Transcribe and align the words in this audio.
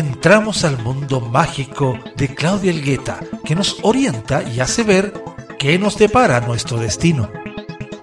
entramos 0.00 0.64
al 0.64 0.82
mundo 0.82 1.20
mágico 1.20 1.98
de 2.16 2.34
Claudia 2.34 2.70
Elgueta, 2.70 3.20
que 3.44 3.54
nos 3.54 3.78
orienta 3.82 4.42
y 4.42 4.60
hace 4.60 4.82
ver 4.82 5.12
qué 5.58 5.78
nos 5.78 5.98
depara 5.98 6.40
nuestro 6.40 6.78
destino. 6.78 7.30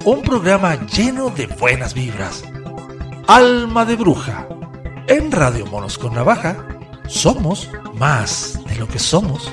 Un 0.06 0.22
programa 0.22 0.76
lleno 0.86 1.32
de 1.32 1.48
buenas 1.48 1.94
vibras. 1.96 2.44
Alma 3.28 3.84
de 3.84 3.96
Bruja. 3.96 4.48
En 5.08 5.32
Radio 5.32 5.66
Monos 5.66 5.98
con 5.98 6.14
Navaja, 6.14 6.68
somos 7.08 7.70
más 7.96 8.60
de 8.68 8.76
lo 8.76 8.88
que 8.88 9.00
somos. 9.00 9.52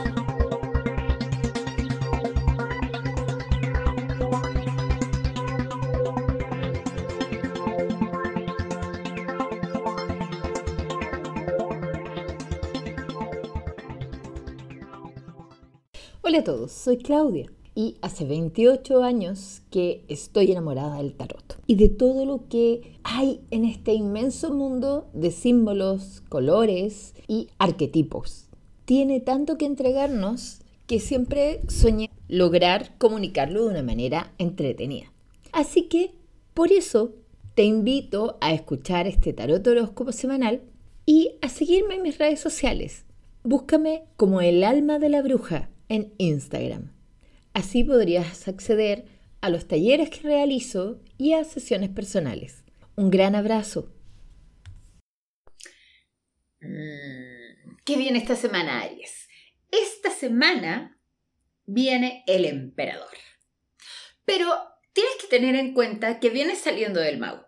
Soy 16.85 16.99
Claudia 16.99 17.47
y 17.75 17.97
hace 18.03 18.27
28 18.27 19.03
años 19.03 19.63
que 19.71 20.05
estoy 20.09 20.53
enamorada 20.53 20.99
del 20.99 21.15
tarot 21.15 21.59
y 21.67 21.77
de 21.77 21.89
todo 21.89 22.27
lo 22.27 22.47
que 22.49 22.99
hay 23.05 23.41
en 23.51 23.65
este 23.65 23.95
inmenso 23.95 24.53
mundo 24.53 25.09
de 25.15 25.31
símbolos, 25.31 26.23
colores 26.29 27.15
y 27.27 27.49
arquetipos. 27.57 28.51
Tiene 28.85 29.21
tanto 29.21 29.57
que 29.57 29.65
entregarnos 29.65 30.61
que 30.87 31.01
siempre 31.01 31.63
soñé 31.69 32.11
lograr 32.29 32.99
comunicarlo 32.99 33.65
de 33.65 33.71
una 33.71 33.83
manera 33.83 34.35
entretenida. 34.37 35.11
Así 35.53 35.85
que 35.85 36.13
por 36.53 36.71
eso 36.71 37.15
te 37.55 37.65
invito 37.65 38.37
a 38.43 38.53
escuchar 38.53 39.07
este 39.07 39.33
tarot 39.33 39.67
horóscopo 39.67 40.13
semanal 40.13 40.61
y 41.07 41.37
a 41.41 41.49
seguirme 41.49 41.95
en 41.95 42.03
mis 42.03 42.19
redes 42.19 42.41
sociales. 42.41 43.07
Búscame 43.43 44.05
como 44.19 44.43
el 44.43 44.63
alma 44.63 44.99
de 44.99 45.09
la 45.09 45.23
bruja 45.23 45.71
en 45.89 46.15
Instagram. 46.19 46.93
Así 47.53 47.85
podrías 47.85 48.49
acceder 48.49 49.05
a 49.41 49.51
los 49.51 49.69
talleres 49.69 50.11
que 50.11 50.21
realizo 50.21 51.01
y 51.19 51.35
a 51.35 51.45
sesiones 51.45 51.91
personales. 51.91 52.65
Un 52.97 53.11
gran 53.11 53.35
abrazo. 53.35 53.93
Mm, 56.61 57.77
¿Qué 57.85 57.97
viene 57.97 58.19
esta 58.19 58.37
semana, 58.37 58.81
Aries? 58.81 59.29
Esta 59.71 60.11
semana 60.11 60.99
viene 61.67 62.25
el 62.27 62.45
emperador. 62.45 63.17
Pero 64.25 64.49
tienes 64.93 65.15
que 65.21 65.27
tener 65.27 65.55
en 65.57 65.75
cuenta 65.75 66.21
que 66.21 66.31
viene 66.31 66.57
saliendo 66.57 67.01
del 67.01 67.19
mago. 67.19 67.44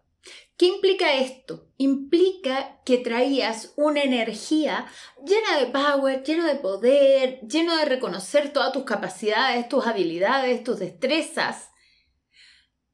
¿Qué 0.56 0.66
implica 0.66 1.12
esto? 1.16 1.68
Implica 1.76 2.80
que 2.86 2.96
traías 2.96 3.74
una 3.76 4.02
energía 4.02 4.86
llena 5.22 5.58
de 5.58 5.66
power, 5.66 6.22
lleno 6.22 6.46
de 6.46 6.54
poder, 6.54 7.40
lleno 7.40 7.76
de 7.76 7.84
reconocer 7.84 8.54
todas 8.54 8.72
tus 8.72 8.84
capacidades, 8.84 9.68
tus 9.68 9.86
habilidades, 9.86 10.64
tus 10.64 10.78
destrezas. 10.78 11.68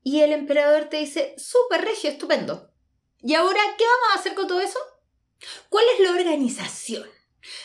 Y 0.03 0.23
el 0.23 0.33
emperador 0.33 0.87
te 0.87 0.97
dice, 0.97 1.37
súper 1.39 1.83
regio, 1.85 2.11
estupendo. 2.11 2.73
¿Y 3.21 3.35
ahora 3.35 3.61
qué 3.79 3.85
vamos 3.85 4.17
a 4.17 4.19
hacer 4.19 4.35
con 4.35 4.49
todo 4.49 4.61
eso? 4.61 4.81
¿Cuál 5.69 5.85
es 5.95 6.01
la 6.01 6.11
organización? 6.11 7.05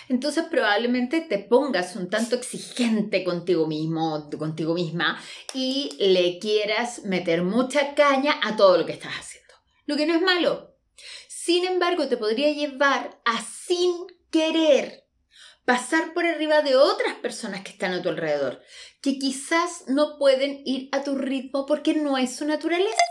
Entonces 0.09 0.45
probablemente 0.45 1.22
te 1.22 1.40
pongas 1.40 1.95
un 1.95 2.08
tanto 2.08 2.36
exigente 2.36 3.23
contigo 3.23 3.66
mismo, 3.66 4.30
contigo 4.38 4.75
misma, 4.75 5.20
y 5.56 5.98
le 6.00 6.38
quieras 6.38 7.03
meter 7.03 7.42
mucha 7.42 7.95
caña 7.95 8.40
a 8.44 8.56
todo 8.56 8.78
lo 8.78 8.86
que 8.86 8.94
estás 8.94 9.14
haciendo 9.14 9.47
lo 9.88 9.97
que 9.97 10.05
no 10.05 10.13
es 10.13 10.21
malo. 10.21 10.75
Sin 11.27 11.66
embargo, 11.66 12.07
te 12.07 12.17
podría 12.17 12.52
llevar 12.52 13.19
a 13.25 13.41
sin 13.41 13.94
querer 14.29 15.05
pasar 15.66 16.13
por 16.13 16.25
arriba 16.25 16.62
de 16.62 16.75
otras 16.75 17.16
personas 17.16 17.62
que 17.62 17.72
están 17.72 17.94
a 17.94 18.01
tu 18.01 18.09
alrededor, 18.09 18.62
que 19.01 19.17
quizás 19.17 19.85
no 19.88 20.17
pueden 20.17 20.62
ir 20.66 20.89
a 20.91 21.03
tu 21.03 21.16
ritmo 21.17 21.66
porque 21.66 21.94
no 21.94 22.17
es 22.17 22.35
su 22.35 22.45
naturaleza. 22.45 23.01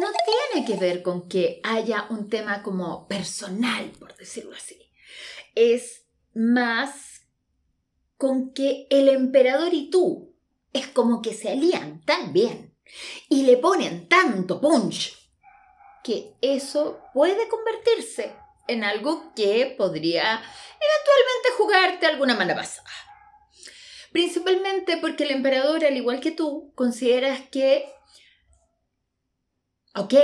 No 0.00 0.06
tiene 0.52 0.66
que 0.66 0.76
ver 0.76 1.02
con 1.02 1.28
que 1.28 1.60
haya 1.62 2.06
un 2.10 2.28
tema 2.28 2.62
como 2.62 3.06
personal, 3.08 3.90
por 3.98 4.16
decirlo 4.16 4.54
así. 4.56 4.90
Es 5.54 6.06
más 6.34 7.22
con 8.16 8.52
que 8.52 8.86
el 8.90 9.08
emperador 9.08 9.74
y 9.74 9.90
tú 9.90 10.34
es 10.72 10.86
como 10.86 11.20
que 11.22 11.34
se 11.34 11.50
alían 11.50 12.04
tan 12.04 12.32
bien 12.32 12.76
y 13.28 13.42
le 13.42 13.56
ponen 13.56 14.08
tanto 14.08 14.60
punch 14.60 15.19
que 16.02 16.34
eso 16.40 17.02
puede 17.12 17.48
convertirse 17.48 18.34
en 18.68 18.84
algo 18.84 19.32
que 19.34 19.74
podría 19.76 20.22
eventualmente 20.32 21.48
jugarte 21.56 22.06
alguna 22.06 22.34
mala 22.34 22.54
pasada. 22.54 22.88
Principalmente 24.12 24.96
porque 24.96 25.24
el 25.24 25.30
emperador, 25.30 25.84
al 25.84 25.96
igual 25.96 26.20
que 26.20 26.30
tú, 26.30 26.72
consideras 26.74 27.40
que, 27.50 27.92
ok, 29.94 30.14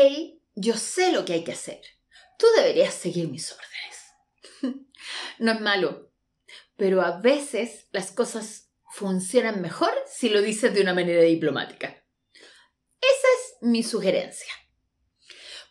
yo 0.54 0.76
sé 0.76 1.12
lo 1.12 1.24
que 1.24 1.34
hay 1.34 1.44
que 1.44 1.52
hacer. 1.52 1.80
Tú 2.38 2.46
deberías 2.56 2.94
seguir 2.94 3.28
mis 3.28 3.52
órdenes. 3.52 4.86
no 5.38 5.52
es 5.52 5.60
malo, 5.60 6.12
pero 6.76 7.02
a 7.02 7.18
veces 7.20 7.86
las 7.92 8.12
cosas 8.12 8.70
funcionan 8.90 9.60
mejor 9.60 9.92
si 10.06 10.28
lo 10.28 10.40
dices 10.40 10.74
de 10.74 10.80
una 10.80 10.94
manera 10.94 11.22
diplomática. 11.22 11.88
Esa 13.00 13.28
es 13.36 13.56
mi 13.60 13.82
sugerencia. 13.82 14.52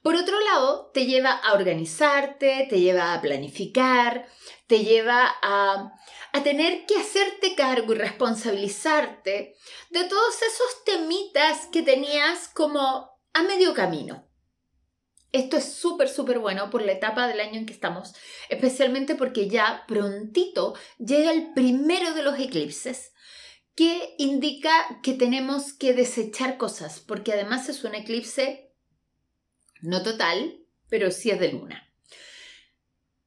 Por 0.06 0.16
otro 0.18 0.40
lado, 0.40 0.92
te 0.94 1.08
lleva 1.08 1.32
a 1.32 1.54
organizarte, 1.54 2.68
te 2.70 2.80
lleva 2.80 3.16
a 3.16 3.22
planificar, 3.22 4.28
te 4.68 4.84
lleva 4.84 5.34
a, 5.42 5.94
a 6.32 6.44
tener 6.44 6.86
que 6.86 6.96
hacerte 6.96 7.56
cargo 7.56 7.92
y 7.92 7.98
responsabilizarte 7.98 9.56
de 9.90 10.04
todos 10.04 10.36
esos 10.44 10.84
temitas 10.86 11.66
que 11.72 11.82
tenías 11.82 12.50
como 12.50 13.18
a 13.34 13.42
medio 13.42 13.74
camino. 13.74 14.30
Esto 15.32 15.58
es 15.58 15.74
súper, 15.74 16.08
súper 16.08 16.38
bueno 16.38 16.70
por 16.70 16.84
la 16.84 16.92
etapa 16.92 17.28
del 17.28 17.40
año 17.40 17.58
en 17.58 17.66
que 17.66 17.74
estamos, 17.74 18.14
especialmente 18.50 19.16
porque 19.16 19.50
ya 19.50 19.86
prontito 19.88 20.76
llega 21.00 21.32
el 21.32 21.52
primero 21.56 22.14
de 22.14 22.22
los 22.22 22.38
eclipses, 22.38 23.12
que 23.74 24.14
indica 24.20 25.00
que 25.02 25.14
tenemos 25.14 25.74
que 25.74 25.94
desechar 25.96 26.58
cosas, 26.58 27.00
porque 27.00 27.34
además 27.34 27.70
es 27.70 27.84
un 27.84 27.96
eclipse 27.96 28.65
no 29.86 30.04
total, 30.04 30.60
pero 30.90 31.12
sí 31.12 31.32
es 31.32 31.40
de 31.40 31.52
luna. 31.52 31.90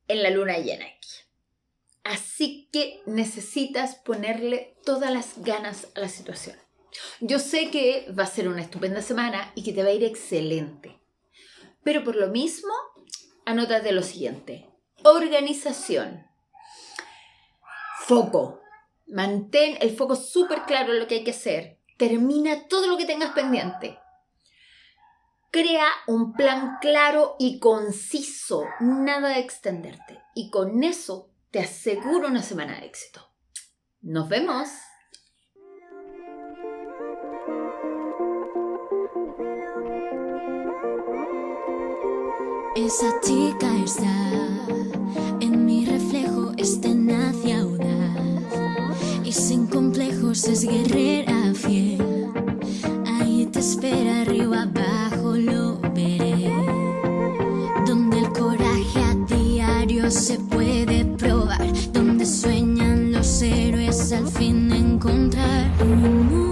En 0.06 0.22
la 0.22 0.30
luna 0.30 0.58
llena 0.58 0.86
aquí. 0.86 1.08
Así 2.04 2.69
que 2.72 3.02
necesitas 3.06 3.96
ponerle 3.96 4.76
todas 4.84 5.12
las 5.12 5.42
ganas 5.42 5.88
a 5.94 6.00
la 6.00 6.08
situación. 6.08 6.56
Yo 7.20 7.38
sé 7.38 7.70
que 7.70 8.10
va 8.19 8.22
a 8.22 8.26
ser 8.26 8.48
una 8.48 8.62
estupenda 8.62 9.02
semana 9.02 9.52
y 9.54 9.62
que 9.62 9.72
te 9.72 9.82
va 9.82 9.91
a 9.91 9.92
ir 9.92 10.04
excelente. 10.04 10.98
Pero 11.82 12.04
por 12.04 12.16
lo 12.16 12.28
mismo, 12.28 12.72
anótate 13.44 13.92
lo 13.92 14.02
siguiente. 14.02 14.70
Organización. 15.04 16.26
Foco. 18.06 18.62
Mantén 19.06 19.76
el 19.80 19.94
foco 19.96 20.16
súper 20.16 20.62
claro 20.62 20.92
en 20.92 21.00
lo 21.00 21.06
que 21.06 21.16
hay 21.16 21.25
que 21.25 21.30
hacer. 21.32 21.78
Termina 21.98 22.69
todo 22.69 22.86
lo 22.86 22.96
que 22.96 23.06
tengas 23.06 23.32
pendiente. 23.32 23.98
Crea 25.50 25.88
un 26.06 26.34
plan 26.34 26.76
claro 26.78 27.34
y 27.38 27.59
conciso, 27.59 28.64
nada 28.81 29.31
de 29.31 29.38
extenderte. 29.38 30.20
Y 30.34 30.50
con 30.50 30.84
eso 30.84 31.31
te 31.50 31.60
aseguro 31.60 32.28
una 32.28 32.42
semana 32.42 32.78
de 32.78 32.86
éxito. 32.86 33.22
Nos 34.03 34.28
vemos. 34.28 34.69
Esa 42.76 43.19
chica 43.23 43.75
está 43.82 44.31
en 45.40 45.64
mi 45.64 45.87
reflejo, 45.87 46.52
es 46.58 46.78
tenaz 46.82 47.34
y 47.43 47.52
audaz. 47.52 48.44
Y 49.25 49.32
sin 49.32 49.67
complejos 49.67 50.44
es 50.44 50.62
guerrera 50.62 51.55
fiel. 51.55 52.32
Ahí 53.06 53.46
te 53.46 53.61
espera 53.61 54.20
arriba 54.20 54.62
abajo 54.62 55.18
lo 55.38 55.79
veré, 55.94 56.52
donde 57.87 58.19
el 58.19 58.29
coraje 58.32 59.00
a 59.00 59.14
diario 59.26 60.11
se 60.11 60.38
puede 60.38 61.05
probar, 61.05 61.73
donde 61.93 62.26
sueñan 62.26 63.12
los 63.12 63.43
héroes 63.43 64.12
al 64.12 64.26
fin 64.26 64.70
encontrar 64.73 65.70
un 65.82 66.48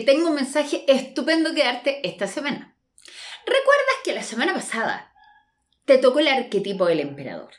Tengo 0.00 0.28
un 0.28 0.34
mensaje 0.34 0.84
estupendo 0.88 1.54
que 1.54 1.64
darte 1.64 2.06
esta 2.06 2.26
semana. 2.26 2.76
¿Recuerdas 3.46 3.96
que 4.04 4.14
la 4.14 4.22
semana 4.22 4.54
pasada 4.54 5.12
te 5.84 5.98
tocó 5.98 6.18
el 6.18 6.28
arquetipo 6.28 6.86
del 6.86 7.00
emperador? 7.00 7.52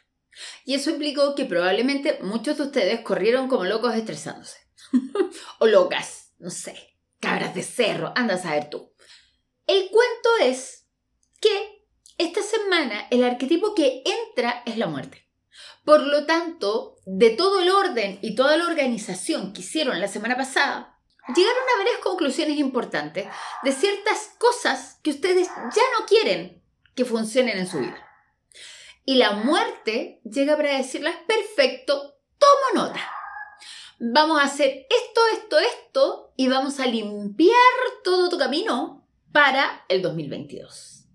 Y 0.65 0.75
eso 0.75 0.91
implicó 0.91 1.33
que 1.35 1.45
probablemente 1.45 2.19
muchos 2.21 2.57
de 2.57 2.63
ustedes 2.63 3.01
corrieron 3.01 3.47
como 3.47 3.63
locos 3.65 3.95
estresándose. 3.95 4.59
o 5.59 5.67
locas, 5.67 6.33
no 6.37 6.49
sé, 6.49 6.75
cabras 7.19 7.55
de 7.55 7.63
cerro, 7.63 8.13
anda 8.15 8.35
a 8.35 8.37
saber 8.37 8.69
tú. 8.69 8.93
El 9.65 9.89
cuento 9.89 10.29
es 10.41 10.87
que 11.41 11.85
esta 12.17 12.41
semana 12.41 13.07
el 13.11 13.23
arquetipo 13.23 13.73
que 13.75 14.03
entra 14.05 14.63
es 14.65 14.77
la 14.77 14.87
muerte. 14.87 15.27
Por 15.83 16.01
lo 16.01 16.25
tanto, 16.25 16.97
de 17.05 17.29
todo 17.29 17.61
el 17.61 17.69
orden 17.69 18.19
y 18.21 18.35
toda 18.35 18.57
la 18.57 18.67
organización 18.67 19.53
que 19.53 19.61
hicieron 19.61 19.99
la 20.01 20.07
semana 20.07 20.35
pasada, 20.35 20.96
llegaron 21.35 21.63
a 21.75 21.77
varias 21.79 21.99
conclusiones 22.03 22.57
importantes 22.57 23.27
de 23.63 23.71
ciertas 23.71 24.31
cosas 24.37 24.99
que 25.03 25.11
ustedes 25.11 25.47
ya 25.47 25.83
no 25.99 26.05
quieren 26.05 26.63
que 26.95 27.05
funcionen 27.05 27.57
en 27.57 27.67
su 27.67 27.79
vida. 27.79 28.03
Y 29.05 29.15
la 29.15 29.31
muerte 29.31 30.19
llega 30.23 30.57
para 30.57 30.77
decirles, 30.77 31.15
perfecto, 31.27 32.19
tomo 32.37 32.85
nota. 32.85 32.99
Vamos 33.99 34.39
a 34.39 34.45
hacer 34.45 34.85
esto, 34.89 35.21
esto, 35.33 35.59
esto 35.59 36.33
y 36.35 36.47
vamos 36.47 36.79
a 36.79 36.87
limpiar 36.87 37.55
todo 38.03 38.29
tu 38.29 38.37
camino 38.37 39.07
para 39.31 39.85
el 39.89 40.01
2022. 40.01 41.05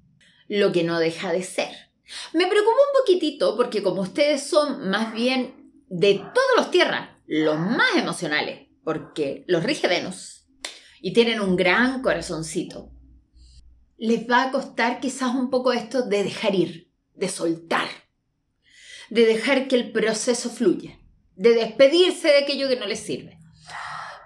Lo 0.49 0.73
que 0.73 0.85
no 0.85 0.99
deja 0.99 1.33
de 1.33 1.43
ser. 1.43 1.91
Me 2.33 2.47
preocupa 2.47 2.73
un 2.73 3.01
poquitito 3.01 3.57
porque 3.57 3.83
como 3.83 4.03
ustedes 4.03 4.47
son 4.47 4.89
más 4.91 5.13
bien 5.13 5.73
de 5.89 6.15
todos 6.15 6.51
los 6.57 6.71
tierras, 6.71 7.11
los 7.27 7.59
más 7.59 7.95
emocionales, 7.97 8.69
porque 8.85 9.45
los 9.47 9.63
rige 9.63 9.89
Venus 9.89 10.47
y 11.01 11.13
tienen 11.13 11.41
un 11.41 11.57
gran 11.57 12.03
corazoncito, 12.03 12.91
les 13.97 14.29
va 14.29 14.45
a 14.45 14.51
costar 14.51 15.01
quizás 15.01 15.35
un 15.35 15.51
poco 15.51 15.73
esto 15.73 16.03
de 16.03 16.25
dejar 16.25 16.55
ir, 16.55 16.91
de 17.15 17.29
soltar, 17.29 17.89
de 19.11 19.27
dejar 19.27 19.69
que 19.69 19.77
el 19.77 19.93
proceso 19.93 20.51
fluya, 20.51 20.99
de 21.37 21.55
despedirse 21.55 22.29
de 22.29 22.39
aquello 22.39 22.69
que 22.69 22.77
no 22.77 22.87
les 22.87 23.01
sirve. 23.01 23.39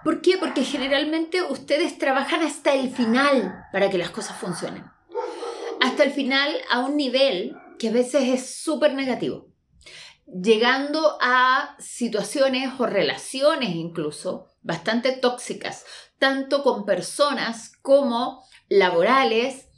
¿Por 0.03 0.21
qué? 0.21 0.37
Porque 0.37 0.63
generalmente 0.63 1.41
ustedes 1.43 1.97
trabajan 1.97 2.41
hasta 2.41 2.73
el 2.73 2.89
final 2.89 3.65
para 3.71 3.89
que 3.89 3.97
las 3.97 4.09
cosas 4.09 4.37
funcionen. 4.37 4.85
Hasta 5.81 6.03
el 6.03 6.11
final 6.11 6.55
a 6.71 6.79
un 6.79 6.95
nivel 6.95 7.55
que 7.77 7.89
a 7.89 7.91
veces 7.91 8.23
es 8.29 8.55
súper 8.55 8.93
negativo. 8.93 9.46
Llegando 10.27 11.17
a 11.21 11.75
situaciones 11.79 12.73
o 12.79 12.85
relaciones 12.85 13.69
incluso 13.75 14.47
bastante 14.61 15.13
tóxicas, 15.13 15.85
tanto 16.19 16.63
con 16.63 16.85
personas 16.85 17.71
como 17.81 18.43
laborales, 18.67 19.69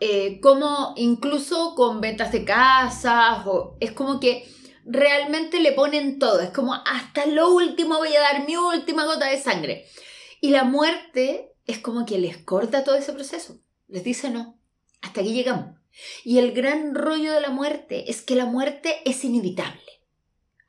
eh, 0.00 0.40
como 0.40 0.92
incluso 0.96 1.74
con 1.76 2.00
ventas 2.00 2.32
de 2.32 2.44
casas, 2.44 3.44
es 3.80 3.92
como 3.92 4.18
que 4.18 4.46
realmente 4.84 5.60
le 5.60 5.72
ponen 5.72 6.18
todo, 6.18 6.40
es 6.40 6.50
como 6.50 6.74
hasta 6.74 7.26
lo 7.26 7.54
último 7.54 7.96
voy 7.98 8.14
a 8.14 8.20
dar 8.20 8.46
mi 8.46 8.56
última 8.56 9.04
gota 9.04 9.26
de 9.26 9.40
sangre. 9.40 9.86
Y 10.40 10.50
la 10.50 10.64
muerte 10.64 11.52
es 11.64 11.78
como 11.78 12.04
que 12.04 12.18
les 12.18 12.38
corta 12.38 12.84
todo 12.84 12.96
ese 12.96 13.12
proceso, 13.12 13.60
les 13.88 14.04
dice 14.04 14.30
no, 14.30 14.58
hasta 15.00 15.20
aquí 15.20 15.32
llegamos. 15.32 15.76
Y 16.24 16.38
el 16.38 16.52
gran 16.52 16.94
rollo 16.94 17.32
de 17.32 17.40
la 17.40 17.50
muerte 17.50 18.10
es 18.10 18.22
que 18.22 18.34
la 18.34 18.46
muerte 18.46 18.96
es 19.04 19.24
inevitable. 19.24 19.82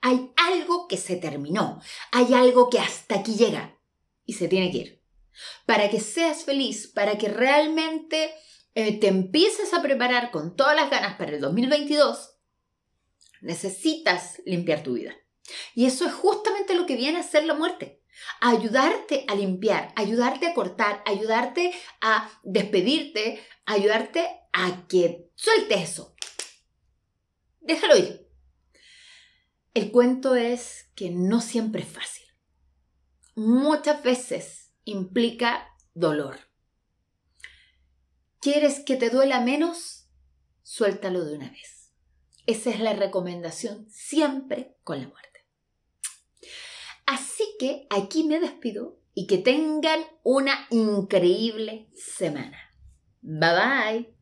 Hay 0.02 0.32
algo 0.38 0.88
que 0.88 0.98
se 0.98 1.16
terminó, 1.16 1.82
hay 2.12 2.34
algo 2.34 2.70
que 2.70 2.80
hasta 2.80 3.16
aquí 3.16 3.36
llega 3.36 3.80
y 4.26 4.34
se 4.34 4.48
tiene 4.48 4.72
que 4.72 4.78
ir. 4.78 5.04
Para 5.66 5.90
que 5.90 6.00
seas 6.00 6.44
feliz, 6.44 6.88
para 6.88 7.18
que 7.18 7.30
realmente 7.30 8.34
eh, 8.76 9.00
te 9.00 9.08
empieces 9.08 9.74
a 9.74 9.82
preparar 9.82 10.32
con 10.32 10.56
todas 10.56 10.76
las 10.76 10.90
ganas 10.90 11.18
para 11.18 11.32
el 11.32 11.42
2022, 11.42 12.36
necesitas 13.42 14.42
limpiar 14.46 14.84
tu 14.84 14.94
vida. 14.94 15.16
Y 15.74 15.86
eso 15.86 16.06
es 16.06 16.14
justamente 16.14 16.76
lo 16.76 16.86
que 16.86 16.96
viene 16.96 17.18
a 17.18 17.22
hacer 17.22 17.46
la 17.46 17.54
muerte. 17.54 17.97
Ayudarte 18.42 19.26
a 19.28 19.36
limpiar, 19.36 19.94
ayudarte 19.96 20.48
a 20.48 20.54
cortar, 20.54 21.02
ayudarte 21.06 21.74
a 22.02 22.30
despedirte, 22.44 23.46
ayudarte 23.66 24.28
a 24.54 24.88
que 24.88 25.30
suelte 25.36 25.76
eso. 25.76 26.16
Déjalo 27.62 27.98
ir. 27.98 28.28
El 29.74 29.92
cuento 29.92 30.36
es 30.36 30.90
que 30.96 31.12
no 31.12 31.42
siempre 31.42 31.84
es 31.84 31.90
fácil. 31.90 32.26
Muchas 33.36 34.02
veces 34.02 34.72
implica 34.86 35.68
dolor. 35.94 36.40
¿Quieres 38.40 38.80
que 38.80 38.96
te 38.96 39.10
duela 39.10 39.42
menos? 39.42 40.08
Suéltalo 40.64 41.26
de 41.26 41.36
una 41.36 41.52
vez. 41.52 41.92
Esa 42.48 42.70
es 42.70 42.80
la 42.80 42.94
recomendación 42.94 43.90
siempre 43.90 44.78
con 44.84 45.02
la 45.02 45.08
muerte. 45.08 45.27
Aquí 47.90 48.24
me 48.24 48.40
despido 48.40 48.98
y 49.14 49.26
que 49.26 49.40
tengan 49.40 50.00
una 50.24 50.68
increíble 50.70 51.88
semana. 51.96 52.58
Bye 53.22 53.56
bye. 53.56 54.14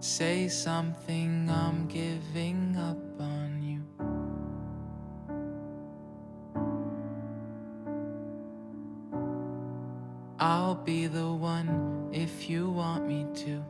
Say 0.00 0.48
something, 0.48 1.50
I'm 1.50 1.88
giving 1.88 2.76
up 2.76 3.05
be 10.86 11.08
the 11.08 11.26
one 11.26 12.08
if 12.12 12.48
you 12.48 12.70
want 12.70 13.08
me 13.08 13.26
to. 13.34 13.65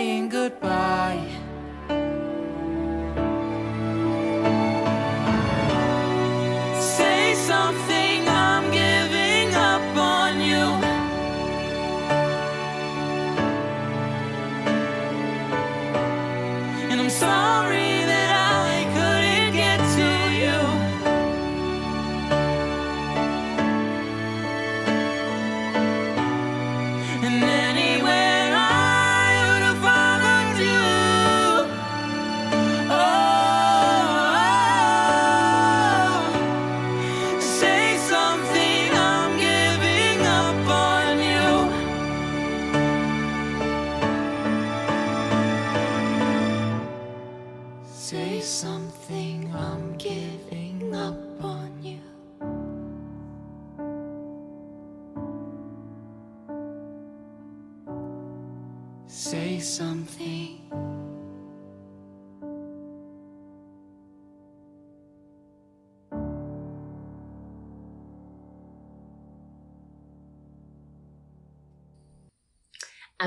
Saying 0.00 0.30
goodbye. 0.30 0.89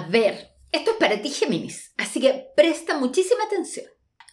Ver, 0.09 0.53
esto 0.71 0.91
es 0.91 0.97
para 0.97 1.21
ti, 1.21 1.29
Géminis, 1.29 1.93
así 1.97 2.19
que 2.19 2.47
presta 2.55 2.97
muchísima 2.97 3.43
atención. 3.43 3.85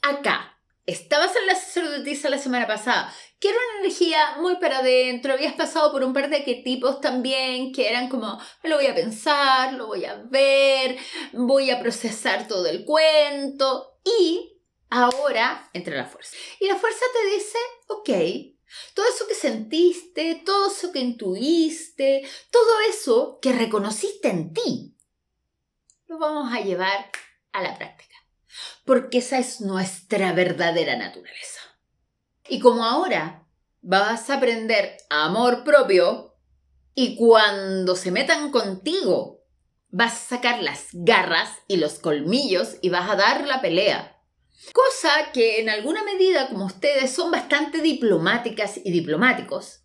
Acá, 0.02 0.58
estabas 0.86 1.34
en 1.36 1.46
la 1.46 1.54
sacerdotisa 1.54 2.30
la 2.30 2.38
semana 2.38 2.66
pasada, 2.66 3.14
que 3.38 3.48
era 3.48 3.58
una 3.58 3.86
energía 3.86 4.36
muy 4.40 4.56
para 4.56 4.78
adentro, 4.78 5.32
habías 5.32 5.54
pasado 5.54 5.92
por 5.92 6.02
un 6.02 6.12
par 6.12 6.28
de 6.28 6.36
arquetipos 6.36 7.00
también, 7.00 7.72
que 7.72 7.88
eran 7.88 8.08
como, 8.08 8.40
lo 8.62 8.76
voy 8.76 8.86
a 8.86 8.94
pensar, 8.94 9.74
lo 9.74 9.86
voy 9.86 10.04
a 10.04 10.16
ver, 10.30 10.96
voy 11.32 11.70
a 11.70 11.80
procesar 11.80 12.48
todo 12.48 12.66
el 12.66 12.84
cuento, 12.84 13.98
y 14.04 14.60
ahora 14.88 15.70
entra 15.72 15.96
la 15.96 16.06
fuerza. 16.06 16.36
Y 16.58 16.66
la 16.66 16.76
fuerza 16.76 17.04
te 17.12 17.34
dice, 17.34 17.58
ok, 17.88 18.54
todo 18.94 19.06
eso 19.06 19.26
que 19.26 19.34
sentiste, 19.34 20.42
todo 20.44 20.70
eso 20.70 20.92
que 20.92 21.00
intuiste, 21.00 22.28
todo 22.50 22.80
eso 22.88 23.38
que 23.40 23.52
reconociste 23.52 24.28
en 24.28 24.52
ti, 24.52 24.96
lo 26.10 26.18
vamos 26.18 26.52
a 26.52 26.60
llevar 26.60 27.08
a 27.52 27.62
la 27.62 27.78
práctica. 27.78 28.16
Porque 28.84 29.18
esa 29.18 29.38
es 29.38 29.60
nuestra 29.60 30.32
verdadera 30.32 30.96
naturaleza. 30.96 31.60
Y 32.48 32.58
como 32.58 32.84
ahora 32.84 33.46
vas 33.80 34.28
a 34.28 34.38
aprender 34.38 34.96
amor 35.08 35.62
propio 35.62 36.34
y 36.96 37.14
cuando 37.14 37.94
se 37.94 38.10
metan 38.10 38.50
contigo 38.50 39.44
vas 39.90 40.14
a 40.14 40.36
sacar 40.36 40.60
las 40.64 40.88
garras 40.92 41.48
y 41.68 41.76
los 41.76 42.00
colmillos 42.00 42.74
y 42.82 42.88
vas 42.88 43.08
a 43.08 43.14
dar 43.14 43.46
la 43.46 43.60
pelea. 43.60 44.20
Cosa 44.72 45.30
que 45.32 45.60
en 45.60 45.70
alguna 45.70 46.02
medida, 46.02 46.48
como 46.48 46.66
ustedes 46.66 47.14
son 47.14 47.30
bastante 47.30 47.80
diplomáticas 47.80 48.78
y 48.84 48.90
diplomáticos, 48.90 49.84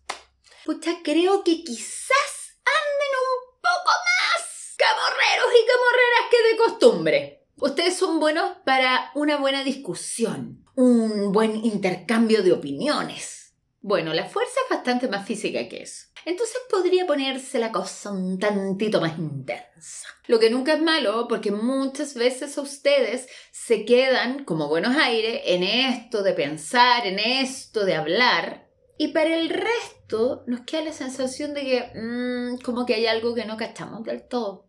pucha, 0.64 0.90
creo 1.04 1.44
que 1.44 1.62
quizás 1.62 2.58
anden 2.64 3.12
un 3.14 3.60
poco 3.62 3.90
más 3.90 4.45
camorreros 4.86 5.52
y 5.52 5.66
camorreras 5.66 6.30
que 6.30 6.50
de 6.50 6.56
costumbre. 6.56 7.46
Ustedes 7.58 7.96
son 7.96 8.20
buenos 8.20 8.58
para 8.64 9.10
una 9.14 9.38
buena 9.38 9.64
discusión, 9.64 10.64
un 10.74 11.32
buen 11.32 11.64
intercambio 11.64 12.42
de 12.42 12.52
opiniones. 12.52 13.54
Bueno, 13.80 14.12
la 14.12 14.26
fuerza 14.26 14.54
es 14.64 14.76
bastante 14.76 15.08
más 15.08 15.26
física 15.26 15.68
que 15.68 15.82
eso. 15.82 16.06
Entonces 16.26 16.56
podría 16.68 17.06
ponerse 17.06 17.60
la 17.60 17.70
cosa 17.70 18.10
un 18.10 18.38
tantito 18.38 19.00
más 19.00 19.16
intensa. 19.16 20.08
Lo 20.26 20.40
que 20.40 20.50
nunca 20.50 20.74
es 20.74 20.82
malo 20.82 21.26
porque 21.28 21.52
muchas 21.52 22.14
veces 22.14 22.58
ustedes 22.58 23.28
se 23.52 23.84
quedan 23.84 24.44
como 24.44 24.68
buenos 24.68 24.96
aires 24.96 25.40
en 25.44 25.62
esto 25.62 26.24
de 26.24 26.32
pensar, 26.32 27.06
en 27.06 27.20
esto 27.20 27.84
de 27.84 27.94
hablar. 27.94 28.68
Y 28.98 29.08
para 29.08 29.36
el 29.36 29.50
resto 29.50 30.42
nos 30.48 30.62
queda 30.62 30.82
la 30.82 30.92
sensación 30.92 31.54
de 31.54 31.62
que 31.62 31.92
mm, 31.94 32.62
como 32.64 32.84
que 32.84 32.94
hay 32.94 33.06
algo 33.06 33.34
que 33.34 33.44
no 33.44 33.56
cachamos 33.56 34.02
del 34.02 34.26
todo. 34.26 34.65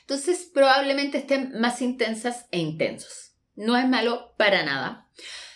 Entonces 0.00 0.50
probablemente 0.52 1.18
estén 1.18 1.52
más 1.60 1.82
intensas 1.82 2.46
e 2.50 2.58
intensos. 2.58 3.34
No 3.54 3.76
es 3.76 3.88
malo 3.88 4.34
para 4.36 4.64
nada. 4.64 5.08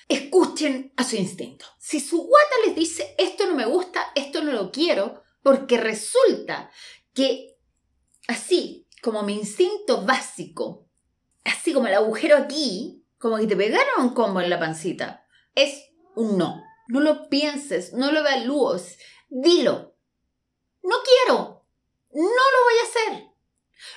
Escuchen 0.08 0.92
a 0.96 1.04
su 1.04 1.16
instinto. 1.16 1.66
Si 1.78 2.00
su 2.00 2.26
guata 2.26 2.54
les 2.66 2.76
dice 2.76 3.14
esto 3.18 3.46
no 3.46 3.54
me 3.54 3.66
gusta, 3.66 4.12
esto 4.14 4.42
no 4.42 4.52
lo 4.52 4.70
quiero, 4.70 5.22
porque 5.42 5.78
resulta 5.78 6.70
que 7.12 7.58
así 8.28 8.86
como 9.02 9.22
mi 9.22 9.34
instinto 9.34 10.04
básico, 10.04 10.88
así 11.44 11.72
como 11.72 11.86
el 11.86 11.94
agujero 11.94 12.36
aquí, 12.36 13.04
como 13.18 13.38
que 13.38 13.46
te 13.46 13.56
pegaron 13.56 14.06
un 14.06 14.14
combo 14.14 14.40
en 14.40 14.50
la 14.50 14.58
pancita, 14.58 15.26
es 15.54 15.90
un 16.14 16.38
no. 16.38 16.62
No 16.88 17.00
lo 17.00 17.28
pienses, 17.28 17.94
no 17.94 18.12
lo 18.12 18.20
evalúes, 18.20 18.98
dilo. 19.28 19.96
No 20.82 20.96
quiero, 21.02 21.66
no 22.12 22.22
lo 22.22 22.64
voy 22.64 22.74
a 22.80 23.12
hacer. 23.12 23.33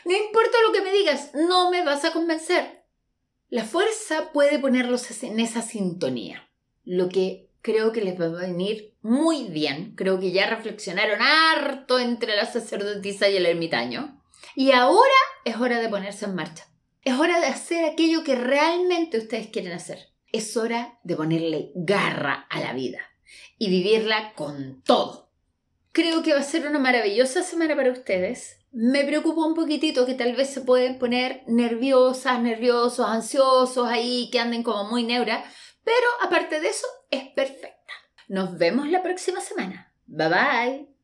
No 0.06 0.16
importa 0.16 0.58
lo 0.66 0.74
que 0.74 0.82
me 0.82 0.92
digas, 0.92 1.32
no 1.34 1.72
me 1.72 1.84
vas 1.84 2.06
a 2.06 2.14
convencer. 2.14 2.84
La 3.50 3.64
fuerza 3.64 4.32
puede 4.34 4.60
ponerlos 4.60 5.24
en 5.24 5.40
esa 5.40 5.62
sintonía, 5.62 6.50
lo 6.84 7.10
que 7.10 7.50
creo 7.62 7.92
que 7.92 8.02
les 8.02 8.20
va 8.20 8.26
a 8.26 8.30
venir 8.30 8.96
muy 9.02 9.48
bien. 9.50 9.94
Creo 9.96 10.20
que 10.20 10.32
ya 10.32 10.50
reflexionaron 10.50 11.22
harto 11.22 12.00
entre 12.00 12.36
la 12.36 12.46
sacerdotisa 12.46 13.30
y 13.30 13.38
el 13.38 13.46
ermitaño. 13.46 14.22
Y 14.56 14.72
ahora 14.72 15.14
es 15.46 15.58
hora 15.58 15.80
de 15.80 15.90
ponerse 15.90 16.26
en 16.26 16.36
marcha. 16.36 16.68
Es 17.04 17.14
hora 17.14 17.40
de 17.40 17.48
hacer 17.48 17.86
aquello 17.86 18.24
que 18.24 18.36
realmente 18.36 19.18
ustedes 19.18 19.48
quieren 19.48 19.72
hacer. 19.72 20.10
Es 20.32 20.58
hora 20.58 21.00
de 21.04 21.16
ponerle 21.16 21.72
garra 21.76 22.48
a 22.50 22.60
la 22.60 22.74
vida 22.74 23.00
y 23.58 23.70
vivirla 23.70 24.34
con 24.34 24.82
todo. 24.84 25.32
Creo 25.94 26.22
que 26.22 26.34
va 26.34 26.40
a 26.40 26.44
ser 26.44 26.68
una 26.68 26.80
maravillosa 26.80 27.44
semana 27.44 27.76
para 27.76 27.92
ustedes. 27.92 28.60
Me 28.80 29.04
preocupa 29.06 29.44
un 29.44 29.56
poquitito 29.56 30.06
que 30.06 30.14
tal 30.14 30.36
vez 30.36 30.52
se 30.52 30.62
pueden 30.62 31.00
poner 31.00 31.42
nerviosas, 31.48 32.40
nerviosos, 32.40 33.08
ansiosos 33.08 33.88
ahí, 33.88 34.30
que 34.32 34.40
anden 34.40 34.62
como 34.62 34.84
muy 34.84 35.04
neuras, 35.04 35.44
pero 35.84 36.08
aparte 36.22 36.60
de 36.60 36.68
eso, 36.68 36.86
es 37.10 37.24
perfecta. 37.30 37.94
Nos 38.28 38.56
vemos 38.60 38.88
la 38.88 39.02
próxima 39.02 39.42
semana. 39.42 39.92
Bye 40.06 40.30
bye. 40.30 40.97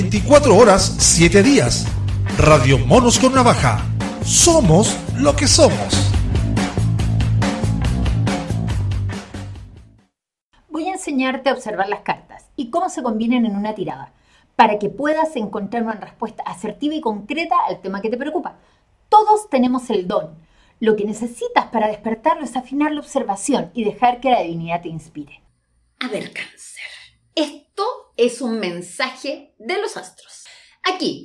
24 0.00 0.56
horas, 0.56 0.94
7 1.00 1.42
días. 1.42 1.84
Radio 2.38 2.78
Monos 2.78 3.18
con 3.18 3.34
Navaja. 3.34 3.84
Somos 4.24 4.96
lo 5.16 5.34
que 5.34 5.48
somos. 5.48 6.12
Voy 10.68 10.86
a 10.86 10.92
enseñarte 10.92 11.50
a 11.50 11.52
observar 11.52 11.88
las 11.88 12.02
cartas 12.02 12.44
y 12.54 12.70
cómo 12.70 12.88
se 12.88 13.02
combinan 13.02 13.44
en 13.44 13.56
una 13.56 13.74
tirada, 13.74 14.12
para 14.54 14.78
que 14.78 14.88
puedas 14.88 15.34
encontrar 15.34 15.82
una 15.82 15.94
respuesta 15.94 16.44
asertiva 16.44 16.94
y 16.94 17.00
concreta 17.00 17.56
al 17.66 17.80
tema 17.80 18.00
que 18.00 18.10
te 18.10 18.16
preocupa. 18.16 18.54
Todos 19.08 19.50
tenemos 19.50 19.90
el 19.90 20.06
don. 20.06 20.36
Lo 20.78 20.94
que 20.94 21.06
necesitas 21.06 21.66
para 21.72 21.88
despertarlo 21.88 22.44
es 22.44 22.54
afinar 22.54 22.92
la 22.92 23.00
observación 23.00 23.72
y 23.74 23.82
dejar 23.82 24.20
que 24.20 24.30
la 24.30 24.42
divinidad 24.42 24.80
te 24.80 24.90
inspire. 24.90 25.42
A 25.98 26.06
ver, 26.06 26.32
cáncer. 26.32 26.97
Esto 27.38 28.12
es 28.16 28.40
un 28.40 28.58
mensaje 28.58 29.54
de 29.58 29.80
los 29.80 29.96
astros. 29.96 30.42
Aquí, 30.82 31.24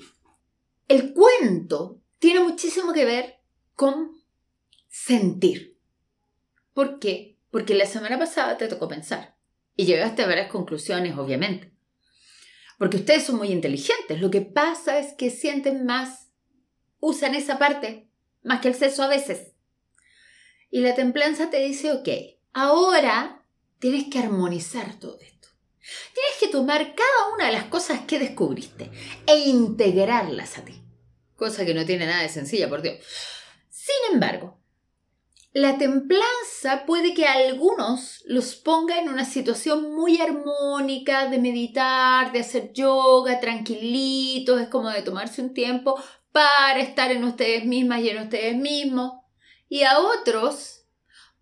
el 0.87 1.11
cuento 1.11 2.03
tiene 2.19 2.39
muchísimo 2.41 2.93
que 2.93 3.03
ver 3.03 3.39
con 3.73 4.11
sentir. 4.87 5.75
¿Por 6.75 6.99
qué? 6.99 7.39
Porque 7.49 7.73
la 7.73 7.87
semana 7.87 8.19
pasada 8.19 8.59
te 8.59 8.67
tocó 8.67 8.87
pensar 8.87 9.35
y 9.75 9.85
llegaste 9.85 10.21
a 10.21 10.27
varias 10.27 10.51
conclusiones, 10.51 11.17
obviamente. 11.17 11.73
Porque 12.77 12.97
ustedes 12.97 13.23
son 13.23 13.37
muy 13.37 13.47
inteligentes. 13.47 14.21
Lo 14.21 14.29
que 14.29 14.41
pasa 14.41 14.99
es 14.99 15.13
que 15.13 15.31
sienten 15.31 15.83
más, 15.83 16.29
usan 16.99 17.33
esa 17.33 17.57
parte 17.57 18.07
más 18.43 18.61
que 18.61 18.67
el 18.67 18.75
sexo 18.75 19.01
a 19.01 19.07
veces. 19.07 19.53
Y 20.69 20.81
la 20.81 20.93
templanza 20.93 21.49
te 21.49 21.57
dice, 21.57 21.91
ok, 21.91 22.09
ahora 22.53 23.43
tienes 23.79 24.11
que 24.11 24.19
armonizar 24.19 24.99
todo 24.99 25.17
esto. 25.19 25.32
Tienes 26.13 26.37
que 26.39 26.47
tomar 26.47 26.95
cada 26.95 27.33
una 27.33 27.47
de 27.47 27.53
las 27.53 27.65
cosas 27.65 28.01
que 28.01 28.19
descubriste 28.19 28.89
e 29.25 29.37
integrarlas 29.37 30.57
a 30.57 30.65
ti. 30.65 30.81
Cosa 31.35 31.65
que 31.65 31.73
no 31.73 31.85
tiene 31.85 32.05
nada 32.05 32.21
de 32.21 32.29
sencilla, 32.29 32.69
por 32.69 32.81
Dios. 32.81 32.97
Sin 33.69 34.13
embargo, 34.13 34.57
la 35.51 35.77
templanza 35.77 36.85
puede 36.87 37.13
que 37.13 37.27
a 37.27 37.33
algunos 37.33 38.23
los 38.25 38.55
ponga 38.55 38.97
en 38.97 39.09
una 39.09 39.23
situación 39.23 39.93
muy 39.93 40.19
armónica 40.19 41.27
de 41.27 41.37
meditar, 41.37 42.31
de 42.31 42.39
hacer 42.39 42.73
yoga, 42.73 43.39
tranquilitos, 43.39 44.61
es 44.61 44.69
como 44.69 44.89
de 44.89 45.03
tomarse 45.03 45.41
un 45.41 45.53
tiempo 45.53 46.01
para 46.31 46.79
estar 46.79 47.11
en 47.11 47.23
ustedes 47.23 47.65
mismas 47.65 48.01
y 48.01 48.09
en 48.09 48.23
ustedes 48.23 48.55
mismos. 48.55 49.13
Y 49.69 49.83
a 49.83 49.99
otros 49.99 50.85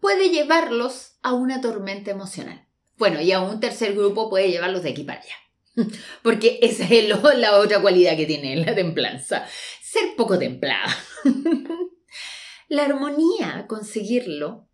puede 0.02 0.30
llevarlos 0.30 1.14
a 1.22 1.34
una 1.34 1.62
tormenta 1.62 2.12
emocional. 2.12 2.68
Bueno, 3.02 3.20
y 3.20 3.32
a 3.32 3.42
un 3.42 3.60
tercer 3.60 3.96
grupo 3.96 4.30
puede 4.30 4.52
llevarlos 4.52 4.84
de 4.84 4.92
aquí 4.92 5.04
para 5.04 5.20
allá. 5.20 5.34
Porque 6.22 6.60
esa 6.62 6.84
es 6.88 7.10
la 7.10 7.58
otra 7.58 7.82
cualidad 7.82 8.16
que 8.16 8.28
tiene 8.28 8.56
la 8.58 8.76
templanza. 8.76 9.44
Ser 9.82 10.16
poco 10.16 10.38
templada. 10.38 10.96
La 12.70 12.86
armonía, 12.86 13.66
conseguirlo, 13.68 14.70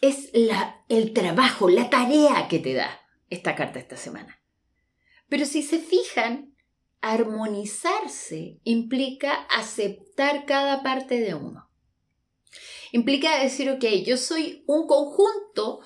es 0.00 0.30
el 0.88 1.12
trabajo, 1.12 1.70
la 1.70 1.88
tarea 1.88 2.48
que 2.48 2.58
te 2.58 2.74
da 2.74 3.00
esta 3.30 3.54
carta 3.54 3.78
esta 3.78 3.96
semana. 3.96 4.42
Pero 5.28 5.46
si 5.46 5.62
se 5.62 5.78
fijan, 5.78 6.56
armonizarse 7.00 8.58
implica 8.64 9.46
aceptar 9.56 10.46
cada 10.46 10.82
parte 10.82 11.20
de 11.20 11.34
uno. 11.34 11.70
Implica 12.90 13.42
decir, 13.42 13.70
ok, 13.70 13.84
yo 14.04 14.18
soy 14.18 14.64
un 14.66 14.86
conjunto 14.86 15.80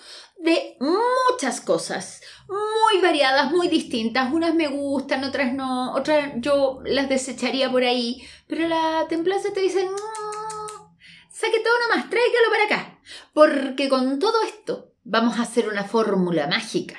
de 0.47 0.79
muchas 0.81 1.61
cosas, 1.61 2.23
muy 2.49 3.03
variadas, 3.03 3.51
muy 3.51 3.69
distintas. 3.69 4.33
Unas 4.33 4.55
me 4.55 4.69
gustan, 4.69 5.25
otras 5.25 5.53
no, 5.53 5.93
otras 5.93 6.33
yo 6.37 6.81
las 6.85 7.09
desecharía 7.09 7.71
por 7.71 7.83
ahí. 7.83 8.27
Pero 8.47 8.67
la 8.69 9.07
templanza 9.09 9.53
te 9.53 9.61
dice, 9.61 9.85
no, 9.85 10.97
saque 11.31 11.61
todo 11.61 11.75
nomás, 11.89 12.09
tráigalo 12.09 12.51
para 12.51 12.65
acá. 12.65 13.01
Porque 13.35 13.89
con 13.91 14.19
todo 14.19 14.43
esto 14.45 14.95
vamos 15.05 15.39
a 15.39 15.43
hacer 15.43 15.69
una 15.69 15.85
fórmula 15.85 16.47
mágica 16.47 16.97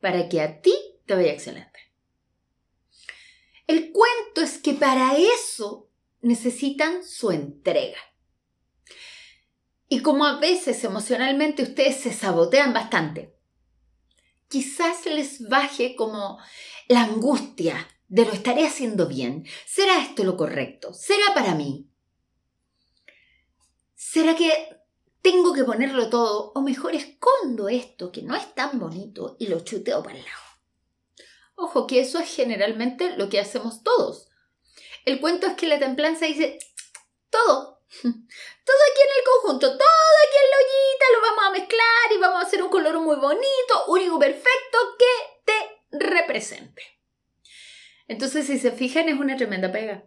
para 0.00 0.28
que 0.28 0.42
a 0.42 0.60
ti 0.60 0.74
te 1.06 1.14
vaya 1.14 1.32
excelente. 1.32 1.70
El 3.66 3.92
cuento 3.92 4.42
es 4.42 4.58
que 4.58 4.74
para 4.74 5.16
eso 5.16 5.88
necesitan 6.22 7.04
su 7.04 7.30
entrega. 7.30 7.98
Y 9.92 10.02
como 10.02 10.24
a 10.24 10.38
veces 10.38 10.84
emocionalmente 10.84 11.64
ustedes 11.64 11.96
se 11.96 12.12
sabotean 12.12 12.72
bastante, 12.72 13.36
quizás 14.48 15.04
les 15.04 15.48
baje 15.48 15.96
como 15.96 16.38
la 16.86 17.02
angustia 17.02 17.88
de 18.06 18.24
lo 18.24 18.32
estaré 18.32 18.68
haciendo 18.68 19.08
bien. 19.08 19.44
¿Será 19.66 20.00
esto 20.00 20.22
lo 20.22 20.36
correcto? 20.36 20.94
¿Será 20.94 21.34
para 21.34 21.56
mí? 21.56 21.90
¿Será 23.96 24.36
que 24.36 24.52
tengo 25.22 25.52
que 25.52 25.64
ponerlo 25.64 26.08
todo? 26.08 26.52
O 26.54 26.62
mejor 26.62 26.94
escondo 26.94 27.68
esto 27.68 28.12
que 28.12 28.22
no 28.22 28.36
es 28.36 28.54
tan 28.54 28.78
bonito 28.78 29.34
y 29.40 29.48
lo 29.48 29.58
chuteo 29.58 30.04
para 30.04 30.18
el 30.18 30.24
lado. 30.24 30.40
Ojo, 31.56 31.88
que 31.88 31.98
eso 31.98 32.20
es 32.20 32.32
generalmente 32.32 33.16
lo 33.16 33.28
que 33.28 33.40
hacemos 33.40 33.82
todos. 33.82 34.28
El 35.04 35.20
cuento 35.20 35.48
es 35.48 35.54
que 35.54 35.66
la 35.66 35.80
templanza 35.80 36.26
dice 36.26 36.60
todo. 37.28 37.82
Todo 38.70 38.82
aquí 38.92 39.02
en 39.02 39.18
el 39.18 39.24
conjunto, 39.24 39.66
todo 39.78 40.14
aquí 40.28 40.36
en 40.44 40.50
la 40.50 40.56
ollita, 40.62 41.04
lo 41.12 41.20
vamos 41.22 41.44
a 41.44 41.50
mezclar 41.58 42.12
y 42.14 42.20
vamos 42.20 42.40
a 42.40 42.46
hacer 42.46 42.62
un 42.62 42.70
color 42.70 43.00
muy 43.00 43.16
bonito, 43.16 43.84
único, 43.88 44.16
perfecto, 44.16 44.78
que 44.96 45.42
te 45.44 45.98
represente. 46.06 46.82
Entonces, 48.06 48.46
si 48.46 48.60
se 48.60 48.70
fijan, 48.70 49.08
es 49.08 49.18
una 49.18 49.36
tremenda 49.36 49.72
pega. 49.72 50.04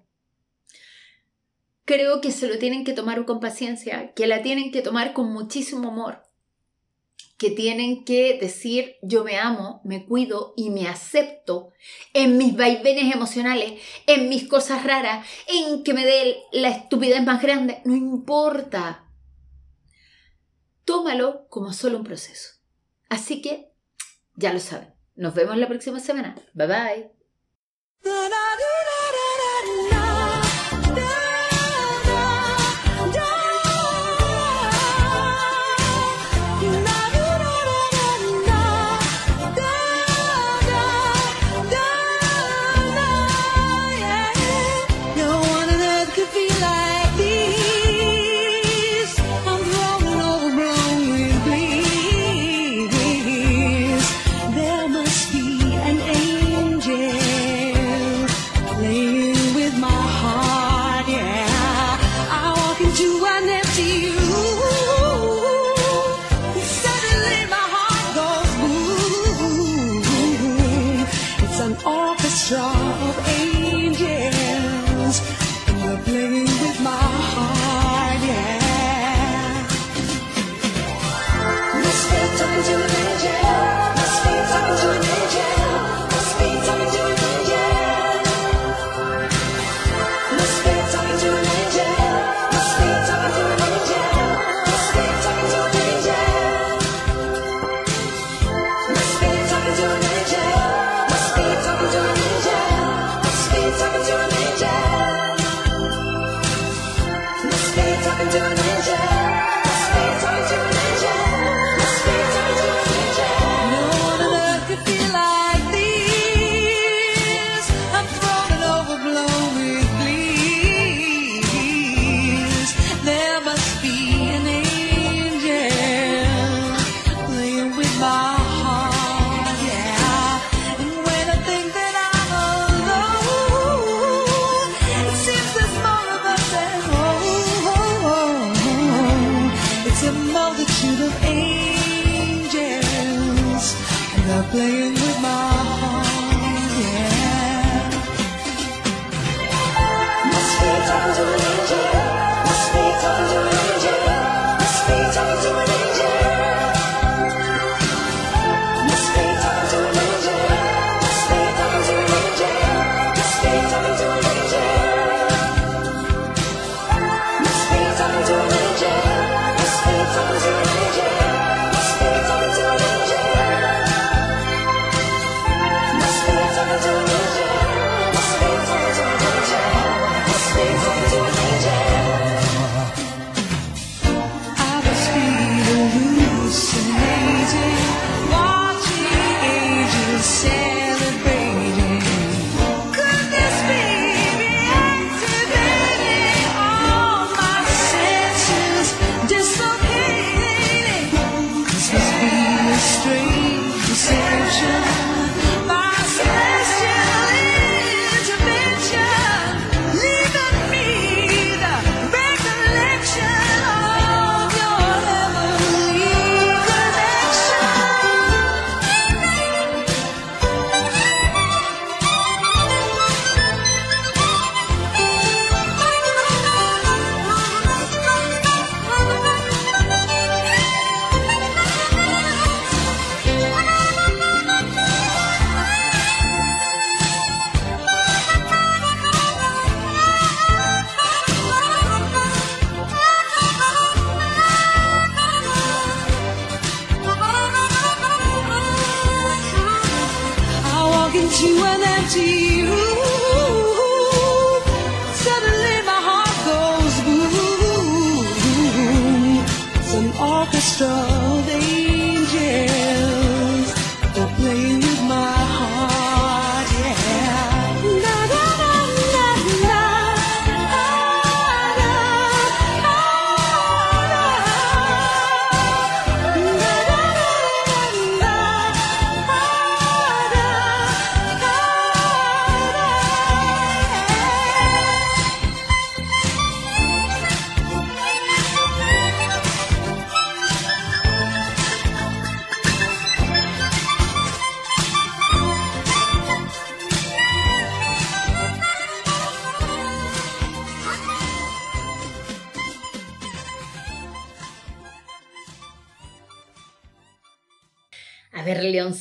Creo 1.83 2.21
que 2.21 2.31
se 2.31 2.47
lo 2.47 2.57
tienen 2.57 2.85
que 2.85 2.93
tomar 2.93 3.25
con 3.25 3.41
paciencia, 3.41 4.13
que 4.13 4.27
la 4.27 4.41
tienen 4.41 4.71
que 4.71 4.81
tomar 4.81 5.11
con 5.11 5.33
muchísimo 5.33 5.89
amor, 5.89 6.23
que 7.37 7.51
tienen 7.51 8.05
que 8.05 8.37
decir 8.39 8.95
yo 9.01 9.23
me 9.23 9.37
amo, 9.37 9.81
me 9.83 10.05
cuido 10.05 10.53
y 10.55 10.69
me 10.69 10.87
acepto 10.87 11.73
en 12.13 12.37
mis 12.37 12.55
vaivenes 12.55 13.13
emocionales, 13.13 13.81
en 14.07 14.29
mis 14.29 14.47
cosas 14.47 14.83
raras, 14.83 15.27
en 15.47 15.83
que 15.83 15.93
me 15.93 16.05
dé 16.05 16.37
la 16.51 16.69
estupidez 16.69 17.23
más 17.23 17.41
grande, 17.41 17.81
no 17.85 17.95
importa. 17.95 19.09
Tómalo 20.85 21.47
como 21.49 21.73
solo 21.73 21.97
un 21.97 22.03
proceso. 22.03 22.59
Así 23.09 23.41
que, 23.41 23.71
ya 24.35 24.53
lo 24.53 24.59
saben. 24.59 24.93
Nos 25.15 25.35
vemos 25.35 25.57
la 25.57 25.67
próxima 25.67 25.99
semana. 25.99 26.35
Bye 26.53 26.67
bye. 26.67 27.11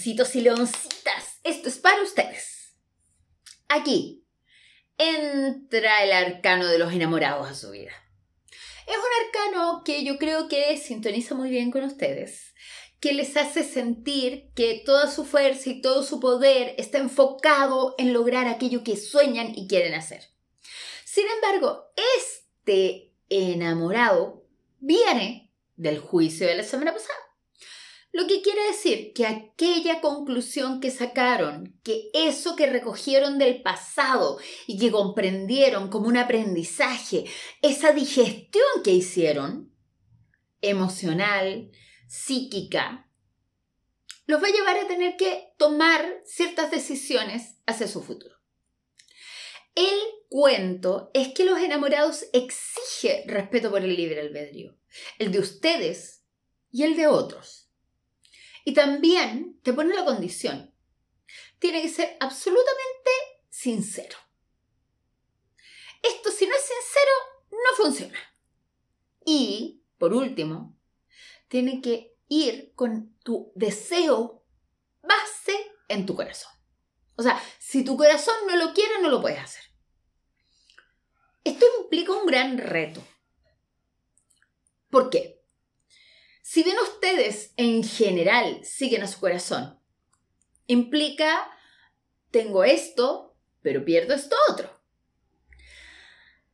Leoncitos 0.03 0.35
y 0.35 0.41
leoncitas, 0.41 1.39
esto 1.45 1.69
es 1.69 1.79
para 1.79 2.03
ustedes. 2.03 2.75
Aquí 3.69 4.27
entra 4.99 6.03
el 6.03 6.11
arcano 6.11 6.67
de 6.67 6.79
los 6.79 6.93
enamorados 6.93 7.49
a 7.49 7.55
su 7.55 7.71
vida. 7.71 7.93
Es 8.89 8.97
un 8.97 9.27
arcano 9.27 9.83
que 9.85 10.03
yo 10.05 10.19
creo 10.19 10.49
que 10.49 10.77
sintoniza 10.77 11.37
muy 11.37 11.51
bien 11.51 11.71
con 11.71 11.85
ustedes, 11.85 12.53
que 12.99 13.13
les 13.13 13.37
hace 13.37 13.63
sentir 13.63 14.51
que 14.57 14.83
toda 14.85 15.09
su 15.09 15.25
fuerza 15.25 15.71
y 15.71 15.81
todo 15.81 16.03
su 16.03 16.19
poder 16.19 16.75
está 16.79 16.99
enfocado 16.99 17.95
en 17.97 18.13
lograr 18.13 18.49
aquello 18.49 18.83
que 18.83 18.97
sueñan 18.97 19.53
y 19.55 19.69
quieren 19.69 19.95
hacer. 19.95 20.25
Sin 21.05 21.27
embargo, 21.29 21.93
este 22.19 23.15
enamorado 23.29 24.45
viene 24.81 25.53
del 25.77 26.01
juicio 26.01 26.49
de 26.49 26.57
la 26.57 26.65
semana 26.65 26.93
pasada. 26.93 27.22
Lo 28.13 28.27
que 28.27 28.43
quiere 28.43 28.63
decir 28.67 29.15
que 29.15 29.27
aquella 29.27 30.03
conclusión 30.03 30.81
que 30.81 30.91
sacaron, 30.91 31.81
que 31.83 32.11
eso 32.13 32.57
que 32.57 32.67
recogieron 32.67 33.39
del 33.39 33.63
pasado 33.63 34.39
y 34.67 34.79
que 34.79 34.91
comprendieron 34.91 35.89
como 35.89 36.09
un 36.09 36.19
aprendizaje, 36.19 37.25
esa 37.63 37.93
digestión 37.93 38.83
que 38.85 38.91
hicieron, 38.91 39.73
emocional, 40.61 41.71
psíquica, 42.07 43.09
los 44.27 44.43
va 44.43 44.49
a 44.49 44.53
llevar 44.53 44.77
a 44.77 44.87
tener 44.87 45.17
que 45.17 45.49
tomar 45.57 46.21
ciertas 46.27 46.71
decisiones 46.71 47.57
hacia 47.67 47.89
su 47.89 48.03
futuro. 48.03 48.37
El 49.75 49.99
cuento 50.29 51.11
es 51.15 51.29
que 51.29 51.47
los 51.47 51.59
enamorados 51.59 52.27
exige 52.35 53.25
respeto 53.27 53.71
por 53.71 53.83
el 53.83 53.97
libre 53.97 54.21
albedrío, 54.21 54.77
el 55.19 55.33
de 55.33 55.39
ustedes 55.39 56.25
y 56.71 56.83
el 56.83 56.95
de 56.95 57.07
otros. 57.07 57.62
Y 58.65 58.75
también 58.75 59.61
te 59.63 59.73
pone 59.73 59.95
la 59.95 60.05
condición. 60.05 60.75
Tiene 61.59 61.83
que 61.83 61.89
ser 61.89 62.17
absolutamente 62.21 63.11
sincero. 63.49 64.17
Esto 66.03 66.31
si 66.31 66.47
no 66.47 66.55
es 66.55 66.63
sincero, 66.63 67.13
no 67.51 67.77
funciona. 67.77 68.19
Y, 69.25 69.85
por 69.99 70.13
último, 70.13 70.77
tiene 71.49 71.81
que 71.81 72.17
ir 72.29 72.73
con 72.75 73.17
tu 73.23 73.53
deseo 73.55 74.45
base 75.03 75.73
en 75.89 76.07
tu 76.07 76.17
corazón. 76.17 76.53
O 77.17 77.23
sea, 77.23 77.41
si 77.59 77.85
tu 77.85 77.97
corazón 77.97 78.35
no 78.49 78.57
lo 78.57 78.73
quiere, 78.73 79.01
no 79.01 79.11
lo 79.11 79.21
puedes 79.21 79.39
hacer. 79.39 79.63
Esto 81.45 81.67
implica 81.83 82.13
un 82.13 82.27
gran 82.27 82.59
reto. 82.59 83.03
¿Por 84.91 85.11
qué? 85.11 85.42
Si 86.53 86.63
bien 86.63 86.79
ustedes 86.81 87.55
en 87.57 87.83
general 87.83 88.63
siguen 88.63 89.03
a 89.03 89.07
su 89.07 89.19
corazón, 89.21 89.81
implica 90.67 91.51
tengo 92.31 92.63
esto, 92.63 93.35
pero 93.63 93.87
pierdo 93.87 94.13
esto 94.13 94.37
otro. 94.51 94.71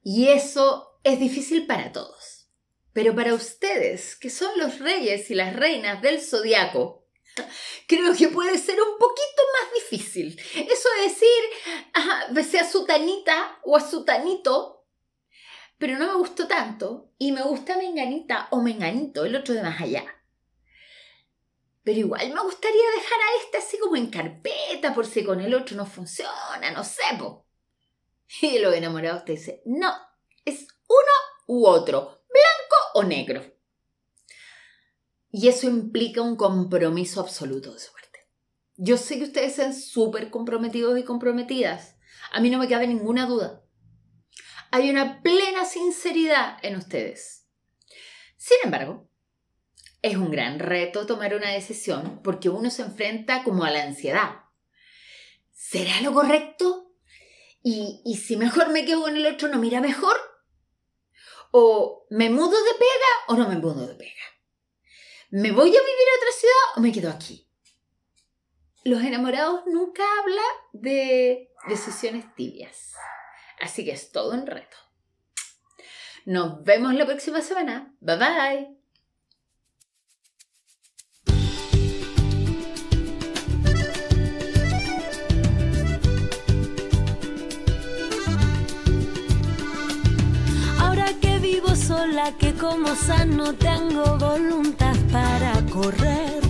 Y 0.04 0.28
eso 0.28 1.00
es 1.02 1.18
difícil 1.18 1.66
para 1.66 1.90
todos. 1.90 2.48
Pero 2.92 3.16
para 3.16 3.34
ustedes, 3.34 4.14
que 4.14 4.30
son 4.30 4.56
los 4.56 4.78
reyes 4.78 5.32
y 5.32 5.34
las 5.34 5.56
reinas 5.56 6.00
del 6.00 6.20
zodiaco, 6.20 7.04
creo 7.88 8.14
que 8.14 8.28
puede 8.28 8.56
ser 8.56 8.80
un 8.80 8.98
poquito 8.98 9.42
más 9.52 9.74
difícil. 9.74 10.40
Eso 10.54 10.88
de 10.96 11.08
decir, 11.08 11.42
ajá, 11.92 12.28
besé 12.30 12.60
a 12.60 12.70
su 12.70 12.84
tanita 12.84 13.58
o 13.64 13.76
a 13.76 13.80
su 13.80 14.04
tanito, 14.04 14.77
pero 15.78 15.96
no 15.96 16.08
me 16.08 16.18
gustó 16.18 16.48
tanto 16.48 17.12
y 17.18 17.30
me 17.32 17.42
gusta 17.42 17.78
menganita 17.78 18.48
o 18.50 18.60
menganito, 18.60 19.24
el 19.24 19.36
otro 19.36 19.54
de 19.54 19.62
más 19.62 19.80
allá. 19.80 20.04
Pero 21.84 22.00
igual 22.00 22.34
me 22.34 22.42
gustaría 22.42 22.90
dejar 22.96 23.18
a 23.20 23.44
este 23.44 23.58
así 23.58 23.78
como 23.78 23.96
en 23.96 24.10
carpeta 24.10 24.92
por 24.92 25.06
si 25.06 25.24
con 25.24 25.40
el 25.40 25.54
otro 25.54 25.76
no 25.76 25.86
funciona, 25.86 26.70
no 26.72 26.84
sé. 26.84 27.02
Y 28.42 28.58
los 28.58 28.74
enamorados 28.74 29.24
te 29.24 29.32
dicen, 29.32 29.62
no, 29.64 29.90
es 30.44 30.66
uno 30.86 31.46
u 31.46 31.66
otro, 31.66 32.24
blanco 32.28 32.76
o 32.92 33.02
negro. 33.04 33.42
Y 35.30 35.48
eso 35.48 35.66
implica 35.66 36.20
un 36.20 36.36
compromiso 36.36 37.20
absoluto 37.20 37.72
de 37.72 37.80
su 37.80 37.90
parte. 37.92 38.28
Yo 38.76 38.98
sé 38.98 39.16
que 39.16 39.24
ustedes 39.24 39.56
son 39.56 39.72
súper 39.72 40.28
comprometidos 40.30 40.98
y 40.98 41.04
comprometidas. 41.04 41.96
A 42.32 42.40
mí 42.40 42.50
no 42.50 42.58
me 42.58 42.68
cabe 42.68 42.86
ninguna 42.86 43.24
duda 43.24 43.62
hay 44.70 44.90
una 44.90 45.22
plena 45.22 45.64
sinceridad 45.64 46.58
en 46.62 46.76
ustedes. 46.76 47.46
Sin 48.36 48.58
embargo, 48.64 49.08
es 50.02 50.16
un 50.16 50.30
gran 50.30 50.58
reto 50.58 51.06
tomar 51.06 51.34
una 51.34 51.50
decisión 51.50 52.20
porque 52.22 52.48
uno 52.48 52.70
se 52.70 52.82
enfrenta 52.82 53.42
como 53.42 53.64
a 53.64 53.70
la 53.70 53.82
ansiedad. 53.82 54.44
¿Será 55.52 56.00
lo 56.02 56.12
correcto? 56.12 56.92
¿Y, 57.62 58.00
y 58.04 58.16
si 58.16 58.36
mejor 58.36 58.70
me 58.70 58.84
quedo 58.84 59.02
con 59.02 59.16
el 59.16 59.26
otro, 59.26 59.48
no 59.48 59.58
mira 59.58 59.80
mejor? 59.80 60.16
¿O 61.50 62.06
me 62.10 62.30
mudo 62.30 62.62
de 62.62 62.72
pega 62.78 63.12
o 63.28 63.34
no 63.34 63.48
me 63.48 63.56
mudo 63.56 63.86
de 63.86 63.94
pega? 63.94 64.12
¿Me 65.30 65.50
voy 65.50 65.68
a 65.68 65.72
vivir 65.72 65.80
a 65.82 66.16
otra 66.16 66.32
ciudad 66.38 66.76
o 66.76 66.80
me 66.80 66.92
quedo 66.92 67.10
aquí? 67.10 67.48
Los 68.84 69.02
enamorados 69.02 69.64
nunca 69.66 70.04
hablan 70.20 70.44
de 70.72 71.50
decisiones 71.68 72.34
tibias. 72.34 72.94
Así 73.60 73.84
que 73.84 73.92
es 73.92 74.12
todo 74.12 74.32
un 74.32 74.46
reto. 74.46 74.76
Nos 76.24 76.62
vemos 76.62 76.94
la 76.94 77.06
próxima 77.06 77.40
semana. 77.40 77.94
Bye 78.00 78.16
bye. 78.18 78.78
Ahora 90.78 91.06
que 91.20 91.38
vivo 91.38 91.74
sola, 91.74 92.36
que 92.38 92.52
como 92.54 92.94
sano 92.94 93.54
tengo 93.54 94.18
voluntad 94.18 94.96
para 95.10 95.52
correr. 95.72 96.42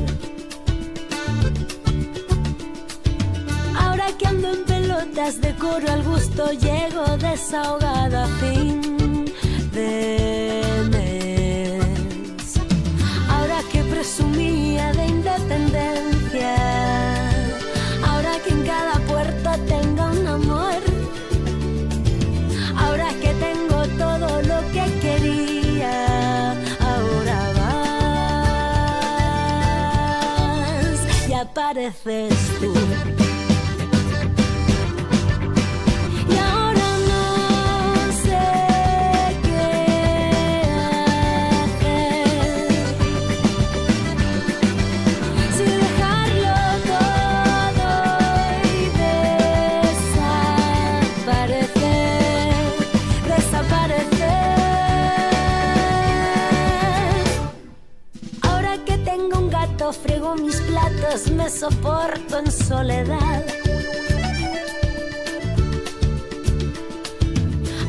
Ahora 3.79 4.07
que 4.18 4.27
ando 4.27 4.51
en 4.51 4.64
pelotas 4.98 5.40
de 5.40 5.54
coro 5.54 5.90
al 5.90 6.02
gusto, 6.02 6.50
llego 6.52 7.16
desahogada 7.18 8.24
a 8.24 8.28
fin 8.38 9.24
de 9.72 10.62
mes. 10.90 12.54
Ahora 13.28 13.62
que 13.70 13.82
presumía 13.84 14.92
de 14.92 15.06
independencia, 15.06 16.56
ahora 18.06 18.32
que 18.44 18.50
en 18.50 18.62
cada 18.64 18.94
puerta 19.06 19.56
tenga 19.66 20.11
un 20.11 20.26
amor. 20.26 20.82
Ahora 22.76 23.08
que 23.22 23.34
tengo 23.34 23.87
todo 23.98 24.42
lo 24.42 24.61
que 24.72 24.84
quería, 25.00 26.52
ahora 26.80 27.52
vas 30.80 31.28
y 31.28 31.32
apareces 31.34 32.34
tú. 32.61 32.74
Veces 59.96 61.31
me 61.31 61.48
soporto 61.48 62.38
en 62.38 62.51
soledad. 62.51 63.44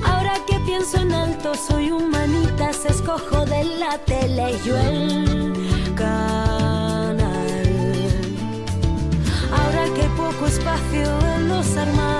Ahora 0.05 0.33
que 0.47 0.57
pienso 0.65 0.97
en 0.97 1.11
alto, 1.13 1.53
soy 1.55 1.91
humanitas, 1.91 2.85
escojo 2.85 3.45
de 3.45 3.65
la 3.79 3.97
tele 4.05 4.57
yo 4.65 4.77
el 4.77 5.93
canal. 5.95 7.19
Ahora 9.51 9.83
que 9.93 10.03
poco 10.15 10.45
espacio 10.45 11.07
en 11.35 11.49
los 11.49 11.75
armarios, 11.75 12.18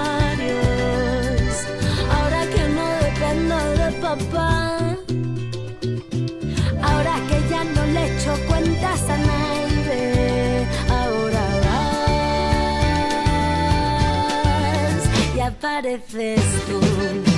vas 15.82 15.86
y 15.86 15.94
apareces 15.94 16.42
tú. 16.68 17.29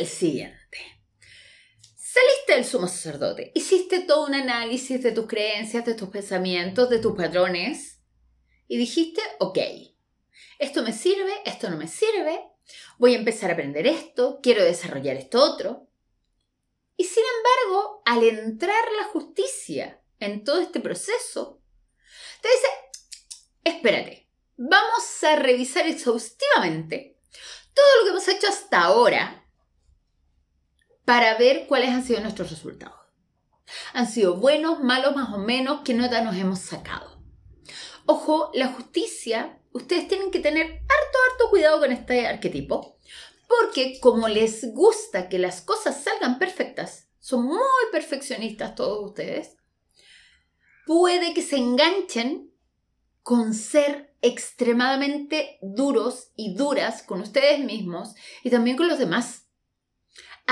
El 0.00 0.06
siguiente. 0.06 0.78
Saliste 1.94 2.54
del 2.54 2.64
sumo 2.64 2.88
sacerdote, 2.88 3.52
hiciste 3.54 4.00
todo 4.00 4.26
un 4.26 4.34
análisis 4.34 5.02
de 5.02 5.12
tus 5.12 5.26
creencias, 5.26 5.84
de 5.84 5.94
tus 5.94 6.08
pensamientos, 6.08 6.88
de 6.88 6.98
tus 6.98 7.14
patrones 7.14 8.00
y 8.66 8.78
dijiste, 8.78 9.20
ok, 9.38 9.58
esto 10.58 10.82
me 10.82 10.92
sirve, 10.92 11.32
esto 11.44 11.68
no 11.68 11.76
me 11.76 11.86
sirve, 11.86 12.40
voy 12.98 13.14
a 13.14 13.18
empezar 13.18 13.50
a 13.50 13.52
aprender 13.52 13.86
esto, 13.86 14.40
quiero 14.42 14.64
desarrollar 14.64 15.16
esto 15.16 15.40
otro. 15.42 15.86
Y 16.96 17.04
sin 17.04 17.22
embargo, 17.36 18.02
al 18.06 18.24
entrar 18.24 18.84
la 18.98 19.04
justicia 19.04 20.02
en 20.18 20.44
todo 20.44 20.60
este 20.60 20.80
proceso, 20.80 21.62
te 22.40 22.48
dice, 22.48 22.66
espérate, 23.64 24.28
vamos 24.56 25.24
a 25.24 25.36
revisar 25.36 25.86
exhaustivamente 25.86 27.18
todo 27.74 27.86
lo 27.98 28.04
que 28.04 28.10
hemos 28.10 28.28
hecho 28.28 28.48
hasta 28.48 28.80
ahora 28.80 29.39
para 31.10 31.36
ver 31.36 31.66
cuáles 31.66 31.90
han 31.90 32.04
sido 32.04 32.20
nuestros 32.20 32.50
resultados. 32.50 32.94
Han 33.94 34.06
sido 34.06 34.36
buenos, 34.36 34.80
malos, 34.80 35.16
más 35.16 35.34
o 35.34 35.38
menos, 35.38 35.80
qué 35.84 35.92
nota 35.92 36.22
nos 36.22 36.36
hemos 36.36 36.60
sacado. 36.60 37.20
Ojo, 38.06 38.52
la 38.54 38.68
justicia, 38.68 39.58
ustedes 39.72 40.06
tienen 40.06 40.30
que 40.30 40.38
tener 40.38 40.66
harto, 40.66 41.18
harto 41.32 41.50
cuidado 41.50 41.80
con 41.80 41.90
este 41.90 42.28
arquetipo, 42.28 42.96
porque 43.48 43.98
como 43.98 44.28
les 44.28 44.72
gusta 44.72 45.28
que 45.28 45.40
las 45.40 45.62
cosas 45.62 46.00
salgan 46.00 46.38
perfectas, 46.38 47.08
son 47.18 47.44
muy 47.46 47.58
perfeccionistas 47.90 48.76
todos 48.76 49.04
ustedes, 49.04 49.56
puede 50.86 51.34
que 51.34 51.42
se 51.42 51.56
enganchen 51.56 52.54
con 53.24 53.52
ser 53.52 54.14
extremadamente 54.22 55.58
duros 55.60 56.30
y 56.36 56.54
duras 56.54 57.02
con 57.02 57.20
ustedes 57.20 57.58
mismos 57.58 58.14
y 58.44 58.50
también 58.50 58.76
con 58.76 58.86
los 58.86 59.00
demás. 59.00 59.39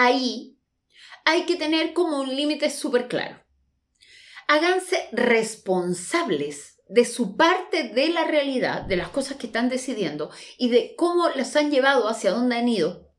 Ahí 0.00 0.56
hay 1.24 1.44
que 1.44 1.56
tener 1.56 1.92
como 1.92 2.20
un 2.20 2.36
límite 2.36 2.70
súper 2.70 3.08
claro. 3.08 3.44
Háganse 4.46 5.08
responsables 5.10 6.80
de 6.88 7.04
su 7.04 7.36
parte 7.36 7.88
de 7.88 8.08
la 8.10 8.22
realidad, 8.22 8.82
de 8.82 8.94
las 8.94 9.08
cosas 9.08 9.38
que 9.38 9.48
están 9.48 9.68
decidiendo 9.68 10.30
y 10.56 10.68
de 10.68 10.94
cómo 10.96 11.28
las 11.30 11.56
han 11.56 11.72
llevado 11.72 12.06
hacia 12.06 12.30
dónde 12.30 12.54
han 12.54 12.68
ido. 12.68 13.12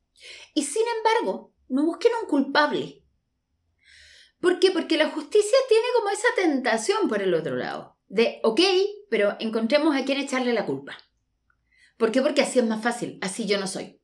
Y 0.54 0.64
sin 0.64 0.84
embargo, 0.98 1.54
no 1.68 1.84
busquen 1.84 2.14
un 2.22 2.30
culpable. 2.30 3.04
¿Por 4.40 4.62
qué? 4.62 4.72
Porque 4.72 4.96
la 4.96 5.10
justicia 5.10 5.58
tiene 5.68 5.88
como 5.98 6.12
esa 6.12 6.30
tentación 6.38 7.10
por 7.10 7.22
el 7.22 7.34
otro 7.34 7.58
lado. 7.58 7.98
De, 8.08 8.40
ok, 8.44 8.62
pero 9.10 9.36
encontremos 9.42 9.98
a 9.98 10.06
quién 10.06 10.18
echarle 10.18 10.54
la 10.54 10.66
culpa. 10.66 10.98
¿Por 11.98 12.14
qué? 12.14 12.22
Porque 12.22 12.44
así 12.44 12.60
es 12.60 12.66
más 12.66 12.82
fácil, 12.82 13.20
así 13.22 13.46
yo 13.46 13.60
no 13.60 13.68
soy. 13.68 13.99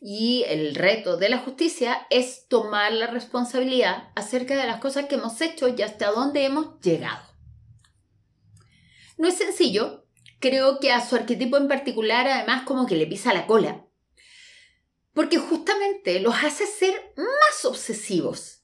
Y 0.00 0.44
el 0.48 0.74
reto 0.74 1.16
de 1.16 1.28
la 1.28 1.38
justicia 1.38 2.06
es 2.10 2.46
tomar 2.48 2.92
la 2.92 3.06
responsabilidad 3.06 4.10
acerca 4.16 4.56
de 4.56 4.66
las 4.66 4.80
cosas 4.80 5.06
que 5.06 5.16
hemos 5.16 5.40
hecho 5.40 5.68
y 5.68 5.82
hasta 5.82 6.10
dónde 6.10 6.44
hemos 6.44 6.80
llegado. 6.80 7.26
No 9.16 9.28
es 9.28 9.34
sencillo, 9.34 10.06
creo 10.38 10.78
que 10.78 10.92
a 10.92 11.06
su 11.06 11.16
arquetipo 11.16 11.56
en 11.56 11.68
particular 11.68 12.28
además 12.28 12.62
como 12.64 12.86
que 12.86 12.96
le 12.96 13.06
pisa 13.06 13.34
la 13.34 13.46
cola, 13.46 13.86
porque 15.12 15.38
justamente 15.38 16.20
los 16.20 16.34
hace 16.34 16.66
ser 16.66 17.12
más 17.16 17.64
obsesivos, 17.64 18.62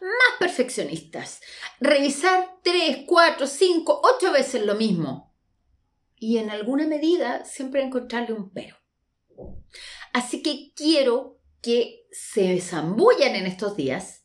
más 0.00 0.38
perfeccionistas, 0.38 1.40
revisar 1.80 2.56
3, 2.64 3.04
4, 3.06 3.46
5, 3.46 4.00
8 4.16 4.32
veces 4.32 4.66
lo 4.66 4.74
mismo 4.74 5.32
y 6.16 6.38
en 6.38 6.50
alguna 6.50 6.86
medida 6.86 7.44
siempre 7.44 7.82
encontrarle 7.82 8.32
un 8.32 8.52
pero. 8.52 8.76
Así 10.12 10.42
que 10.42 10.72
quiero 10.74 11.38
que 11.60 12.06
se 12.10 12.60
zambullan 12.60 13.36
en 13.36 13.46
estos 13.46 13.76
días 13.76 14.22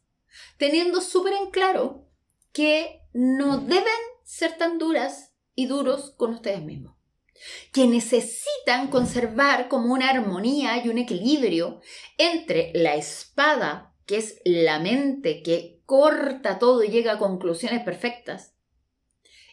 teniendo 0.58 1.02
súper 1.02 1.34
en 1.34 1.52
claro 1.52 2.08
que 2.52 3.02
no 3.14 3.60
deben 3.60 3.86
ser 4.24 4.58
tan 4.58 4.78
duras 4.78 5.34
y 5.56 5.68
duros 5.68 6.14
con 6.18 6.34
ustedes 6.34 6.62
mismos. 6.62 6.96
Que 7.72 7.88
necesitan 7.88 8.88
conservar 8.90 9.68
como 9.68 9.94
una 9.94 10.10
armonía 10.10 10.84
y 10.84 10.90
un 10.90 10.98
equilibrio 10.98 11.82
entre 12.18 12.72
la 12.74 12.96
espada, 12.96 13.96
que 14.06 14.18
es 14.18 14.42
la 14.44 14.80
mente 14.80 15.44
que 15.44 15.82
corta 15.86 16.58
todo 16.58 16.84
y 16.84 16.90
llega 16.90 17.14
a 17.14 17.20
conclusiones 17.20 17.84
perfectas, 17.84 18.56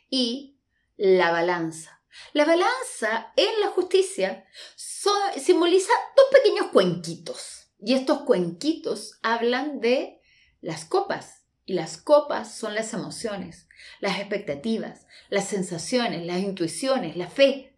y 0.08 0.58
la 0.96 1.30
balanza. 1.30 2.02
La 2.32 2.44
balanza 2.44 3.32
en 3.36 3.60
la 3.60 3.68
justicia 3.68 4.46
so- 5.04 5.40
simboliza 5.40 5.92
dos 6.16 6.26
pequeños 6.32 6.68
cuenquitos. 6.72 7.68
Y 7.80 7.94
estos 7.94 8.20
cuenquitos 8.22 9.18
hablan 9.22 9.80
de 9.80 10.20
las 10.60 10.84
copas. 10.84 11.42
Y 11.66 11.74
las 11.74 11.96
copas 11.96 12.54
son 12.54 12.74
las 12.74 12.92
emociones, 12.92 13.68
las 14.00 14.18
expectativas, 14.18 15.06
las 15.30 15.48
sensaciones, 15.48 16.24
las 16.26 16.40
intuiciones, 16.40 17.16
la 17.16 17.28
fe. 17.28 17.76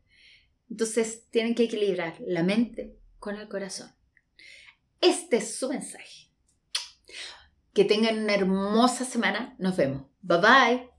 Entonces 0.71 1.29
tienen 1.31 1.55
que 1.55 1.65
equilibrar 1.65 2.17
la 2.21 2.43
mente 2.43 2.99
con 3.21 3.37
el 3.37 3.49
corazón. 3.49 3.95
Este 5.01 5.37
es 5.37 5.57
su 5.57 5.69
mensaje. 5.69 6.31
Que 7.73 7.85
tengan 7.85 8.19
una 8.25 8.35
hermosa 8.35 9.05
semana. 9.05 9.55
Nos 9.59 9.77
vemos. 9.77 10.03
Bye 10.23 10.39
bye. 10.39 10.96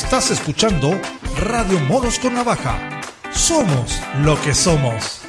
Estás 0.00 0.30
escuchando 0.30 0.92
Radio 1.40 1.80
Monos 1.80 2.20
con 2.20 2.32
Navaja. 2.32 3.00
Somos 3.32 4.00
lo 4.22 4.40
que 4.40 4.54
somos. 4.54 5.22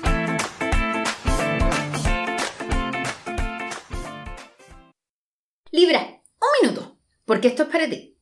Libra, 5.71 6.21
un 6.39 6.47
minuto, 6.61 6.99
porque 7.25 7.47
esto 7.47 7.63
es 7.63 7.69
para 7.69 7.89
ti. 7.89 8.15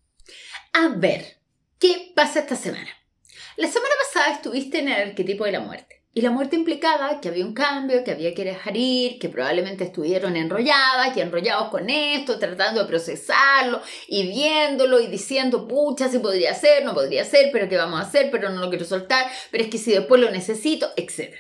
A 0.72 0.88
ver, 0.96 1.42
¿qué 1.80 2.14
pasa 2.16 2.40
esta 2.40 2.56
semana? 2.56 2.92
La 3.58 3.68
semana 3.68 3.94
pasada 4.06 4.34
estuviste 4.34 4.80
en 4.80 4.88
el 4.88 5.10
arquetipo 5.10 5.44
de 5.44 5.52
la 5.52 5.60
muerte. 5.60 5.87
Y 6.18 6.22
la 6.22 6.32
muerte 6.32 6.56
implicaba 6.56 7.22
que 7.22 7.30
había 7.30 7.46
un 7.46 7.54
cambio, 7.54 8.04
que 8.04 8.10
había 8.10 8.34
que 8.34 8.44
dejar 8.44 8.76
ir, 8.76 9.20
que 9.20 9.30
probablemente 9.30 9.84
estuvieron 9.84 10.36
enrolladas 10.36 11.16
y 11.16 11.22
enrollados 11.22 11.70
con 11.70 11.92
esto, 11.92 12.40
tratando 12.40 12.82
de 12.82 12.88
procesarlo 12.88 13.80
y 14.08 14.28
viéndolo 14.28 15.00
y 15.00 15.06
diciendo, 15.06 15.68
pucha, 15.68 16.10
si 16.10 16.18
podría 16.18 16.56
ser, 16.56 16.84
no 16.84 16.96
podría 16.96 17.24
ser, 17.24 17.52
pero 17.52 17.70
qué 17.70 17.78
vamos 17.78 18.00
a 18.00 18.04
hacer, 18.04 18.32
pero 18.32 18.50
no 18.50 18.60
lo 18.60 18.70
quiero 18.70 18.84
soltar, 18.84 19.32
pero 19.52 19.64
es 19.64 19.70
que 19.70 19.78
si 19.78 19.92
después 19.92 20.20
lo 20.20 20.32
necesito, 20.32 20.92
etc. 20.98 21.36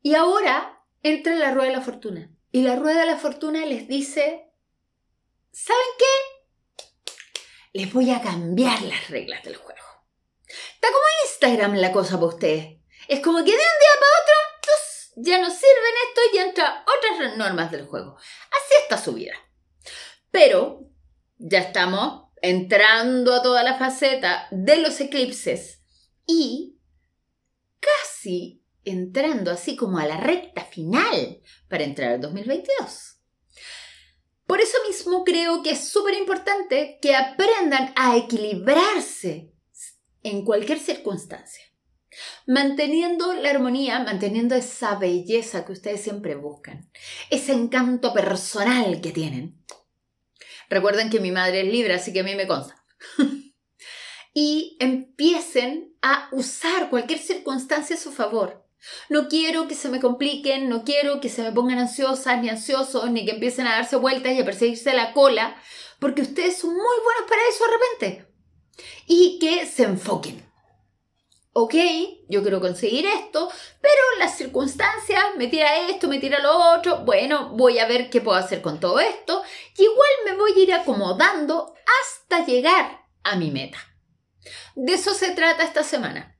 Y 0.00 0.14
ahora 0.14 0.82
entra 1.02 1.34
la 1.34 1.50
rueda 1.50 1.68
de 1.68 1.76
la 1.76 1.82
fortuna. 1.82 2.30
Y 2.52 2.62
la 2.62 2.76
rueda 2.76 3.00
de 3.00 3.06
la 3.06 3.18
fortuna 3.18 3.66
les 3.66 3.86
dice, 3.86 4.50
¿saben 5.52 5.84
qué? 5.98 7.12
Les 7.74 7.92
voy 7.92 8.12
a 8.12 8.22
cambiar 8.22 8.80
las 8.80 9.10
reglas 9.10 9.42
del 9.42 9.56
juego. 9.56 9.84
Está 10.48 10.88
como 10.88 11.04
Instagram 11.26 11.74
la 11.74 11.92
cosa 11.92 12.14
para 12.14 12.28
ustedes. 12.28 12.75
Es 13.08 13.20
como 13.20 13.38
que 13.38 13.50
de 13.50 13.56
un 13.56 13.58
día 13.58 14.00
para 14.00 14.22
otro 14.22 14.36
ya 15.16 15.38
no 15.40 15.50
sirven 15.50 15.94
esto 16.08 16.20
y 16.32 16.38
entra 16.38 16.84
otras 16.84 17.36
normas 17.36 17.72
del 17.72 17.86
juego. 17.86 18.16
Así 18.16 18.74
está 18.82 18.98
su 18.98 19.14
vida. 19.14 19.32
Pero 20.30 20.90
ya 21.38 21.60
estamos 21.60 22.30
entrando 22.42 23.34
a 23.34 23.42
toda 23.42 23.62
la 23.62 23.78
faceta 23.78 24.46
de 24.50 24.76
los 24.76 25.00
eclipses 25.00 25.80
y 26.26 26.78
casi 27.80 28.62
entrando 28.84 29.50
así 29.50 29.74
como 29.74 29.98
a 29.98 30.06
la 30.06 30.18
recta 30.18 30.64
final 30.64 31.40
para 31.68 31.84
entrar 31.84 32.12
al 32.12 32.20
2022. 32.20 33.16
Por 34.46 34.60
eso 34.60 34.78
mismo 34.86 35.24
creo 35.24 35.62
que 35.62 35.70
es 35.70 35.88
súper 35.88 36.14
importante 36.14 36.98
que 37.00 37.16
aprendan 37.16 37.92
a 37.96 38.16
equilibrarse 38.16 39.52
en 40.22 40.44
cualquier 40.44 40.78
circunstancia. 40.78 41.65
Manteniendo 42.46 43.32
la 43.34 43.50
armonía, 43.50 43.98
manteniendo 44.00 44.54
esa 44.54 44.96
belleza 44.96 45.64
que 45.64 45.72
ustedes 45.72 46.00
siempre 46.00 46.34
buscan, 46.34 46.90
ese 47.30 47.52
encanto 47.52 48.12
personal 48.12 49.00
que 49.00 49.12
tienen. 49.12 49.62
Recuerden 50.68 51.10
que 51.10 51.20
mi 51.20 51.30
madre 51.30 51.60
es 51.60 51.72
libre, 51.72 51.94
así 51.94 52.12
que 52.12 52.20
a 52.20 52.24
mí 52.24 52.34
me 52.34 52.46
consta. 52.46 52.84
y 54.34 54.76
empiecen 54.80 55.96
a 56.02 56.28
usar 56.32 56.90
cualquier 56.90 57.18
circunstancia 57.18 57.96
a 57.96 57.98
su 57.98 58.12
favor. 58.12 58.64
No 59.08 59.28
quiero 59.28 59.66
que 59.66 59.74
se 59.74 59.88
me 59.88 60.00
compliquen, 60.00 60.68
no 60.68 60.84
quiero 60.84 61.20
que 61.20 61.28
se 61.28 61.42
me 61.42 61.52
pongan 61.52 61.78
ansiosas 61.78 62.40
ni 62.40 62.48
ansiosos, 62.48 63.10
ni 63.10 63.24
que 63.24 63.32
empiecen 63.32 63.66
a 63.66 63.72
darse 63.72 63.96
vueltas 63.96 64.32
y 64.32 64.40
a 64.40 64.44
perseguirse 64.44 64.94
la 64.94 65.12
cola, 65.12 65.56
porque 65.98 66.22
ustedes 66.22 66.58
son 66.58 66.70
muy 66.70 66.96
buenos 67.02 67.28
para 67.28 67.42
eso 67.48 67.64
de 67.64 67.72
repente. 67.72 68.32
Y 69.06 69.38
que 69.40 69.66
se 69.66 69.84
enfoquen 69.84 70.45
ok, 71.58 71.74
yo 72.28 72.42
quiero 72.42 72.60
conseguir 72.60 73.06
esto, 73.06 73.50
pero 73.80 74.02
las 74.18 74.36
circunstancias 74.36 75.24
me 75.38 75.46
tira 75.46 75.88
esto, 75.88 76.06
me 76.06 76.18
tira 76.18 76.38
lo 76.40 76.74
otro, 76.74 76.98
bueno, 77.06 77.48
voy 77.56 77.78
a 77.78 77.86
ver 77.86 78.10
qué 78.10 78.20
puedo 78.20 78.36
hacer 78.36 78.60
con 78.60 78.78
todo 78.78 79.00
esto, 79.00 79.42
y 79.74 79.84
igual 79.84 80.08
me 80.26 80.36
voy 80.36 80.52
a 80.52 80.62
ir 80.62 80.74
acomodando 80.74 81.72
hasta 82.02 82.44
llegar 82.44 83.06
a 83.22 83.36
mi 83.36 83.50
meta. 83.50 83.78
De 84.74 84.92
eso 84.92 85.14
se 85.14 85.30
trata 85.30 85.64
esta 85.64 85.82
semana. 85.82 86.38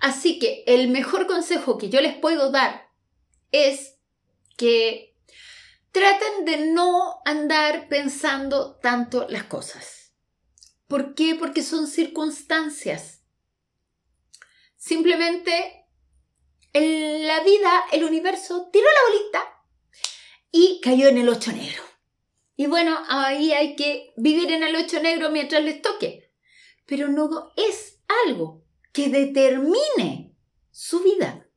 Así 0.00 0.38
que 0.38 0.62
el 0.68 0.86
mejor 0.86 1.26
consejo 1.26 1.76
que 1.76 1.88
yo 1.88 2.00
les 2.00 2.16
puedo 2.16 2.52
dar 2.52 2.92
es 3.50 3.96
que 4.56 5.16
traten 5.90 6.44
de 6.44 6.68
no 6.68 7.16
andar 7.24 7.88
pensando 7.88 8.76
tanto 8.76 9.26
las 9.28 9.42
cosas. 9.42 10.12
¿Por 10.86 11.16
qué? 11.16 11.34
Porque 11.34 11.64
son 11.64 11.88
circunstancias 11.88 13.23
Simplemente 14.86 15.86
en 16.74 17.26
la 17.26 17.42
vida, 17.42 17.84
el 17.90 18.04
universo 18.04 18.68
tiró 18.70 18.84
la 18.84 19.14
bolita 19.14 19.64
y 20.50 20.78
cayó 20.82 21.08
en 21.08 21.16
el 21.16 21.30
ocho 21.30 21.52
negro. 21.52 21.82
Y 22.54 22.66
bueno, 22.66 22.94
ahí 23.08 23.52
hay 23.52 23.76
que 23.76 24.12
vivir 24.18 24.52
en 24.52 24.62
el 24.62 24.76
ocho 24.76 25.00
negro 25.00 25.30
mientras 25.30 25.64
les 25.64 25.80
toque. 25.80 26.30
Pero 26.84 27.08
no 27.08 27.50
es 27.56 28.02
algo 28.26 28.62
que 28.92 29.08
determine 29.08 30.36
su 30.70 31.00
vida. 31.00 31.48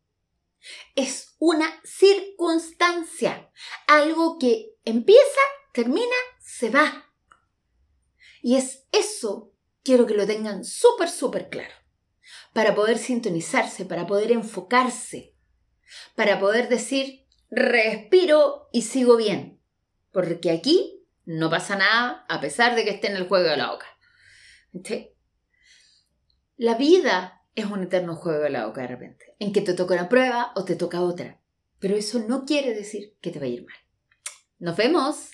Es 0.95 1.35
una 1.37 1.81
circunstancia, 1.83 3.51
algo 3.87 4.39
que 4.39 4.77
empieza, 4.85 5.41
termina, 5.73 6.15
se 6.39 6.69
va. 6.69 7.11
Y 8.41 8.55
es 8.55 8.85
eso, 8.93 9.51
quiero 9.83 10.05
que 10.07 10.13
lo 10.13 10.25
tengan 10.25 10.63
súper, 10.63 11.09
súper 11.09 11.49
claro 11.49 11.86
para 12.53 12.75
poder 12.75 12.97
sintonizarse, 12.97 13.85
para 13.85 14.07
poder 14.07 14.31
enfocarse, 14.31 15.35
para 16.15 16.39
poder 16.39 16.69
decir, 16.69 17.25
respiro 17.49 18.69
y 18.71 18.83
sigo 18.83 19.17
bien. 19.17 19.61
Porque 20.11 20.51
aquí 20.51 21.05
no 21.25 21.49
pasa 21.49 21.75
nada 21.75 22.25
a 22.29 22.39
pesar 22.41 22.75
de 22.75 22.83
que 22.83 22.91
esté 22.91 23.07
en 23.07 23.17
el 23.17 23.27
juego 23.27 23.49
de 23.49 23.57
la 23.57 23.73
oca. 23.73 23.87
La 26.55 26.75
vida 26.75 27.43
es 27.55 27.65
un 27.65 27.83
eterno 27.83 28.15
juego 28.15 28.43
de 28.43 28.49
la 28.49 28.67
oca 28.67 28.81
de 28.81 28.87
repente, 28.87 29.35
en 29.39 29.51
que 29.51 29.61
te 29.61 29.73
toca 29.73 29.95
una 29.95 30.09
prueba 30.09 30.51
o 30.55 30.63
te 30.63 30.75
toca 30.75 31.01
otra. 31.01 31.41
Pero 31.79 31.95
eso 31.95 32.19
no 32.19 32.45
quiere 32.45 32.73
decir 32.73 33.15
que 33.21 33.31
te 33.31 33.39
va 33.39 33.45
a 33.45 33.49
ir 33.49 33.65
mal. 33.65 33.75
Nos 34.59 34.75
vemos. 34.75 35.31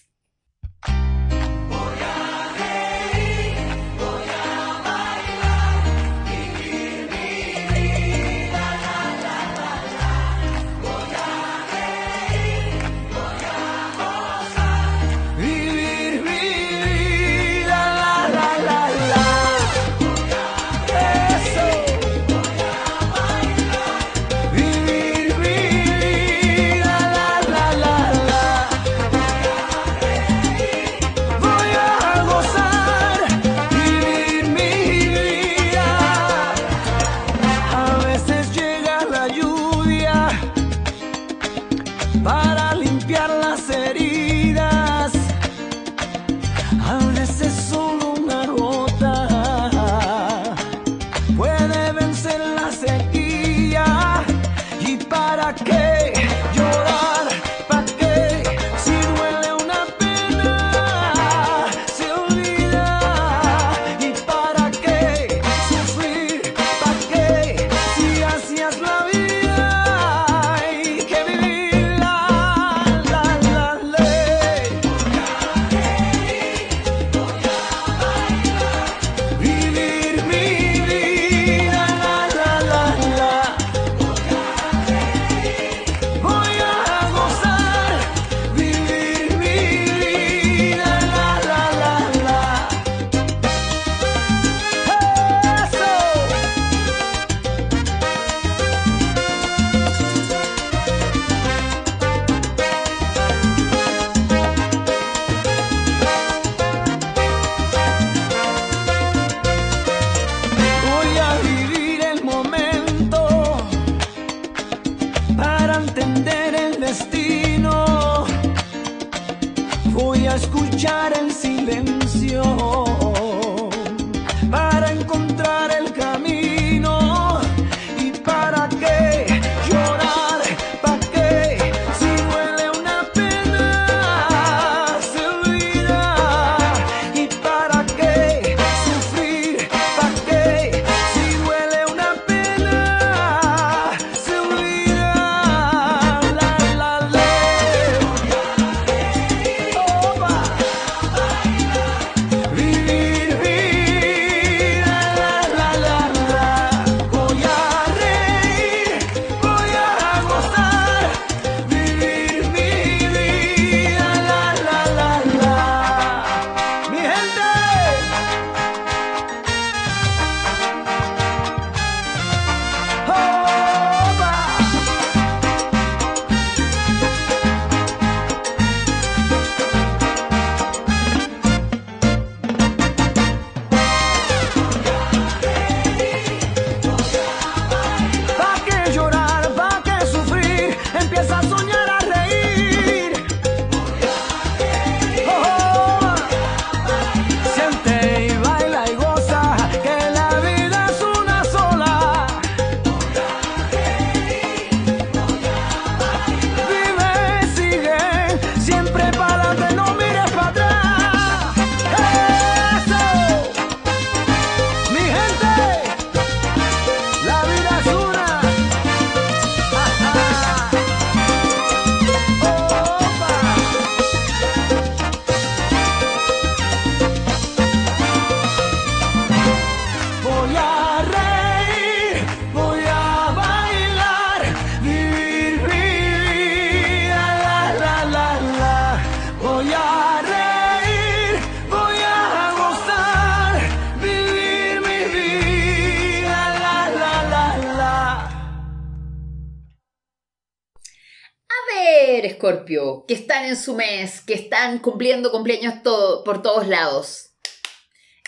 Su 253.64 253.76
mes, 253.76 254.22
que 254.22 254.34
están 254.34 254.80
cumpliendo 254.80 255.32
cumpleaños 255.32 255.82
todo, 255.84 256.24
por 256.24 256.42
todos 256.42 256.68
lados. 256.68 257.32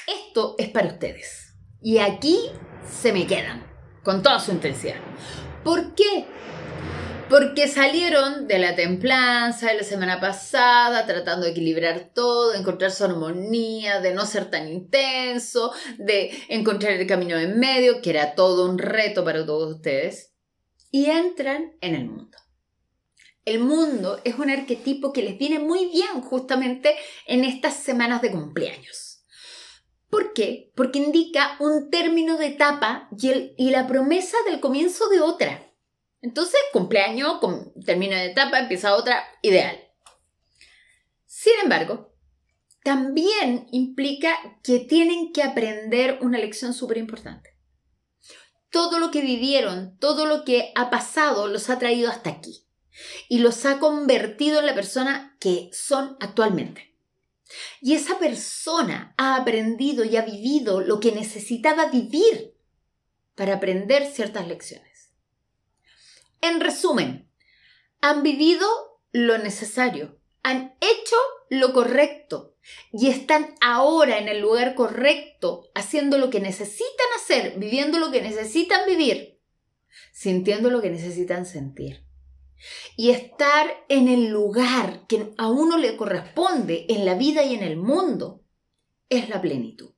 Esto 0.08 0.56
es 0.58 0.70
para 0.70 0.88
ustedes. 0.88 1.54
Y 1.82 1.98
aquí 1.98 2.40
se 2.90 3.12
me 3.12 3.28
quedan, 3.28 3.66
con 4.04 4.24
toda 4.24 4.40
su 4.40 4.52
intensidad. 4.52 4.96
¿Por 5.64 5.94
qué? 5.96 6.26
Porque 7.30 7.68
salieron 7.68 8.48
de 8.48 8.60
la 8.60 8.76
templanza 8.76 9.68
de 9.68 9.78
la 9.78 9.84
semana 9.84 10.20
pasada, 10.22 11.06
tratando 11.06 11.46
de 11.46 11.52
equilibrar 11.52 12.12
todo, 12.14 12.52
de 12.52 12.60
encontrar 12.60 12.92
su 12.92 13.04
armonía, 13.04 14.00
de 14.00 14.14
no 14.14 14.26
ser 14.26 14.50
tan 14.50 14.70
intenso, 14.70 15.74
de 15.98 16.32
encontrar 16.50 16.94
el 16.94 17.08
camino 17.08 17.38
en 17.38 17.60
medio, 17.60 18.02
que 18.02 18.12
era 18.12 18.36
todo 18.36 18.70
un 18.70 18.78
reto 18.78 19.26
para 19.26 19.46
todos 19.46 19.76
ustedes. 19.76 20.34
Y 20.92 21.08
entran 21.08 21.76
en 21.82 21.96
el 21.96 22.06
mundo. 22.06 22.35
El 23.46 23.60
mundo 23.60 24.20
es 24.24 24.40
un 24.40 24.50
arquetipo 24.50 25.14
que 25.14 25.22
les 25.22 25.38
viene 25.38 25.60
muy 25.60 25.86
bien 25.92 26.22
justamente 26.22 26.96
en 27.28 27.44
estas 27.44 27.76
semanas 27.76 28.24
de 28.24 28.32
cumpleaños. 28.32 29.24
¿Por 30.10 30.34
qué? 30.34 30.72
Porque 30.76 30.98
indica 30.98 31.56
un 31.60 31.92
término 31.92 32.38
de 32.38 32.48
etapa 32.48 33.08
y, 33.16 33.70
la 33.70 33.86
promesa 33.86 34.36
del 34.48 34.60
comienzo 34.60 35.10
de 35.10 35.22
otra. 35.22 35.72
Entonces, 36.22 36.60
cumpleaños, 36.74 37.38
con 37.40 37.72
término 37.86 38.16
de 38.16 38.32
etapa, 38.32 38.58
empieza 38.58 38.96
otra, 38.96 39.24
ideal. 39.44 39.78
Sin 41.28 41.54
embargo, 41.62 42.16
también 42.84 43.68
implica 43.72 44.36
que 44.64 44.80
tienen 44.80 45.32
que 45.34 45.44
aprender 45.44 46.18
una 46.22 46.40
lección 46.40 46.74
súper 46.74 46.98
importante. 46.98 47.52
Todo 48.72 48.98
lo 48.98 49.12
que 49.12 49.22
vivieron, 49.22 50.00
todo 50.00 50.26
lo 50.26 50.46
que 50.46 50.72
ha 50.74 50.90
pasado, 50.90 51.48
los 51.48 51.70
ha 51.70 51.78
traído 51.78 52.10
hasta 52.10 52.32
aquí 52.32 52.65
y 53.28 53.40
los 53.40 53.66
ha 53.66 53.80
convertido 53.80 54.60
en 54.60 54.66
la 54.66 54.76
persona 54.76 55.36
que 55.40 55.70
son 55.74 56.18
actualmente. 56.20 56.96
Y 57.82 57.94
esa 57.94 58.18
persona 58.18 59.14
ha 59.18 59.36
aprendido 59.36 60.04
y 60.04 60.18
ha 60.18 60.24
vivido 60.24 60.82
lo 60.82 61.00
que 61.00 61.12
necesitaba 61.12 61.88
vivir 61.88 62.56
para 63.36 63.56
aprender 63.56 64.06
ciertas 64.12 64.48
lecciones. 64.48 65.12
En 66.42 66.60
resumen, 66.60 67.30
han 68.02 68.24
vivido 68.24 68.68
lo 69.12 69.38
necesario, 69.38 70.20
han 70.44 70.76
hecho 70.82 71.16
lo 71.50 71.74
correcto 71.74 72.56
y 72.92 73.10
están 73.10 73.56
ahora 73.62 74.18
en 74.18 74.28
el 74.28 74.42
lugar 74.42 74.74
correcto, 74.74 75.70
haciendo 75.76 76.18
lo 76.18 76.30
que 76.30 76.40
necesitan 76.40 77.08
hacer, 77.16 77.58
viviendo 77.58 78.00
lo 78.00 78.12
que 78.12 78.22
necesitan 78.22 78.82
vivir, 78.88 79.40
sintiendo 80.12 80.70
lo 80.70 80.82
que 80.82 80.90
necesitan 80.90 81.46
sentir 81.46 82.05
y 82.96 83.12
estar 83.12 83.68
en 83.90 84.08
el 84.08 84.28
lugar 84.30 85.06
que 85.08 85.34
a 85.38 85.48
uno 85.48 85.78
le 85.78 85.98
corresponde 85.98 86.86
en 86.90 87.06
la 87.06 87.16
vida 87.16 87.44
y 87.44 87.54
en 87.54 87.64
el 87.64 87.78
mundo 87.78 88.44
es 89.10 89.30
la 89.30 89.42
plenitud. 89.42 89.94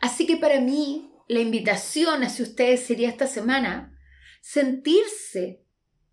Así 0.00 0.26
que 0.26 0.36
para 0.36 0.60
mí 0.60 1.10
la 1.28 1.40
invitación 1.40 2.22
hacia 2.22 2.44
ustedes 2.44 2.84
sería 2.86 3.08
esta 3.08 3.26
semana 3.26 3.98
sentirse 4.40 5.62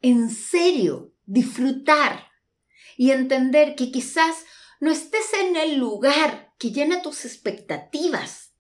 en 0.02 0.30
serio, 0.30 1.14
disfrutar 1.26 2.28
y 2.98 3.12
entender 3.12 3.76
que 3.76 3.92
quizás 3.92 4.46
no 4.80 4.92
estés 4.92 5.34
en 5.42 5.56
el 5.56 5.78
lugar 5.78 6.54
que 6.60 6.72
llena 6.72 7.02
tus 7.02 7.26
expectativas. 7.26 8.54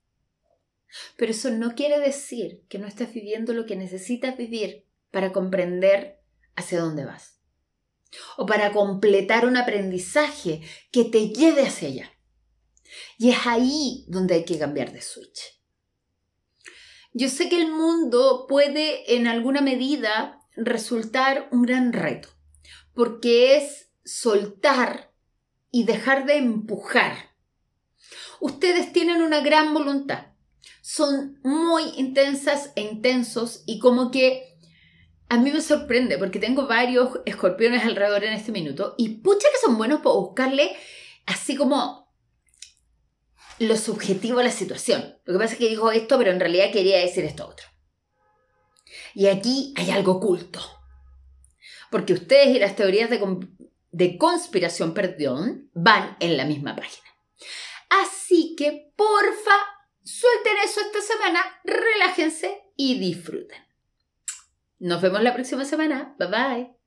Pero 1.17 1.31
eso 1.31 1.49
no 1.51 1.75
quiere 1.75 1.99
decir 1.99 2.63
que 2.69 2.79
no 2.79 2.87
estés 2.87 3.13
viviendo 3.13 3.53
lo 3.53 3.65
que 3.65 3.75
necesitas 3.75 4.37
vivir 4.37 4.85
para 5.11 5.31
comprender 5.31 6.14
hacia 6.55 6.79
dónde 6.79 7.05
vas. 7.05 7.39
O 8.37 8.45
para 8.45 8.71
completar 8.71 9.45
un 9.45 9.57
aprendizaje 9.57 10.61
que 10.91 11.03
te 11.05 11.29
lleve 11.29 11.67
hacia 11.67 11.89
allá. 11.89 12.11
Y 13.17 13.29
es 13.29 13.45
ahí 13.45 14.05
donde 14.07 14.35
hay 14.35 14.45
que 14.45 14.57
cambiar 14.57 14.91
de 14.91 15.01
switch. 15.01 15.55
Yo 17.13 17.29
sé 17.29 17.47
que 17.47 17.61
el 17.61 17.71
mundo 17.71 18.45
puede 18.47 19.15
en 19.15 19.27
alguna 19.27 19.61
medida 19.61 20.41
resultar 20.55 21.47
un 21.51 21.63
gran 21.63 21.93
reto, 21.93 22.29
porque 22.93 23.57
es 23.57 23.89
soltar 24.03 25.13
y 25.71 25.85
dejar 25.85 26.25
de 26.25 26.37
empujar. 26.37 27.35
Ustedes 28.41 28.91
tienen 28.91 29.21
una 29.21 29.39
gran 29.39 29.73
voluntad, 29.73 30.27
son 30.81 31.39
muy 31.43 31.83
intensas 31.97 32.71
e 32.75 32.81
intensos 32.81 33.63
y 33.65 33.79
como 33.79 34.11
que 34.11 34.54
a 35.27 35.37
mí 35.37 35.51
me 35.51 35.61
sorprende 35.61 36.17
porque 36.17 36.39
tengo 36.39 36.67
varios 36.67 37.19
escorpiones 37.25 37.83
alrededor 37.83 38.23
en 38.23 38.33
este 38.33 38.51
minuto 38.51 38.93
y 38.97 39.09
pucha 39.19 39.47
que 39.51 39.65
son 39.65 39.77
buenos 39.77 40.01
para 40.01 40.15
buscarle 40.15 40.75
así 41.25 41.55
como 41.55 42.13
lo 43.59 43.75
subjetivo 43.77 44.39
a 44.39 44.43
la 44.43 44.51
situación. 44.51 45.17
Lo 45.25 45.33
que 45.33 45.39
pasa 45.39 45.53
es 45.53 45.59
que 45.59 45.69
dijo 45.69 45.91
esto, 45.91 46.17
pero 46.17 46.31
en 46.31 46.39
realidad 46.39 46.71
quería 46.71 46.99
decir 46.99 47.25
esto 47.25 47.47
otro. 47.47 47.65
Y 49.13 49.27
aquí 49.27 49.73
hay 49.77 49.91
algo 49.91 50.13
oculto. 50.13 50.59
Porque 51.89 52.13
ustedes 52.13 52.55
y 52.55 52.59
las 52.59 52.75
teorías 52.75 53.09
de, 53.09 53.19
de 53.91 54.17
conspiración, 54.17 54.93
perdón, 54.93 55.71
van 55.73 56.17
en 56.19 56.37
la 56.37 56.45
misma 56.45 56.75
página. 56.75 57.07
Así 57.89 58.55
que, 58.57 58.91
porfa, 58.95 59.55
suelten 60.03 60.57
eso 60.63 60.81
esta 60.81 61.01
semana, 61.01 61.41
relájense 61.63 62.61
y 62.75 62.99
disfruten. 62.99 63.64
Nos 64.79 65.01
vemos 65.01 65.21
la 65.21 65.33
próxima 65.33 65.65
semana. 65.65 66.15
Bye 66.19 66.27
bye. 66.29 66.84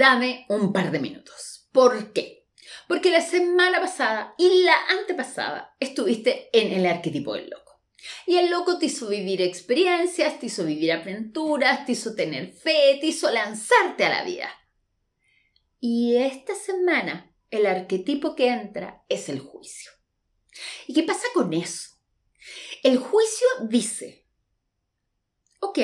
dame 0.00 0.46
un 0.48 0.72
par 0.72 0.90
de 0.90 0.98
minutos. 0.98 1.68
¿Por 1.72 2.14
qué? 2.14 2.48
Porque 2.88 3.10
la 3.10 3.20
semana 3.20 3.80
pasada 3.80 4.34
y 4.38 4.62
la 4.62 4.74
antepasada 4.88 5.76
estuviste 5.78 6.48
en 6.58 6.72
el 6.72 6.86
arquetipo 6.86 7.34
del 7.34 7.50
loco. 7.50 7.82
Y 8.26 8.36
el 8.36 8.50
loco 8.50 8.78
te 8.78 8.86
hizo 8.86 9.08
vivir 9.08 9.42
experiencias, 9.42 10.40
te 10.40 10.46
hizo 10.46 10.64
vivir 10.64 10.92
aventuras, 10.92 11.84
te 11.84 11.92
hizo 11.92 12.14
tener 12.14 12.50
fe, 12.50 12.96
te 12.98 13.08
hizo 13.08 13.30
lanzarte 13.30 14.06
a 14.06 14.08
la 14.08 14.24
vida. 14.24 14.48
Y 15.80 16.16
esta 16.16 16.54
semana 16.54 17.36
el 17.50 17.66
arquetipo 17.66 18.34
que 18.34 18.48
entra 18.48 19.04
es 19.10 19.28
el 19.28 19.40
juicio. 19.40 19.92
¿Y 20.86 20.94
qué 20.94 21.02
pasa 21.02 21.26
con 21.34 21.52
eso? 21.52 21.90
El 22.82 22.96
juicio 22.96 23.46
dice, 23.68 24.26
ok, 25.60 25.78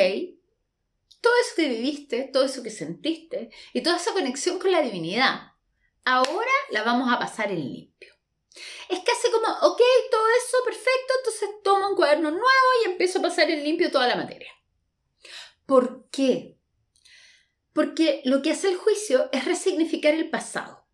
todo 1.27 1.35
eso 1.41 1.57
que 1.57 1.69
viviste, 1.69 2.31
todo 2.33 2.45
eso 2.45 2.63
que 2.63 2.71
sentiste 2.71 3.51
y 3.73 3.81
toda 3.81 3.97
esa 3.97 4.13
conexión 4.13 4.61
con 4.61 4.71
la 4.71 4.81
divinidad, 4.81 5.55
ahora 6.05 6.53
la 6.71 6.85
vamos 6.85 7.13
a 7.13 7.19
pasar 7.19 7.51
en 7.51 7.65
limpio. 7.65 8.15
Es 8.89 9.01
casi 9.01 9.33
como, 9.33 9.49
ok, 9.49 9.81
todo 10.09 10.29
eso, 10.39 10.57
perfecto, 10.65 11.15
entonces 11.19 11.49
tomo 11.65 11.89
un 11.89 11.97
cuaderno 11.97 12.31
nuevo 12.31 12.69
y 12.81 12.91
empiezo 12.91 13.19
a 13.19 13.23
pasar 13.23 13.51
en 13.51 13.65
limpio 13.65 13.91
toda 13.91 14.07
la 14.07 14.15
materia. 14.15 14.53
¿Por 15.67 16.09
qué? 16.11 16.61
Porque 17.73 18.23
lo 18.25 18.41
que 18.41 18.53
hace 18.53 18.69
el 18.69 18.77
juicio 18.77 19.29
es 19.33 19.45
resignificar 19.47 20.15
el 20.15 20.31
pasado. 20.31 20.87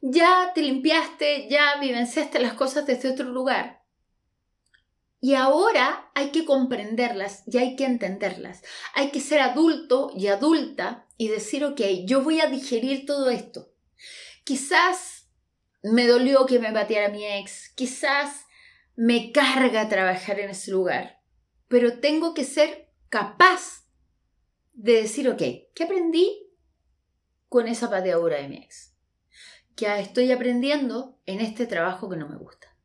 Ya 0.00 0.52
te 0.54 0.62
limpiaste, 0.62 1.48
ya 1.50 1.80
vivenciaste 1.80 2.38
las 2.38 2.54
cosas 2.54 2.86
desde 2.86 3.10
otro 3.10 3.24
lugar, 3.24 3.73
y 5.24 5.36
ahora 5.36 6.10
hay 6.14 6.32
que 6.32 6.44
comprenderlas 6.44 7.44
y 7.46 7.56
hay 7.56 7.76
que 7.76 7.86
entenderlas. 7.86 8.60
Hay 8.92 9.10
que 9.10 9.22
ser 9.22 9.40
adulto 9.40 10.12
y 10.14 10.26
adulta 10.26 11.08
y 11.16 11.28
decir, 11.28 11.64
ok, 11.64 11.80
yo 12.04 12.22
voy 12.22 12.42
a 12.42 12.46
digerir 12.48 13.06
todo 13.06 13.30
esto. 13.30 13.72
Quizás 14.44 15.30
me 15.82 16.06
dolió 16.06 16.44
que 16.44 16.58
me 16.58 16.72
bateara 16.72 17.08
mi 17.08 17.24
ex, 17.24 17.70
quizás 17.74 18.44
me 18.96 19.32
carga 19.32 19.88
trabajar 19.88 20.40
en 20.40 20.50
ese 20.50 20.72
lugar, 20.72 21.22
pero 21.68 22.00
tengo 22.00 22.34
que 22.34 22.44
ser 22.44 22.92
capaz 23.08 23.86
de 24.74 24.92
decir, 24.92 25.26
ok, 25.30 25.42
¿qué 25.74 25.84
aprendí 25.84 26.52
con 27.48 27.66
esa 27.66 27.88
pateadura 27.88 28.36
de 28.42 28.48
mi 28.48 28.56
ex? 28.58 28.94
¿Qué 29.74 29.86
estoy 30.00 30.30
aprendiendo 30.32 31.18
en 31.24 31.40
este 31.40 31.64
trabajo 31.64 32.10
que 32.10 32.18
no 32.18 32.28
me 32.28 32.36
gusta? 32.36 32.76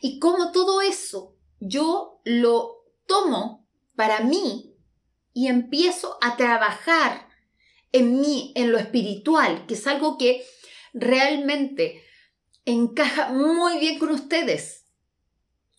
Y 0.00 0.18
cómo 0.18 0.50
todo 0.50 0.80
eso 0.80 1.36
yo 1.60 2.20
lo 2.24 2.86
tomo 3.06 3.68
para 3.94 4.20
mí 4.20 4.74
y 5.32 5.48
empiezo 5.48 6.18
a 6.22 6.36
trabajar 6.36 7.28
en 7.92 8.20
mí, 8.20 8.52
en 8.56 8.72
lo 8.72 8.78
espiritual, 8.78 9.66
que 9.66 9.74
es 9.74 9.86
algo 9.86 10.16
que 10.16 10.44
realmente 10.92 12.02
encaja 12.64 13.32
muy 13.32 13.78
bien 13.78 13.98
con 13.98 14.10
ustedes. 14.10 14.86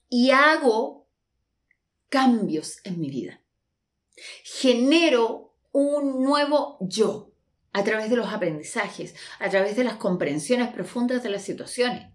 Y 0.09 0.31
hago 0.31 1.07
cambios 2.09 2.79
en 2.83 2.99
mi 2.99 3.09
vida. 3.09 3.41
Genero 4.43 5.55
un 5.71 6.21
nuevo 6.21 6.77
yo 6.81 7.33
a 7.71 7.83
través 7.83 8.09
de 8.09 8.17
los 8.17 8.27
aprendizajes, 8.27 9.15
a 9.39 9.49
través 9.49 9.77
de 9.77 9.85
las 9.85 9.95
comprensiones 9.95 10.73
profundas 10.73 11.23
de 11.23 11.29
las 11.29 11.43
situaciones 11.43 12.10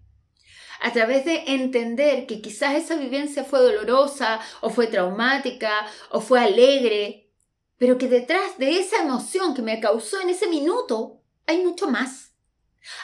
a 0.81 0.91
través 0.93 1.25
de 1.25 1.43
entender 1.47 2.25
que 2.25 2.41
quizás 2.41 2.75
esa 2.75 2.95
vivencia 2.95 3.43
fue 3.43 3.59
dolorosa 3.59 4.39
o 4.61 4.69
fue 4.69 4.87
traumática 4.87 5.87
o 6.11 6.21
fue 6.21 6.39
alegre, 6.39 7.31
pero 7.77 7.97
que 7.97 8.07
detrás 8.07 8.57
de 8.57 8.79
esa 8.79 9.01
emoción 9.03 9.53
que 9.53 9.61
me 9.61 9.79
causó 9.79 10.21
en 10.21 10.29
ese 10.29 10.47
minuto 10.47 11.21
hay 11.45 11.63
mucho 11.63 11.87
más. 11.87 12.33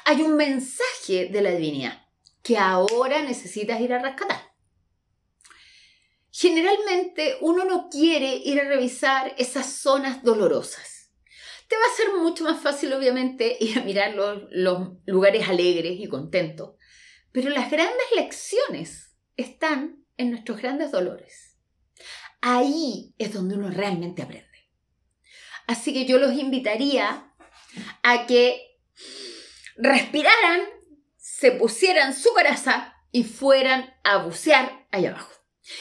Hay 0.06 0.22
un 0.22 0.36
mensaje 0.36 1.28
de 1.32 1.42
la 1.42 1.52
divinidad 1.52 2.04
que 2.42 2.58
ahora 2.58 3.22
necesitas 3.22 3.80
ir 3.80 3.94
a 3.94 4.00
rescatar. 4.00 4.54
Generalmente 6.32 7.38
uno 7.42 7.64
no 7.64 7.90
quiere 7.90 8.36
ir 8.36 8.60
a 8.60 8.68
revisar 8.68 9.36
esas 9.38 9.68
zonas 9.68 10.24
dolorosas. 10.24 11.12
Te 11.68 11.76
va 11.76 11.84
a 11.84 11.96
ser 11.96 12.14
mucho 12.22 12.44
más 12.44 12.62
fácil, 12.62 12.92
obviamente, 12.94 13.56
ir 13.60 13.80
a 13.80 13.84
mirar 13.84 14.14
los, 14.14 14.44
los 14.52 14.90
lugares 15.06 15.48
alegres 15.48 16.00
y 16.00 16.08
contentos. 16.08 16.72
Pero 17.34 17.50
las 17.50 17.70
grandes 17.70 18.06
lecciones 18.16 19.18
están 19.36 20.06
en 20.16 20.32
nuestros 20.32 20.62
grandes 20.62 20.92
dolores. 20.92 21.58
Ahí 22.40 23.14
es 23.18 23.34
donde 23.34 23.56
uno 23.56 23.70
realmente 23.70 24.22
aprende. 24.22 24.48
Así 25.68 25.94
que 25.94 26.06
yo 26.06 26.20
los 26.20 26.34
invitaría 26.34 27.34
a 28.04 28.26
que 28.28 28.78
respiraran, 29.76 30.62
se 31.18 31.52
pusieran 31.52 32.14
su 32.14 32.30
coraza 32.34 32.94
y 33.12 33.24
fueran 33.24 33.94
a 34.04 34.18
bucear 34.18 34.88
allá 34.92 35.10
abajo. 35.10 35.32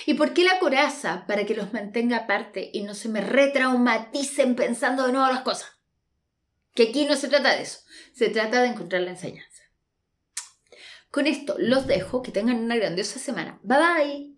¿Y 0.06 0.14
por 0.14 0.32
qué 0.32 0.44
la 0.44 0.58
coraza? 0.58 1.26
Para 1.26 1.44
que 1.44 1.54
los 1.54 1.72
mantenga 1.72 2.18
aparte 2.18 2.70
y 2.72 2.82
no 2.82 2.94
se 2.94 3.08
me 3.08 3.20
retraumaticen 3.20 4.54
pensando 4.54 5.06
de 5.06 5.12
nuevo 5.12 5.30
las 5.30 5.42
cosas. 5.42 5.70
Que 6.74 6.84
aquí 6.84 7.04
no 7.04 7.16
se 7.16 7.28
trata 7.28 7.54
de 7.54 7.62
eso, 7.62 7.80
se 8.14 8.30
trata 8.30 8.62
de 8.62 8.68
encontrar 8.68 9.02
la 9.02 9.10
enseñanza. 9.10 9.51
Con 11.12 11.26
esto 11.26 11.56
los 11.58 11.86
dejo, 11.86 12.22
que 12.22 12.32
tengan 12.32 12.56
una 12.56 12.74
grandiosa 12.74 13.18
semana. 13.18 13.60
Bye 13.62 13.78
bye. 13.78 14.32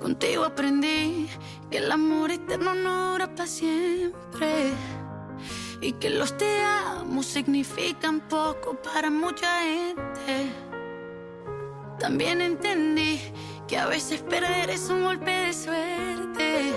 Contigo 0.00 0.44
aprendí 0.44 1.28
que 1.70 1.76
el 1.76 1.92
amor 1.92 2.30
eterno 2.30 2.74
no 2.74 3.12
dura 3.12 3.34
para 3.34 3.46
siempre. 3.46 4.72
Y 5.82 5.92
que 5.92 6.08
los 6.08 6.34
te 6.38 6.62
amo 6.62 7.22
significan 7.22 8.20
poco 8.30 8.80
para 8.80 9.10
mucha 9.10 9.60
gente. 9.60 10.50
También 11.98 12.40
entendí 12.40 13.20
que 13.68 13.76
a 13.76 13.88
veces 13.88 14.22
perder 14.22 14.70
es 14.70 14.88
un 14.88 15.02
golpe 15.02 15.30
de 15.30 15.52
suerte. 15.52 16.72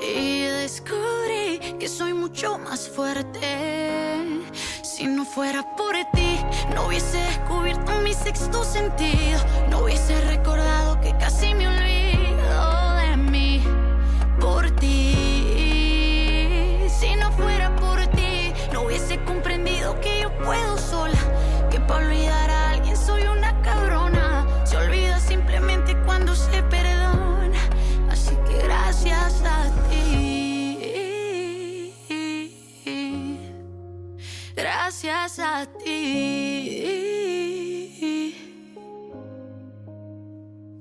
Y 0.00 0.42
descubrí 0.42 1.58
que 1.78 1.88
soy 1.88 2.12
mucho 2.14 2.58
más 2.58 2.88
fuerte. 2.88 4.42
Si 4.82 5.06
no 5.06 5.24
fuera 5.24 5.62
por 5.76 5.94
ti, 6.12 6.38
no 6.74 6.86
hubiese 6.86 7.18
descubierto 7.18 7.92
mi 8.02 8.14
sexto 8.14 8.64
sentido. 8.64 9.40
No 9.70 9.80
hubiese 9.80 10.20
recordado 10.22 11.00
que 11.00 11.16
casi 11.18 11.54
me 11.54 11.68
olvido 11.68 12.94
de 12.96 13.16
mí 13.16 13.62
por 14.40 14.70
ti. 14.72 15.14
Si 16.88 17.14
no 17.16 17.30
fuera 17.32 17.74
por 17.76 18.04
ti, 18.08 18.52
no 18.72 18.82
hubiese 18.82 19.22
comprendido 19.24 20.00
que 20.00 20.20
yo 20.22 20.32
puedo 20.38 20.78
sola. 20.78 21.18
Que 21.70 21.80
para 21.80 22.06
olvidar 22.06 22.50
a 22.50 22.70
alguien 22.70 22.96
soy 22.96 23.22
una 23.22 23.37
Gracias 35.00 35.38
a 35.38 35.64
ti. 35.64 35.94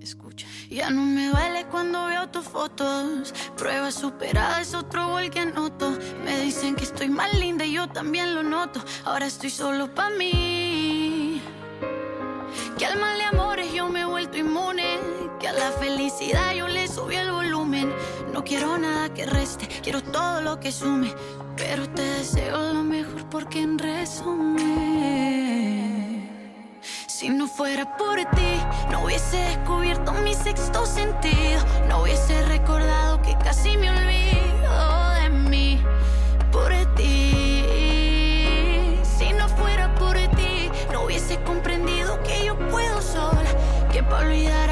Escucha. 0.01 0.47
Ya 0.71 0.89
no 0.89 1.03
me 1.03 1.27
duele 1.27 1.67
cuando 1.67 2.07
veo 2.07 2.27
tus 2.27 2.45
fotos. 2.45 3.31
Prueba 3.55 3.91
superada 3.91 4.61
es 4.61 4.73
otro 4.73 5.09
gol 5.09 5.29
que 5.29 5.41
anoto. 5.41 5.95
Me 6.25 6.39
dicen 6.39 6.73
que 6.73 6.85
estoy 6.85 7.09
más 7.09 7.31
linda 7.37 7.63
y 7.63 7.73
yo 7.73 7.87
también 7.89 8.33
lo 8.33 8.41
noto. 8.41 8.83
Ahora 9.05 9.27
estoy 9.27 9.51
solo 9.51 9.93
pa' 9.93 10.09
mí. 10.09 11.39
Que 12.79 12.87
al 12.87 12.99
mal 12.99 13.19
de 13.19 13.25
amores 13.25 13.71
yo 13.71 13.87
me 13.87 14.01
he 14.01 14.05
vuelto 14.05 14.35
inmune. 14.39 14.97
Que 15.39 15.49
a 15.49 15.53
la 15.53 15.71
felicidad 15.73 16.55
yo 16.55 16.67
le 16.67 16.87
subí 16.87 17.17
el 17.17 17.29
volumen. 17.29 17.93
No 18.33 18.43
quiero 18.43 18.79
nada 18.79 19.13
que 19.13 19.27
reste, 19.27 19.67
quiero 19.83 20.01
todo 20.01 20.41
lo 20.41 20.59
que 20.59 20.71
sume. 20.71 21.13
Pero 21.69 21.83
te 21.89 22.01
deseo 22.01 22.71
lo 22.71 22.81
mejor 22.81 23.27
porque 23.29 23.61
en 23.61 23.77
resumen. 23.77 24.65
Si 27.07 27.27
no 27.27 27.45
fuera 27.45 27.97
por 27.97 28.15
ti, 28.15 28.61
no 28.89 29.03
hubiese 29.03 29.35
descubierto 29.35 30.13
mi 30.13 30.33
sexto 30.33 30.85
sentido. 30.85 31.59
No 31.89 32.03
hubiese 32.03 32.41
recordado 32.45 33.21
que 33.21 33.37
casi 33.43 33.75
me 33.75 33.89
olvido 33.89 35.09
de 35.21 35.29
mí 35.29 35.81
por 36.53 36.71
ti. 36.95 37.65
Si 39.03 39.33
no 39.33 39.49
fuera 39.49 39.93
por 39.95 40.15
ti, 40.15 40.71
no 40.93 41.03
hubiese 41.03 41.37
comprendido 41.41 42.23
que 42.23 42.45
yo 42.45 42.57
puedo 42.69 43.01
sola. 43.01 43.43
Que 43.91 44.01
para 44.03 44.25
olvidar 44.25 44.66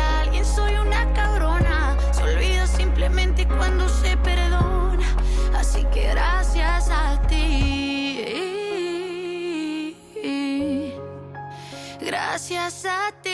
Gracias 12.48 12.86
a 12.86 13.12
ti. 13.24 13.32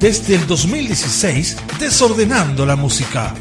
Desde 0.00 0.34
el 0.34 0.46
2016, 0.48 1.56
desordenando 1.78 2.66
la 2.66 2.74
música. 2.74 3.32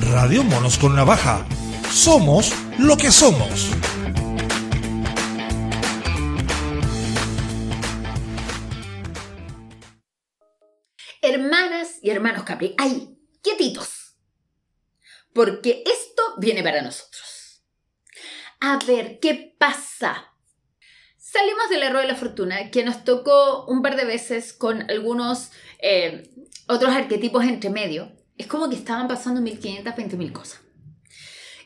Radio 0.00 0.42
Monos 0.42 0.76
con 0.76 0.96
Navaja. 0.96 1.46
Somos 1.88 2.52
lo 2.78 2.96
que 2.96 3.12
somos. 3.12 3.70
Capri, 12.56 12.74
¡ay! 12.78 13.18
¡Quietitos! 13.42 14.16
Porque 15.34 15.84
esto 15.84 16.22
viene 16.38 16.62
para 16.62 16.80
nosotros. 16.80 17.62
A 18.60 18.78
ver, 18.86 19.18
¿qué 19.20 19.54
pasa? 19.58 20.32
Salimos 21.18 21.68
del 21.68 21.82
error 21.82 22.00
de 22.00 22.08
la 22.08 22.16
fortuna, 22.16 22.70
que 22.70 22.82
nos 22.82 23.04
tocó 23.04 23.66
un 23.66 23.82
par 23.82 23.96
de 23.96 24.06
veces 24.06 24.54
con 24.54 24.90
algunos 24.90 25.50
eh, 25.82 26.30
otros 26.66 26.94
arquetipos 26.94 27.44
entre 27.44 27.68
medio. 27.68 28.16
Es 28.38 28.46
como 28.46 28.70
que 28.70 28.76
estaban 28.76 29.06
pasando 29.06 29.42
1500, 29.42 29.92
20.000 29.94 30.32
cosas. 30.32 30.62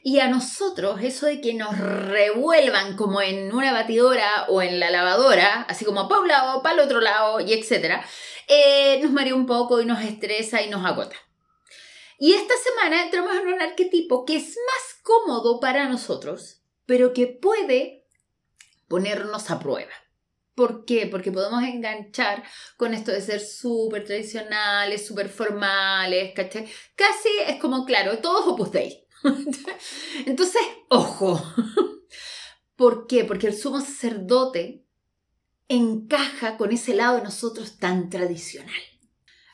Y 0.03 0.21
a 0.21 0.29
nosotros, 0.29 1.01
eso 1.03 1.27
de 1.27 1.41
que 1.41 1.53
nos 1.53 1.79
revuelvan 1.79 2.97
como 2.97 3.21
en 3.21 3.53
una 3.55 3.73
batidora 3.73 4.47
o 4.49 4.63
en 4.63 4.81
la 4.81 4.91
lavadora, 4.91 5.63
así 5.69 5.85
como 5.85 6.09
para 6.09 6.21
un 6.23 6.29
lado, 6.29 6.63
para 6.63 6.77
el 6.77 6.81
otro 6.81 7.01
lado, 7.01 7.41
y 7.41 7.53
etcétera, 7.53 8.05
eh, 8.49 8.99
nos 9.03 9.13
marea 9.13 9.35
un 9.35 9.47
poco 9.47 9.81
y 9.81 9.85
nos 9.85 10.03
estresa 10.03 10.63
y 10.63 10.71
nos 10.71 10.85
agota. 10.87 11.17
Y 12.19 12.33
esta 12.33 12.55
semana 12.57 13.03
entramos 13.03 13.35
en 13.37 13.49
un 13.49 13.63
arquetipo 13.63 14.25
que 14.25 14.37
es 14.37 14.49
más 14.49 15.01
cómodo 15.03 15.61
para 15.61 15.89
nosotros, 15.89 16.63
pero 16.87 17.13
que 17.13 17.27
puede 17.27 18.07
ponernos 18.89 19.51
a 19.51 19.59
prueba. 19.59 19.93
¿Por 20.55 20.85
qué? 20.85 21.07
Porque 21.07 21.33
podemos 21.33 21.63
enganchar 21.63 22.43
con 22.77 22.93
esto 22.93 23.13
de 23.13 23.21
ser 23.21 23.41
súper 23.41 24.05
tradicionales, 24.05 25.07
súper 25.07 25.29
formales. 25.29 26.35
Casi 26.35 27.29
es 27.47 27.57
como, 27.61 27.87
claro, 27.87 28.19
todos 28.19 28.47
opus 28.47 28.73
dei. 28.73 29.07
Entonces, 30.27 30.63
ojo. 30.89 31.43
¿Por 32.77 33.07
qué? 33.07 33.25
Porque 33.25 33.47
el 33.47 33.55
sumo 33.55 33.81
sacerdote 33.81 34.85
encaja 35.69 36.57
con 36.57 36.73
ese 36.73 36.95
lado 36.95 37.17
de 37.17 37.23
nosotros 37.23 37.79
tan 37.79 38.11
tradicional. 38.11 38.81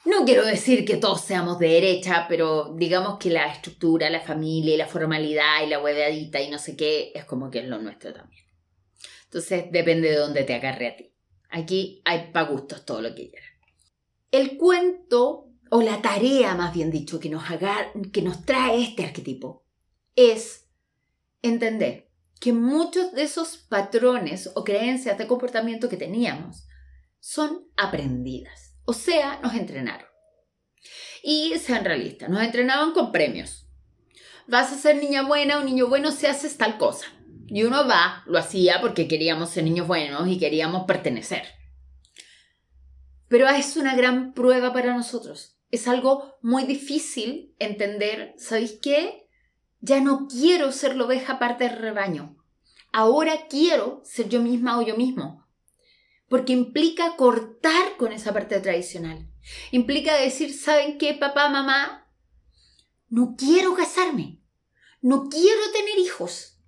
No 0.07 0.25
quiero 0.25 0.47
decir 0.47 0.85
que 0.85 0.97
todos 0.97 1.23
seamos 1.23 1.59
de 1.59 1.69
derecha, 1.69 2.27
pero 2.29 2.73
digamos 2.77 3.19
que 3.19 3.29
la 3.29 3.53
estructura, 3.53 4.09
la 4.09 4.21
familia 4.21 4.75
y 4.75 4.77
la 4.79 4.87
formalidad 4.87 5.65
y 5.65 5.69
la 5.69 5.83
hueveadita 5.83 6.41
y 6.41 6.49
no 6.49 6.59
sé 6.59 6.77
qué 6.77 7.11
es 7.13 7.25
como 7.25 7.51
que 7.51 7.59
es 7.59 7.65
lo 7.67 7.79
nuestro 7.79 8.13
también. 8.15 8.45
Entonces 9.25 9.65
depende 9.73 10.11
de 10.11 10.17
dónde 10.17 10.45
te 10.45 10.55
agarre 10.55 10.87
a 10.87 10.97
ti. 10.97 11.13
Aquí 11.51 12.01
hay 12.05 12.31
pa' 12.33 12.45
gustos 12.45 12.85
todo 12.85 13.03
lo 13.03 13.15
que 13.17 13.29
quieran. 13.31 13.51
El 14.31 14.57
cuento, 14.57 15.46
o 15.71 15.83
la 15.83 16.01
tarea 16.03 16.55
más 16.55 16.75
bien 16.75 16.91
dicho, 16.91 17.21
que 17.21 17.29
nos, 17.29 17.45
que 18.13 18.23
nos 18.23 18.45
trae 18.45 18.83
este 18.83 19.05
arquetipo, 19.05 19.65
es 20.15 20.69
entender 21.43 22.11
que 22.41 22.53
muchos 22.53 23.13
de 23.13 23.23
esos 23.23 23.57
patrones 23.57 24.51
o 24.55 24.65
creencias 24.65 25.19
de 25.19 25.27
comportamiento 25.27 25.89
que 25.89 25.97
teníamos 25.97 26.67
son 27.21 27.67
aprendidas. 27.77 28.77
O 28.85 28.93
sea, 28.93 29.41
nos 29.43 29.55
entrenaron. 29.55 30.07
Y 31.23 31.59
sean 31.59 31.85
realistas, 31.85 32.29
nos 32.29 32.43
entrenaban 32.43 32.93
con 32.93 33.11
premios. 33.11 33.67
Vas 34.47 34.73
a 34.73 34.77
ser 34.77 34.97
niña 34.97 35.23
buena 35.23 35.59
o 35.59 35.65
niño 35.65 35.89
bueno 35.89 36.13
si 36.13 36.27
haces 36.27 36.57
tal 36.57 36.79
cosa. 36.79 37.07
Y 37.49 37.65
uno 37.65 37.87
va, 37.89 38.23
lo 38.27 38.39
hacía 38.39 38.81
porque 38.81 39.09
queríamos 39.09 39.51
ser 39.51 39.65
niños 39.65 39.89
buenos 39.89 40.29
y 40.29 40.39
queríamos 40.39 40.85
pertenecer. 40.87 41.45
Pero 43.29 43.49
es 43.49 43.77
una 43.77 43.97
gran 43.97 44.35
prueba 44.35 44.73
para 44.73 44.95
nosotros. 44.95 45.56
Es 45.77 45.89
algo 45.89 46.39
muy 46.41 46.65
difícil 46.65 47.55
entender, 47.59 48.35
¿sabéis 48.39 48.79
qué? 48.81 49.29
Ya 49.81 50.01
no 50.01 50.27
quiero 50.27 50.73
ser 50.73 50.97
la 50.97 51.05
oveja 51.05 51.39
parte 51.39 51.65
del 51.65 51.77
rebaño. 51.77 52.43
Ahora 52.95 53.47
quiero 53.47 54.01
ser 54.03 54.31
yo 54.31 54.41
misma 54.41 54.79
o 54.79 54.83
yo 54.83 54.97
mismo. 54.97 55.47
Porque 56.31 56.55
implica 56.55 57.15
cortar 57.17 57.99
con 57.99 58.11
esa 58.13 58.33
parte 58.33 58.59
tradicional. 58.61 59.29
Implica 59.71 60.17
decir, 60.17 60.55
¿saben 60.55 60.97
qué, 60.97 61.13
papá, 61.13 61.51
mamá? 61.51 62.11
No 63.11 63.35
quiero 63.37 63.75
casarme. 63.75 64.41
No 65.03 65.29
quiero 65.29 65.61
tener 65.73 65.99
hijos. 65.99 66.59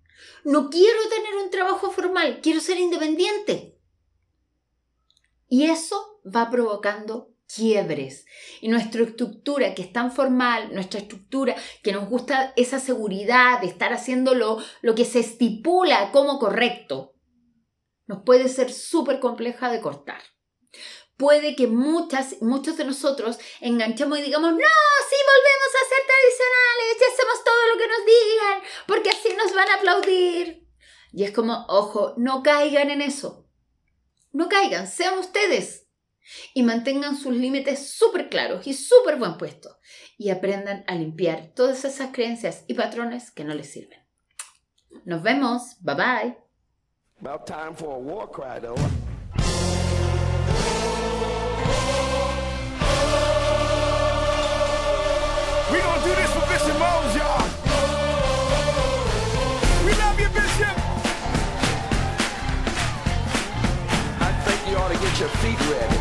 No 0.44 0.68
quiero 0.68 1.00
tener 1.08 1.34
un 1.42 1.50
trabajo 1.50 1.90
formal. 1.90 2.40
Quiero 2.42 2.60
ser 2.60 2.78
independiente. 2.78 3.80
Y 5.48 5.64
eso 5.64 6.20
va 6.26 6.50
provocando 6.50 7.37
quiebres. 7.48 8.26
Y 8.60 8.68
nuestra 8.68 9.02
estructura, 9.02 9.74
que 9.74 9.82
es 9.82 9.92
tan 9.92 10.12
formal, 10.12 10.72
nuestra 10.74 11.00
estructura, 11.00 11.56
que 11.82 11.92
nos 11.92 12.08
gusta 12.08 12.52
esa 12.56 12.78
seguridad 12.78 13.60
de 13.60 13.66
estar 13.66 13.92
haciendo 13.92 14.34
lo, 14.34 14.62
que 14.94 15.04
se 15.04 15.20
estipula 15.20 16.12
como 16.12 16.38
correcto, 16.38 17.14
nos 18.06 18.22
puede 18.22 18.48
ser 18.48 18.72
súper 18.72 19.20
compleja 19.20 19.70
de 19.70 19.80
cortar. 19.80 20.20
Puede 21.16 21.56
que 21.56 21.66
muchas, 21.66 22.40
muchos 22.40 22.76
de 22.76 22.84
nosotros 22.84 23.38
enganchemos 23.60 24.18
y 24.18 24.22
digamos, 24.22 24.52
no, 24.52 24.58
sí, 24.58 25.16
volvemos 25.26 25.72
a 25.74 25.88
ser 25.88 26.06
tradicionales, 26.06 26.96
y 27.00 27.12
hacemos 27.12 27.44
todo 27.44 27.66
lo 27.72 27.78
que 27.78 27.88
nos 27.88 28.06
digan, 28.06 28.62
porque 28.86 29.10
así 29.10 29.34
nos 29.36 29.52
van 29.52 29.68
a 29.68 29.74
aplaudir. 29.74 30.68
Y 31.12 31.24
es 31.24 31.32
como, 31.32 31.66
ojo, 31.68 32.14
no 32.18 32.42
caigan 32.42 32.90
en 32.90 33.02
eso. 33.02 33.48
No 34.30 34.48
caigan, 34.48 34.86
sean 34.86 35.18
ustedes. 35.18 35.87
Y 36.54 36.62
mantengan 36.62 37.16
sus 37.16 37.34
límites 37.34 37.92
súper 37.92 38.28
claros 38.28 38.66
y 38.66 38.74
súper 38.74 39.16
buen 39.16 39.38
puestos. 39.38 39.76
Y 40.16 40.30
aprendan 40.30 40.84
a 40.86 40.94
limpiar 40.94 41.52
todas 41.54 41.84
esas 41.84 42.10
creencias 42.12 42.64
y 42.66 42.74
patrones 42.74 43.30
que 43.30 43.44
no 43.44 43.54
les 43.54 43.70
sirven. 43.70 43.98
Nos 45.04 45.22
vemos. 45.22 45.76
Bye 45.80 45.94
bye. 45.94 46.36
About 47.20 47.46
time 47.46 47.74
for 47.74 47.96
a 47.96 47.98
war 47.98 48.28
cry, 48.30 48.60
though. 48.60 48.76
We 55.70 55.78
gonna 55.80 56.02
do 56.02 56.14
this 56.14 56.30
for 56.32 56.46
Bishop 56.46 56.78
Mose, 56.78 57.16
y'all. 57.16 57.44
We 59.84 59.92
love 59.94 60.18
you, 60.20 60.28
Bishop. 60.28 60.76
I 64.20 64.32
think 64.44 64.70
you 64.70 64.76
ought 64.76 64.92
to 64.92 64.98
get 64.98 65.18
your 65.18 65.28
feet 65.28 65.60
ready. 65.70 65.97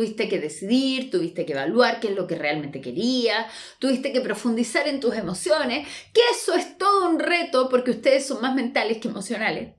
Tuviste 0.00 0.30
que 0.30 0.40
decidir, 0.40 1.10
tuviste 1.10 1.44
que 1.44 1.52
evaluar 1.52 2.00
qué 2.00 2.08
es 2.08 2.16
lo 2.16 2.26
que 2.26 2.34
realmente 2.34 2.80
querías, 2.80 3.52
tuviste 3.78 4.14
que 4.14 4.22
profundizar 4.22 4.88
en 4.88 4.98
tus 4.98 5.14
emociones, 5.14 5.86
que 6.14 6.22
eso 6.32 6.54
es 6.54 6.78
todo 6.78 7.10
un 7.10 7.18
reto 7.18 7.68
porque 7.68 7.90
ustedes 7.90 8.26
son 8.26 8.40
más 8.40 8.54
mentales 8.54 8.96
que 8.96 9.08
emocionales. 9.08 9.74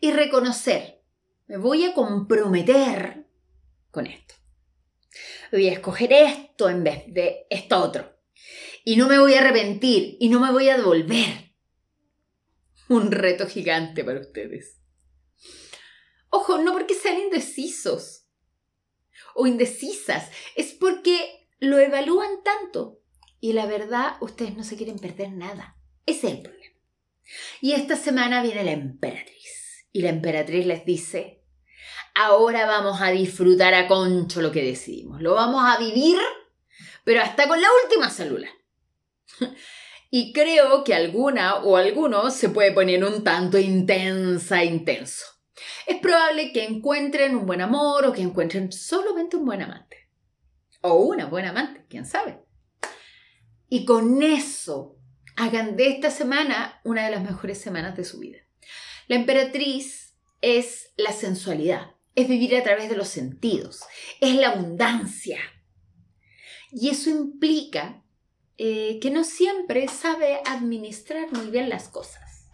Y 0.00 0.10
reconocer, 0.10 1.04
me 1.46 1.58
voy 1.58 1.84
a 1.84 1.94
comprometer 1.94 3.28
con 3.92 4.08
esto. 4.08 4.34
Voy 5.52 5.68
a 5.68 5.74
escoger 5.74 6.12
esto 6.12 6.68
en 6.68 6.82
vez 6.82 7.04
de 7.06 7.46
esto 7.50 7.78
otro. 7.78 8.12
Y 8.84 8.96
no 8.96 9.06
me 9.06 9.20
voy 9.20 9.34
a 9.34 9.42
arrepentir 9.42 10.16
y 10.18 10.28
no 10.28 10.40
me 10.40 10.50
voy 10.50 10.70
a 10.70 10.76
devolver. 10.76 11.54
Un 12.88 13.12
reto 13.12 13.46
gigante 13.46 14.02
para 14.02 14.18
ustedes. 14.18 14.80
Ojo, 16.30 16.58
no 16.58 16.72
porque 16.72 16.94
sean 16.94 17.20
indecisos 17.20 18.19
o 19.34 19.46
indecisas, 19.46 20.30
es 20.56 20.72
porque 20.72 21.48
lo 21.58 21.78
evalúan 21.78 22.42
tanto 22.42 23.00
y 23.40 23.52
la 23.52 23.66
verdad 23.66 24.16
ustedes 24.20 24.56
no 24.56 24.64
se 24.64 24.76
quieren 24.76 24.98
perder 24.98 25.32
nada. 25.32 25.76
Ese 26.06 26.28
es 26.28 26.34
el 26.34 26.42
problema. 26.42 26.76
Y 27.60 27.72
esta 27.72 27.96
semana 27.96 28.42
viene 28.42 28.64
la 28.64 28.72
emperatriz 28.72 29.86
y 29.92 30.02
la 30.02 30.10
emperatriz 30.10 30.66
les 30.66 30.84
dice, 30.84 31.42
ahora 32.14 32.66
vamos 32.66 33.00
a 33.00 33.10
disfrutar 33.10 33.74
a 33.74 33.86
concho 33.86 34.42
lo 34.42 34.52
que 34.52 34.62
decidimos, 34.62 35.20
lo 35.20 35.34
vamos 35.34 35.62
a 35.64 35.78
vivir, 35.78 36.18
pero 37.04 37.22
hasta 37.22 37.48
con 37.48 37.60
la 37.60 37.68
última 37.84 38.10
célula. 38.10 38.48
Y 40.12 40.32
creo 40.32 40.82
que 40.82 40.92
alguna 40.92 41.58
o 41.58 41.76
alguno 41.76 42.32
se 42.32 42.48
puede 42.48 42.72
poner 42.72 43.04
un 43.04 43.22
tanto 43.22 43.58
intensa, 43.58 44.64
intenso. 44.64 45.24
Es 45.86 45.98
probable 45.98 46.52
que 46.52 46.64
encuentren 46.64 47.36
un 47.36 47.46
buen 47.46 47.60
amor 47.60 48.06
o 48.06 48.12
que 48.12 48.22
encuentren 48.22 48.72
solamente 48.72 49.36
un 49.36 49.44
buen 49.44 49.62
amante. 49.62 50.08
O 50.82 50.94
una 50.94 51.26
buena 51.26 51.50
amante, 51.50 51.84
quién 51.88 52.06
sabe. 52.06 52.40
Y 53.68 53.84
con 53.84 54.22
eso 54.22 54.96
hagan 55.36 55.76
de 55.76 55.88
esta 55.88 56.10
semana 56.10 56.80
una 56.84 57.04
de 57.04 57.10
las 57.10 57.22
mejores 57.22 57.60
semanas 57.60 57.96
de 57.96 58.04
su 58.04 58.18
vida. 58.18 58.38
La 59.08 59.16
emperatriz 59.16 60.14
es 60.40 60.92
la 60.96 61.12
sensualidad, 61.12 61.92
es 62.14 62.28
vivir 62.28 62.56
a 62.56 62.62
través 62.62 62.88
de 62.88 62.96
los 62.96 63.08
sentidos, 63.08 63.82
es 64.20 64.34
la 64.34 64.50
abundancia. 64.50 65.38
Y 66.72 66.88
eso 66.88 67.10
implica 67.10 68.02
eh, 68.58 68.98
que 69.00 69.10
no 69.10 69.24
siempre 69.24 69.88
sabe 69.88 70.40
administrar 70.44 71.32
muy 71.32 71.50
bien 71.50 71.68
las 71.68 71.88
cosas. 71.88 72.48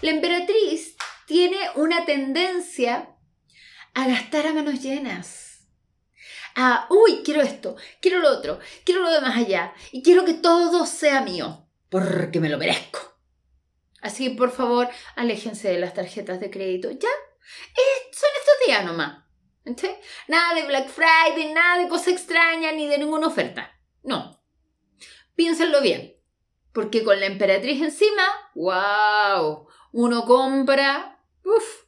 La 0.00 0.10
emperatriz 0.10 0.93
tiene 1.26 1.58
una 1.76 2.04
tendencia 2.04 3.16
a 3.94 4.08
gastar 4.08 4.46
a 4.46 4.52
manos 4.52 4.82
llenas. 4.82 5.68
A, 6.56 6.86
uy, 6.90 7.22
quiero 7.24 7.42
esto, 7.42 7.76
quiero 8.00 8.20
lo 8.20 8.30
otro, 8.30 8.60
quiero 8.84 9.02
lo 9.02 9.10
de 9.10 9.20
más 9.20 9.36
allá, 9.36 9.74
y 9.90 10.02
quiero 10.02 10.24
que 10.24 10.34
todo 10.34 10.86
sea 10.86 11.20
mío, 11.22 11.68
porque 11.88 12.38
me 12.38 12.48
lo 12.48 12.58
merezco. 12.58 13.00
Así 14.00 14.28
que, 14.28 14.36
por 14.36 14.52
favor, 14.52 14.88
aléjense 15.16 15.68
de 15.68 15.78
las 15.78 15.94
tarjetas 15.94 16.38
de 16.38 16.50
crédito. 16.50 16.90
Ya, 16.90 17.08
eh, 17.08 18.10
son 18.12 18.30
estos 18.38 18.66
días 18.66 18.84
nomás. 18.84 19.24
¿sí? 19.64 19.90
Nada 20.28 20.54
de 20.54 20.66
Black 20.66 20.88
Friday, 20.88 21.52
nada 21.52 21.82
de 21.82 21.88
cosa 21.88 22.10
extraña, 22.10 22.72
ni 22.72 22.86
de 22.86 22.98
ninguna 22.98 23.28
oferta. 23.28 23.72
No. 24.02 24.42
Piénsenlo 25.34 25.80
bien. 25.80 26.16
Porque 26.72 27.02
con 27.02 27.18
la 27.18 27.26
emperatriz 27.26 27.80
encima, 27.80 28.24
wow, 28.54 29.68
uno 29.92 30.24
compra, 30.26 31.13
uff, 31.44 31.84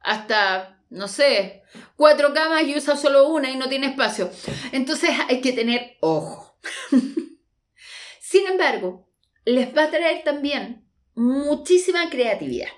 hasta, 0.00 0.82
no 0.90 1.08
sé, 1.08 1.62
cuatro 1.96 2.32
camas 2.34 2.64
y 2.64 2.76
usa 2.76 2.96
solo 2.96 3.28
una 3.28 3.50
y 3.50 3.56
no 3.56 3.68
tiene 3.68 3.88
espacio. 3.88 4.30
Entonces 4.72 5.10
hay 5.28 5.40
que 5.40 5.52
tener 5.52 5.96
ojo. 6.00 6.58
Sin 8.20 8.46
embargo, 8.46 9.08
les 9.44 9.76
va 9.76 9.84
a 9.84 9.90
traer 9.90 10.22
también 10.24 10.88
muchísima 11.14 12.08
creatividad. 12.10 12.68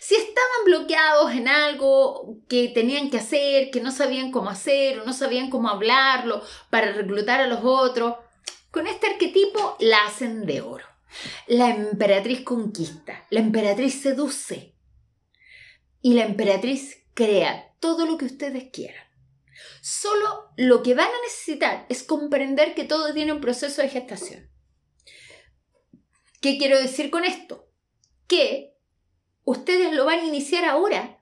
Si 0.00 0.14
estaban 0.14 0.64
bloqueados 0.64 1.32
en 1.32 1.48
algo 1.48 2.38
que 2.48 2.68
tenían 2.68 3.10
que 3.10 3.18
hacer, 3.18 3.70
que 3.70 3.80
no 3.80 3.90
sabían 3.90 4.30
cómo 4.30 4.50
hacer 4.50 5.00
o 5.00 5.04
no 5.04 5.12
sabían 5.12 5.50
cómo 5.50 5.68
hablarlo 5.68 6.42
para 6.70 6.92
reclutar 6.92 7.40
a 7.40 7.46
los 7.46 7.60
otros, 7.62 8.16
con 8.70 8.86
este 8.86 9.06
arquetipo 9.06 9.76
la 9.80 10.04
hacen 10.04 10.46
de 10.46 10.60
oro. 10.60 10.84
La 11.46 11.70
emperatriz 11.70 12.42
conquista, 12.42 13.26
la 13.30 13.40
emperatriz 13.40 14.00
seduce 14.00 14.71
y 16.02 16.14
la 16.14 16.24
emperatriz 16.24 17.04
crea 17.14 17.74
todo 17.80 18.04
lo 18.04 18.18
que 18.18 18.26
ustedes 18.26 18.70
quieran. 18.72 19.04
Solo 19.80 20.50
lo 20.56 20.82
que 20.82 20.94
van 20.94 21.08
a 21.08 21.22
necesitar 21.24 21.86
es 21.88 22.02
comprender 22.02 22.74
que 22.74 22.84
todo 22.84 23.14
tiene 23.14 23.32
un 23.32 23.40
proceso 23.40 23.82
de 23.82 23.88
gestación. 23.88 24.50
¿Qué 26.40 26.58
quiero 26.58 26.78
decir 26.78 27.10
con 27.10 27.24
esto? 27.24 27.68
Que 28.26 28.76
ustedes 29.44 29.92
lo 29.92 30.04
van 30.04 30.20
a 30.20 30.24
iniciar 30.24 30.64
ahora, 30.64 31.20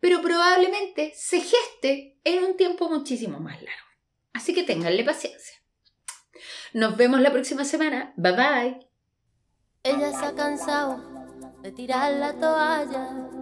pero 0.00 0.22
probablemente 0.22 1.12
se 1.14 1.40
geste 1.40 2.18
en 2.24 2.44
un 2.44 2.56
tiempo 2.56 2.88
muchísimo 2.88 3.38
más 3.38 3.56
largo. 3.62 3.86
Así 4.32 4.54
que 4.54 4.62
ténganle 4.62 5.04
paciencia. 5.04 5.62
Nos 6.72 6.96
vemos 6.96 7.20
la 7.20 7.32
próxima 7.32 7.64
semana. 7.64 8.14
Bye 8.16 8.32
bye. 8.32 8.88
Ella 9.84 10.18
se 10.18 10.24
ha 10.24 10.34
cansado 10.34 11.02
de 11.62 11.72
tirar 11.72 12.12
la 12.14 12.32
toalla. 12.32 13.41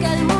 Que 0.00 0.06
el 0.06 0.39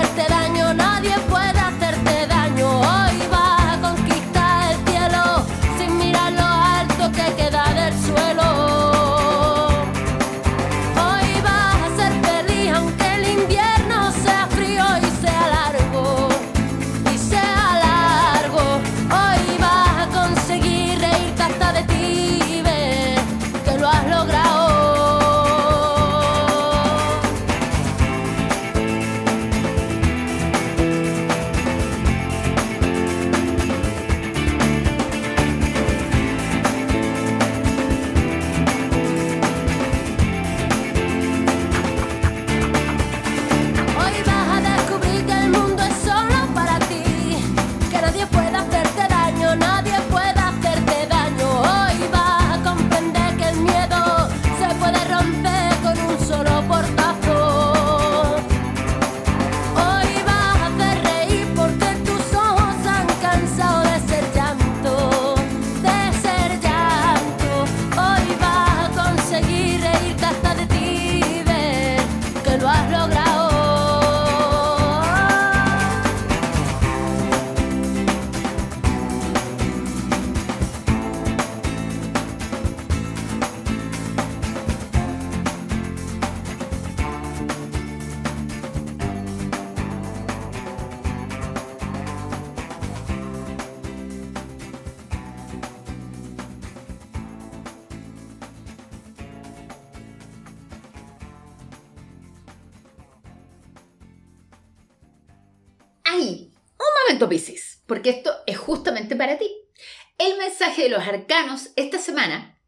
De 110.81 110.89
los 110.89 111.07
arcanos 111.07 111.69
esta 111.75 111.99
semana 111.99 112.59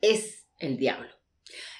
es 0.00 0.46
el 0.60 0.76
diablo. 0.76 1.10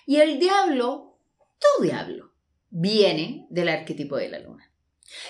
Y 0.05 0.17
el 0.17 0.41
diablo, 0.41 1.21
tu 1.61 1.85
diablo, 1.85 2.33
viene 2.71 3.47
del 3.51 3.69
arquetipo 3.69 4.17
de 4.17 4.31
la 4.31 4.41
luna. 4.41 4.69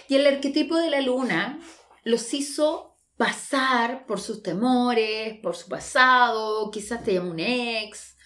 Y 0.09 0.15
el 0.15 0.27
arquetipo 0.27 0.79
de 0.79 0.89
la 0.89 1.03
luna 1.03 1.61
los 2.05 2.33
hizo 2.33 2.97
pasar 3.19 4.07
por 4.07 4.19
sus 4.19 4.43
temores, 4.43 5.39
por 5.43 5.57
su 5.57 5.69
pasado, 5.69 6.71
quizás 6.71 7.05
te 7.05 7.21
un 7.21 7.39
ex. 7.39 8.17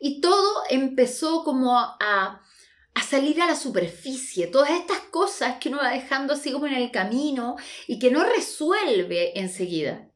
Y 0.00 0.20
todo 0.20 0.64
empezó 0.68 1.44
como 1.44 1.78
a, 1.78 2.42
a 2.92 3.02
salir 3.08 3.40
a 3.40 3.46
la 3.46 3.54
superficie. 3.54 4.48
Todas 4.48 4.70
estas 4.70 4.98
cosas 5.12 5.58
que 5.60 5.68
uno 5.68 5.78
va 5.78 5.90
dejando 5.90 6.32
así 6.32 6.50
como 6.50 6.66
en 6.66 6.74
el 6.74 6.90
camino 6.90 7.54
y 7.86 8.00
que 8.00 8.10
no 8.10 8.24
resuelve 8.24 9.38
enseguida, 9.38 10.08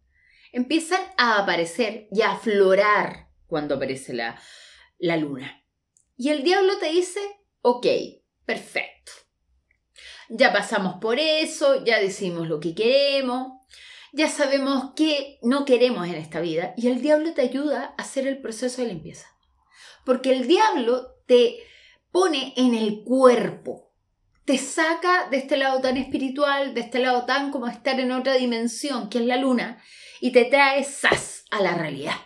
empiezan 0.57 1.03
a 1.19 1.39
aparecer 1.39 2.09
y 2.11 2.23
a 2.23 2.33
aflorar 2.33 3.29
cuando 3.47 3.75
aparece 3.75 4.15
la, 4.15 4.41
la 4.99 5.19
luna. 5.19 5.63
Y 6.17 6.31
el 6.31 6.43
diablo 6.45 6.79
te 6.79 6.91
dice, 6.91 7.21
ok, 7.61 7.87
perfecto. 8.47 9.13
Ya 10.31 10.55
pasamos 10.55 10.95
por 10.99 11.19
eso, 11.21 11.85
ya 11.85 12.01
decimos 12.01 12.49
lo 12.49 12.59
que 12.59 12.75
queremos, 12.75 13.53
ya 14.15 14.29
sabemos 14.29 14.93
qué 14.97 15.39
no 15.43 15.67
queremos 15.67 16.09
en 16.09 16.15
esta 16.15 16.41
vida 16.41 16.73
y 16.79 16.89
el 16.89 17.03
diablo 17.03 17.35
te 17.35 17.43
ayuda 17.43 17.95
a 17.99 18.03
hacer 18.03 18.27
el 18.27 18.41
proceso 18.41 18.81
de 18.81 18.89
limpieza. 18.89 19.29
Porque 20.07 20.33
el 20.33 20.49
diablo 20.49 21.19
te 21.27 21.59
pone 22.11 22.55
en 22.57 22.75
el 22.75 23.05
cuerpo, 23.05 23.93
te 24.47 24.57
saca 24.57 25.29
de 25.29 25.37
este 25.37 25.59
lado 25.59 25.83
tan 25.83 25.99
espiritual, 25.99 26.73
de 26.73 26.81
este 26.81 26.99
lado 26.99 27.27
tan 27.27 27.53
como 27.53 27.67
estar 27.67 28.01
en 28.01 28.11
otra 28.11 28.35
dimensión, 28.35 29.11
que 29.11 29.19
es 29.19 29.27
la 29.27 29.37
luna, 29.37 29.83
y 30.21 30.33
te 30.33 30.45
trae 30.45 30.85
sas 30.85 31.45
a 31.51 31.61
la 31.61 31.75
realidad. 31.75 32.17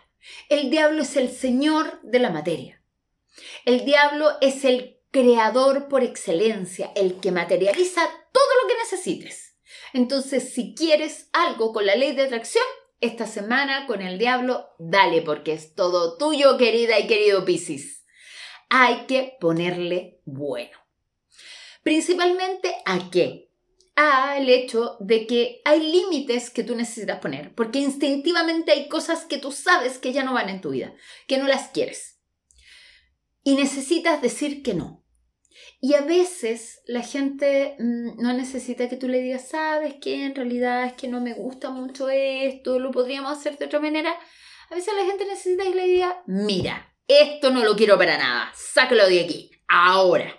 El 0.48 0.70
diablo 0.70 1.02
es 1.02 1.16
el 1.16 1.30
señor 1.30 2.00
de 2.02 2.18
la 2.18 2.30
materia. 2.30 2.82
El 3.64 3.84
diablo 3.84 4.30
es 4.40 4.64
el 4.64 4.98
creador 5.10 5.88
por 5.88 6.02
excelencia, 6.02 6.92
el 6.94 7.20
que 7.20 7.32
materializa 7.32 8.02
todo 8.32 8.44
lo 8.62 8.68
que 8.68 8.78
necesites. 8.78 9.56
Entonces, 9.92 10.52
si 10.52 10.74
quieres 10.74 11.28
algo 11.32 11.72
con 11.72 11.86
la 11.86 11.96
ley 11.96 12.14
de 12.14 12.22
atracción, 12.22 12.64
esta 13.00 13.26
semana 13.26 13.86
con 13.86 14.02
el 14.02 14.18
diablo, 14.18 14.68
dale, 14.78 15.22
porque 15.22 15.52
es 15.52 15.74
todo 15.74 16.16
tuyo, 16.18 16.58
querida 16.58 16.98
y 16.98 17.06
querido 17.06 17.44
Piscis. 17.44 18.04
Hay 18.68 19.06
que 19.06 19.36
ponerle 19.40 20.20
bueno. 20.24 20.78
Principalmente 21.82 22.76
a 22.84 23.10
qué? 23.10 23.49
Al 23.96 24.48
hecho 24.48 24.96
de 25.00 25.26
que 25.26 25.60
hay 25.64 25.80
límites 25.80 26.50
que 26.50 26.64
tú 26.64 26.74
necesitas 26.74 27.20
poner, 27.20 27.54
porque 27.54 27.78
instintivamente 27.78 28.72
hay 28.72 28.88
cosas 28.88 29.24
que 29.24 29.38
tú 29.38 29.52
sabes 29.52 29.98
que 29.98 30.12
ya 30.12 30.24
no 30.24 30.32
van 30.32 30.48
en 30.48 30.60
tu 30.60 30.70
vida, 30.70 30.94
que 31.26 31.38
no 31.38 31.46
las 31.46 31.68
quieres. 31.68 32.18
Y 33.42 33.54
necesitas 33.56 34.22
decir 34.22 34.62
que 34.62 34.74
no. 34.74 35.04
Y 35.80 35.94
a 35.94 36.02
veces 36.02 36.82
la 36.86 37.02
gente 37.02 37.76
mm, 37.78 38.22
no 38.22 38.32
necesita 38.32 38.88
que 38.88 38.96
tú 38.96 39.08
le 39.08 39.20
digas, 39.20 39.48
sabes 39.48 39.94
que 40.00 40.24
en 40.24 40.34
realidad 40.34 40.84
es 40.84 40.92
que 40.94 41.08
no 41.08 41.20
me 41.20 41.32
gusta 41.32 41.70
mucho 41.70 42.08
esto, 42.10 42.78
lo 42.78 42.90
podríamos 42.90 43.36
hacer 43.36 43.56
de 43.58 43.66
otra 43.66 43.80
manera. 43.80 44.14
A 44.68 44.74
veces 44.74 44.94
la 44.94 45.04
gente 45.04 45.24
necesita 45.24 45.64
que 45.64 45.74
le 45.74 45.86
diga, 45.86 46.22
mira, 46.26 46.94
esto 47.08 47.50
no 47.50 47.64
lo 47.64 47.76
quiero 47.76 47.98
para 47.98 48.18
nada, 48.18 48.52
sácalo 48.54 49.08
de 49.08 49.20
aquí, 49.20 49.50
ahora. 49.68 50.32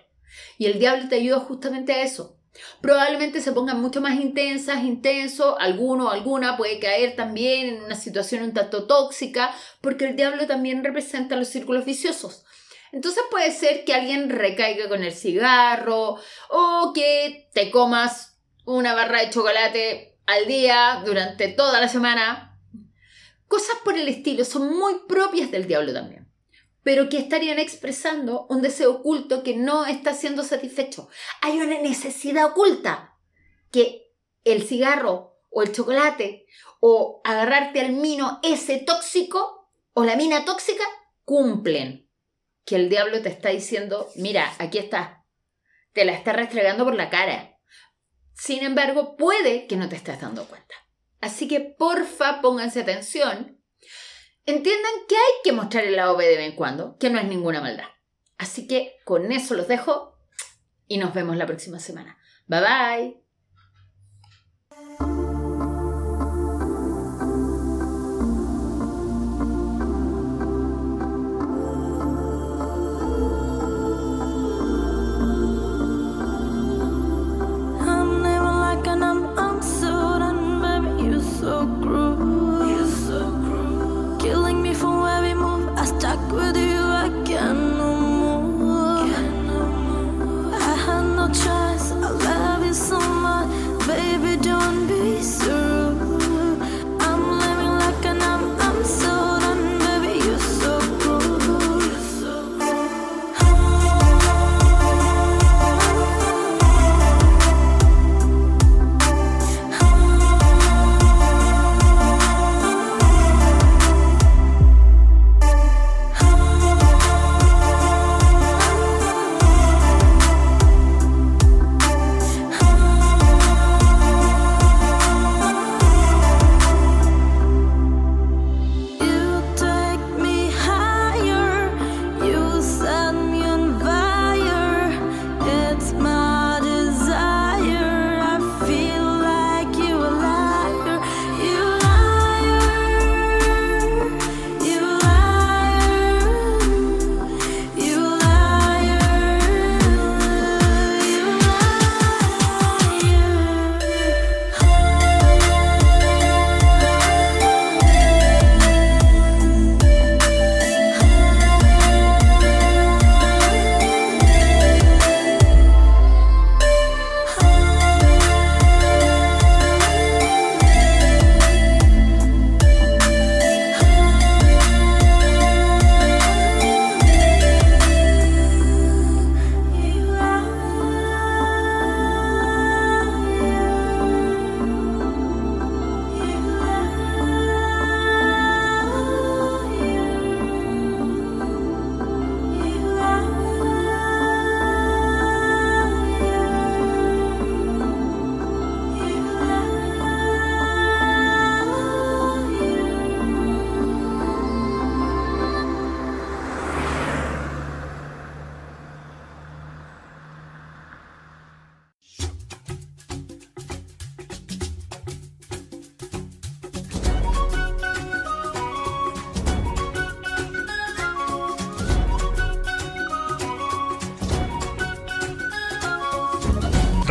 Y 0.57 0.67
el 0.67 0.79
diablo 0.79 1.09
te 1.09 1.15
ayuda 1.15 1.39
justamente 1.39 1.91
a 1.93 2.03
eso. 2.03 2.40
Probablemente 2.81 3.41
se 3.41 3.51
pongan 3.51 3.81
mucho 3.81 4.01
más 4.01 4.19
intensas, 4.19 4.83
intenso, 4.83 5.59
alguno 5.59 6.07
o 6.07 6.09
alguna 6.09 6.57
puede 6.57 6.79
caer 6.79 7.15
también 7.15 7.75
en 7.75 7.83
una 7.83 7.95
situación 7.95 8.43
un 8.43 8.53
tanto 8.53 8.87
tóxica, 8.87 9.55
porque 9.79 10.05
el 10.05 10.15
diablo 10.15 10.47
también 10.47 10.83
representa 10.83 11.35
los 11.35 11.47
círculos 11.47 11.85
viciosos. 11.85 12.43
Entonces 12.91 13.23
puede 13.31 13.51
ser 13.51 13.85
que 13.85 13.93
alguien 13.93 14.29
recaiga 14.29 14.89
con 14.89 15.03
el 15.03 15.13
cigarro 15.13 16.17
o 16.49 16.91
que 16.93 17.49
te 17.53 17.71
comas 17.71 18.37
una 18.65 18.93
barra 18.93 19.21
de 19.21 19.29
chocolate 19.29 20.17
al 20.25 20.45
día 20.45 21.01
durante 21.05 21.47
toda 21.47 21.79
la 21.79 21.87
semana. 21.87 22.59
Cosas 23.47 23.77
por 23.83 23.97
el 23.97 24.07
estilo 24.07 24.45
son 24.45 24.77
muy 24.77 24.93
propias 25.07 25.51
del 25.51 25.67
diablo 25.67 25.93
también, 25.93 26.20
pero 26.83 27.09
que 27.09 27.17
estarían 27.17 27.59
expresando 27.59 28.47
un 28.49 28.61
deseo 28.61 28.91
oculto 28.91 29.43
que 29.43 29.55
no 29.55 29.85
está 29.85 30.13
siendo 30.13 30.43
satisfecho. 30.43 31.09
Hay 31.41 31.59
una 31.59 31.79
necesidad 31.79 32.45
oculta 32.45 33.17
que 33.71 34.11
el 34.43 34.63
cigarro 34.63 35.39
o 35.49 35.61
el 35.61 35.71
chocolate 35.71 36.47
o 36.79 37.21
agarrarte 37.23 37.81
al 37.81 37.93
mino 37.93 38.39
ese 38.43 38.77
tóxico 38.79 39.69
o 39.93 40.03
la 40.03 40.15
mina 40.15 40.45
tóxica 40.45 40.83
cumplen 41.23 42.09
que 42.65 42.75
el 42.75 42.89
diablo 42.89 43.21
te 43.21 43.29
está 43.29 43.49
diciendo, 43.49 44.09
mira, 44.15 44.53
aquí 44.59 44.77
está, 44.77 45.25
te 45.93 46.05
la 46.05 46.13
está 46.13 46.33
restregando 46.33 46.83
por 46.83 46.95
la 46.95 47.09
cara. 47.09 47.57
Sin 48.33 48.63
embargo, 48.63 49.15
puede 49.17 49.67
que 49.67 49.75
no 49.75 49.89
te 49.89 49.95
estés 49.95 50.21
dando 50.21 50.45
cuenta. 50.45 50.75
Así 51.19 51.47
que 51.47 51.59
porfa, 51.59 52.41
pónganse 52.41 52.81
atención. 52.81 53.60
Entiendan 54.45 54.91
que 55.07 55.15
hay 55.15 55.33
que 55.43 55.51
mostrar 55.51 55.83
el 55.83 55.95
lado 55.95 56.17
B 56.17 56.27
de 56.27 56.37
vez 56.37 56.49
en 56.49 56.55
cuando, 56.55 56.97
que 56.97 57.09
no 57.09 57.19
es 57.19 57.25
ninguna 57.25 57.61
maldad. 57.61 57.89
Así 58.37 58.67
que 58.67 58.95
con 59.05 59.31
eso 59.31 59.53
los 59.53 59.67
dejo 59.67 60.17
y 60.87 60.97
nos 60.97 61.13
vemos 61.13 61.37
la 61.37 61.45
próxima 61.45 61.79
semana. 61.79 62.17
Bye 62.47 62.61
bye. 62.61 63.20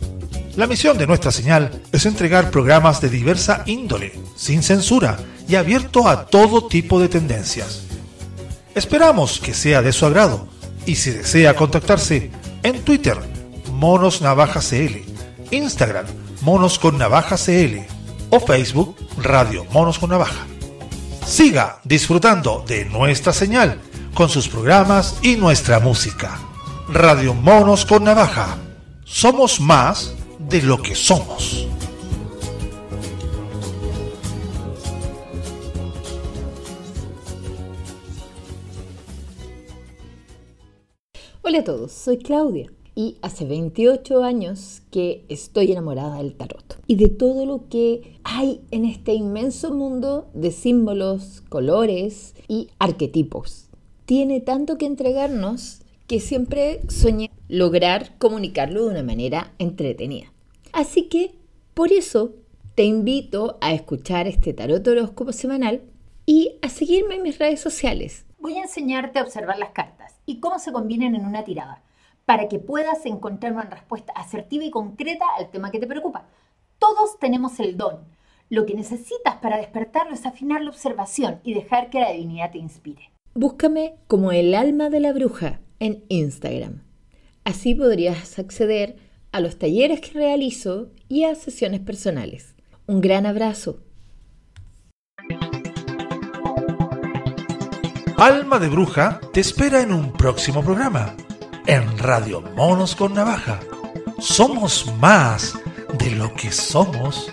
La 0.57 0.67
misión 0.67 0.99
de 0.99 1.07
nuestra 1.07 1.31
señal 1.31 1.71
es 1.93 2.05
entregar 2.05 2.51
programas 2.51 3.01
de 3.01 3.11
diversa 3.11 3.63
índole, 3.65 4.13
sin 4.35 4.65
censura 4.65 5.19
y 5.47 5.55
abierto 5.55 6.09
a 6.09 6.27
todo 6.27 6.67
tipo 6.67 6.99
de 6.99 7.09
tendencias. 7.09 7.85
Esperamos 8.75 9.39
que 9.39 9.55
sea 9.55 9.83
de 9.83 9.93
su 9.93 10.05
agrado 10.05 10.49
y 10.85 10.97
si 10.97 11.13
desea 11.13 11.55
contactarse 11.55 12.33
en 12.65 12.83
Twitter, 12.83 13.19
Monos 13.73 14.21
Navaja 14.21 14.59
CL, 14.59 15.05
Instagram, 15.53 16.07
Monos 16.43 16.81
con 16.81 16.99
Navaja 16.99 17.37
CL 17.37 18.00
o 18.31 18.41
Facebook, 18.41 18.97
Radio 19.19 19.65
Monos 19.73 19.99
con 19.99 20.11
Navaja. 20.11 20.47
Siga 21.27 21.81
disfrutando 21.85 22.65
de 22.67 22.85
nuestra 22.85 23.33
señal 23.33 23.81
con 24.15 24.29
sus 24.29 24.49
programas 24.49 25.19
y 25.23 25.37
nuestra 25.37 25.81
música. 25.81 26.39
Radio 26.89 27.35
Monos 27.35 27.85
con 27.85 28.05
Navaja. 28.05 28.59
Somos 29.05 29.61
más 29.61 30.15
de 30.39 30.63
lo 30.63 30.81
que 30.81 30.95
somos. 30.95 31.67
Hola 41.43 41.59
a 41.59 41.65
todos, 41.65 41.91
soy 41.91 42.19
Claudia 42.19 42.71
y 43.01 43.17
hace 43.23 43.47
28 43.47 44.23
años 44.23 44.83
que 44.91 45.25
estoy 45.31 45.73
enamorada 45.73 46.19
del 46.19 46.35
tarot 46.35 46.79
y 46.87 46.97
de 46.97 47.09
todo 47.09 47.47
lo 47.47 47.67
que 47.71 48.19
hay 48.25 48.61
en 48.73 48.85
este 48.85 49.15
inmenso 49.15 49.73
mundo 49.73 50.29
de 50.35 50.51
símbolos, 50.51 51.43
colores 51.49 52.35
y 52.47 52.69
arquetipos. 52.79 53.71
Tiene 54.05 54.41
tanto 54.41 54.77
que 54.77 54.85
entregarnos 54.85 55.81
que 56.07 56.21
siempre 56.21 56.83
soñé 56.91 57.31
lograr 57.49 58.19
comunicarlo 58.19 58.85
de 58.85 58.91
una 58.91 59.03
manera 59.03 59.55
entretenida. 59.59 60.31
Así 60.75 61.05
que 61.05 61.33
por 61.73 61.93
eso 61.93 62.35
te 62.75 62.85
invito 62.85 63.57
a 63.63 63.73
escuchar 63.73 64.27
este 64.27 64.53
tarot 64.53 64.87
horóscopo 64.87 65.33
semanal 65.33 65.81
y 66.27 66.59
a 66.61 66.69
seguirme 66.69 67.15
en 67.15 67.23
mis 67.23 67.39
redes 67.39 67.61
sociales. 67.61 68.27
Voy 68.41 68.59
a 68.59 68.65
enseñarte 68.65 69.19
a 69.19 69.23
observar 69.23 69.59
las 69.59 69.71
cartas 69.71 70.17
y 70.27 70.39
cómo 70.39 70.59
se 70.59 70.71
combinan 70.71 71.15
en 71.15 71.25
una 71.25 71.45
tirada, 71.45 71.83
para 72.31 72.47
que 72.47 72.61
puedas 72.61 73.07
encontrar 73.07 73.55
una 73.55 73.65
respuesta 73.65 74.13
asertiva 74.13 74.63
y 74.63 74.71
concreta 74.71 75.25
al 75.37 75.51
tema 75.51 75.73
que 75.73 75.81
te 75.81 75.89
preocupa. 75.89 76.29
Todos 76.79 77.19
tenemos 77.19 77.59
el 77.59 77.77
don. 77.77 78.05
Lo 78.49 78.67
que 78.67 78.75
necesitas 78.75 79.39
para 79.43 79.57
despertarlo 79.57 80.15
es 80.15 80.25
afinar 80.25 80.63
la 80.63 80.71
observación 80.71 81.41
y 81.43 81.55
dejar 81.55 81.91
que 81.91 81.99
la 81.99 82.13
divinidad 82.13 82.53
te 82.53 82.59
inspire. 82.59 83.11
Búscame 83.35 83.97
como 84.07 84.31
el 84.31 84.55
alma 84.55 84.91
de 84.91 85.01
la 85.01 85.13
bruja 85.13 85.59
en 85.81 86.05
Instagram. 86.07 86.85
Así 87.43 87.75
podrías 87.75 88.39
acceder 88.39 88.95
a 89.33 89.41
los 89.41 89.59
talleres 89.59 90.01
que 90.01 90.13
realizo 90.13 90.93
y 91.09 91.25
a 91.25 91.35
sesiones 91.35 91.81
personales. 91.81 92.55
Un 92.87 93.01
gran 93.01 93.27
abrazo. 93.27 93.81
Alma 98.17 98.61
de 98.61 98.69
Bruja 98.69 99.19
te 99.33 99.41
espera 99.41 99.83
en 99.83 99.93
un 99.93 100.13
próximo 100.13 100.63
programa 100.63 101.17
en 101.71 101.99
Radio 101.99 102.43
Monos 102.57 102.97
con 102.97 103.15
Navaja. 103.15 103.61
Somos 104.19 104.93
más 104.99 105.57
de 106.01 106.11
lo 106.11 106.35
que 106.35 106.51
somos. 106.51 107.33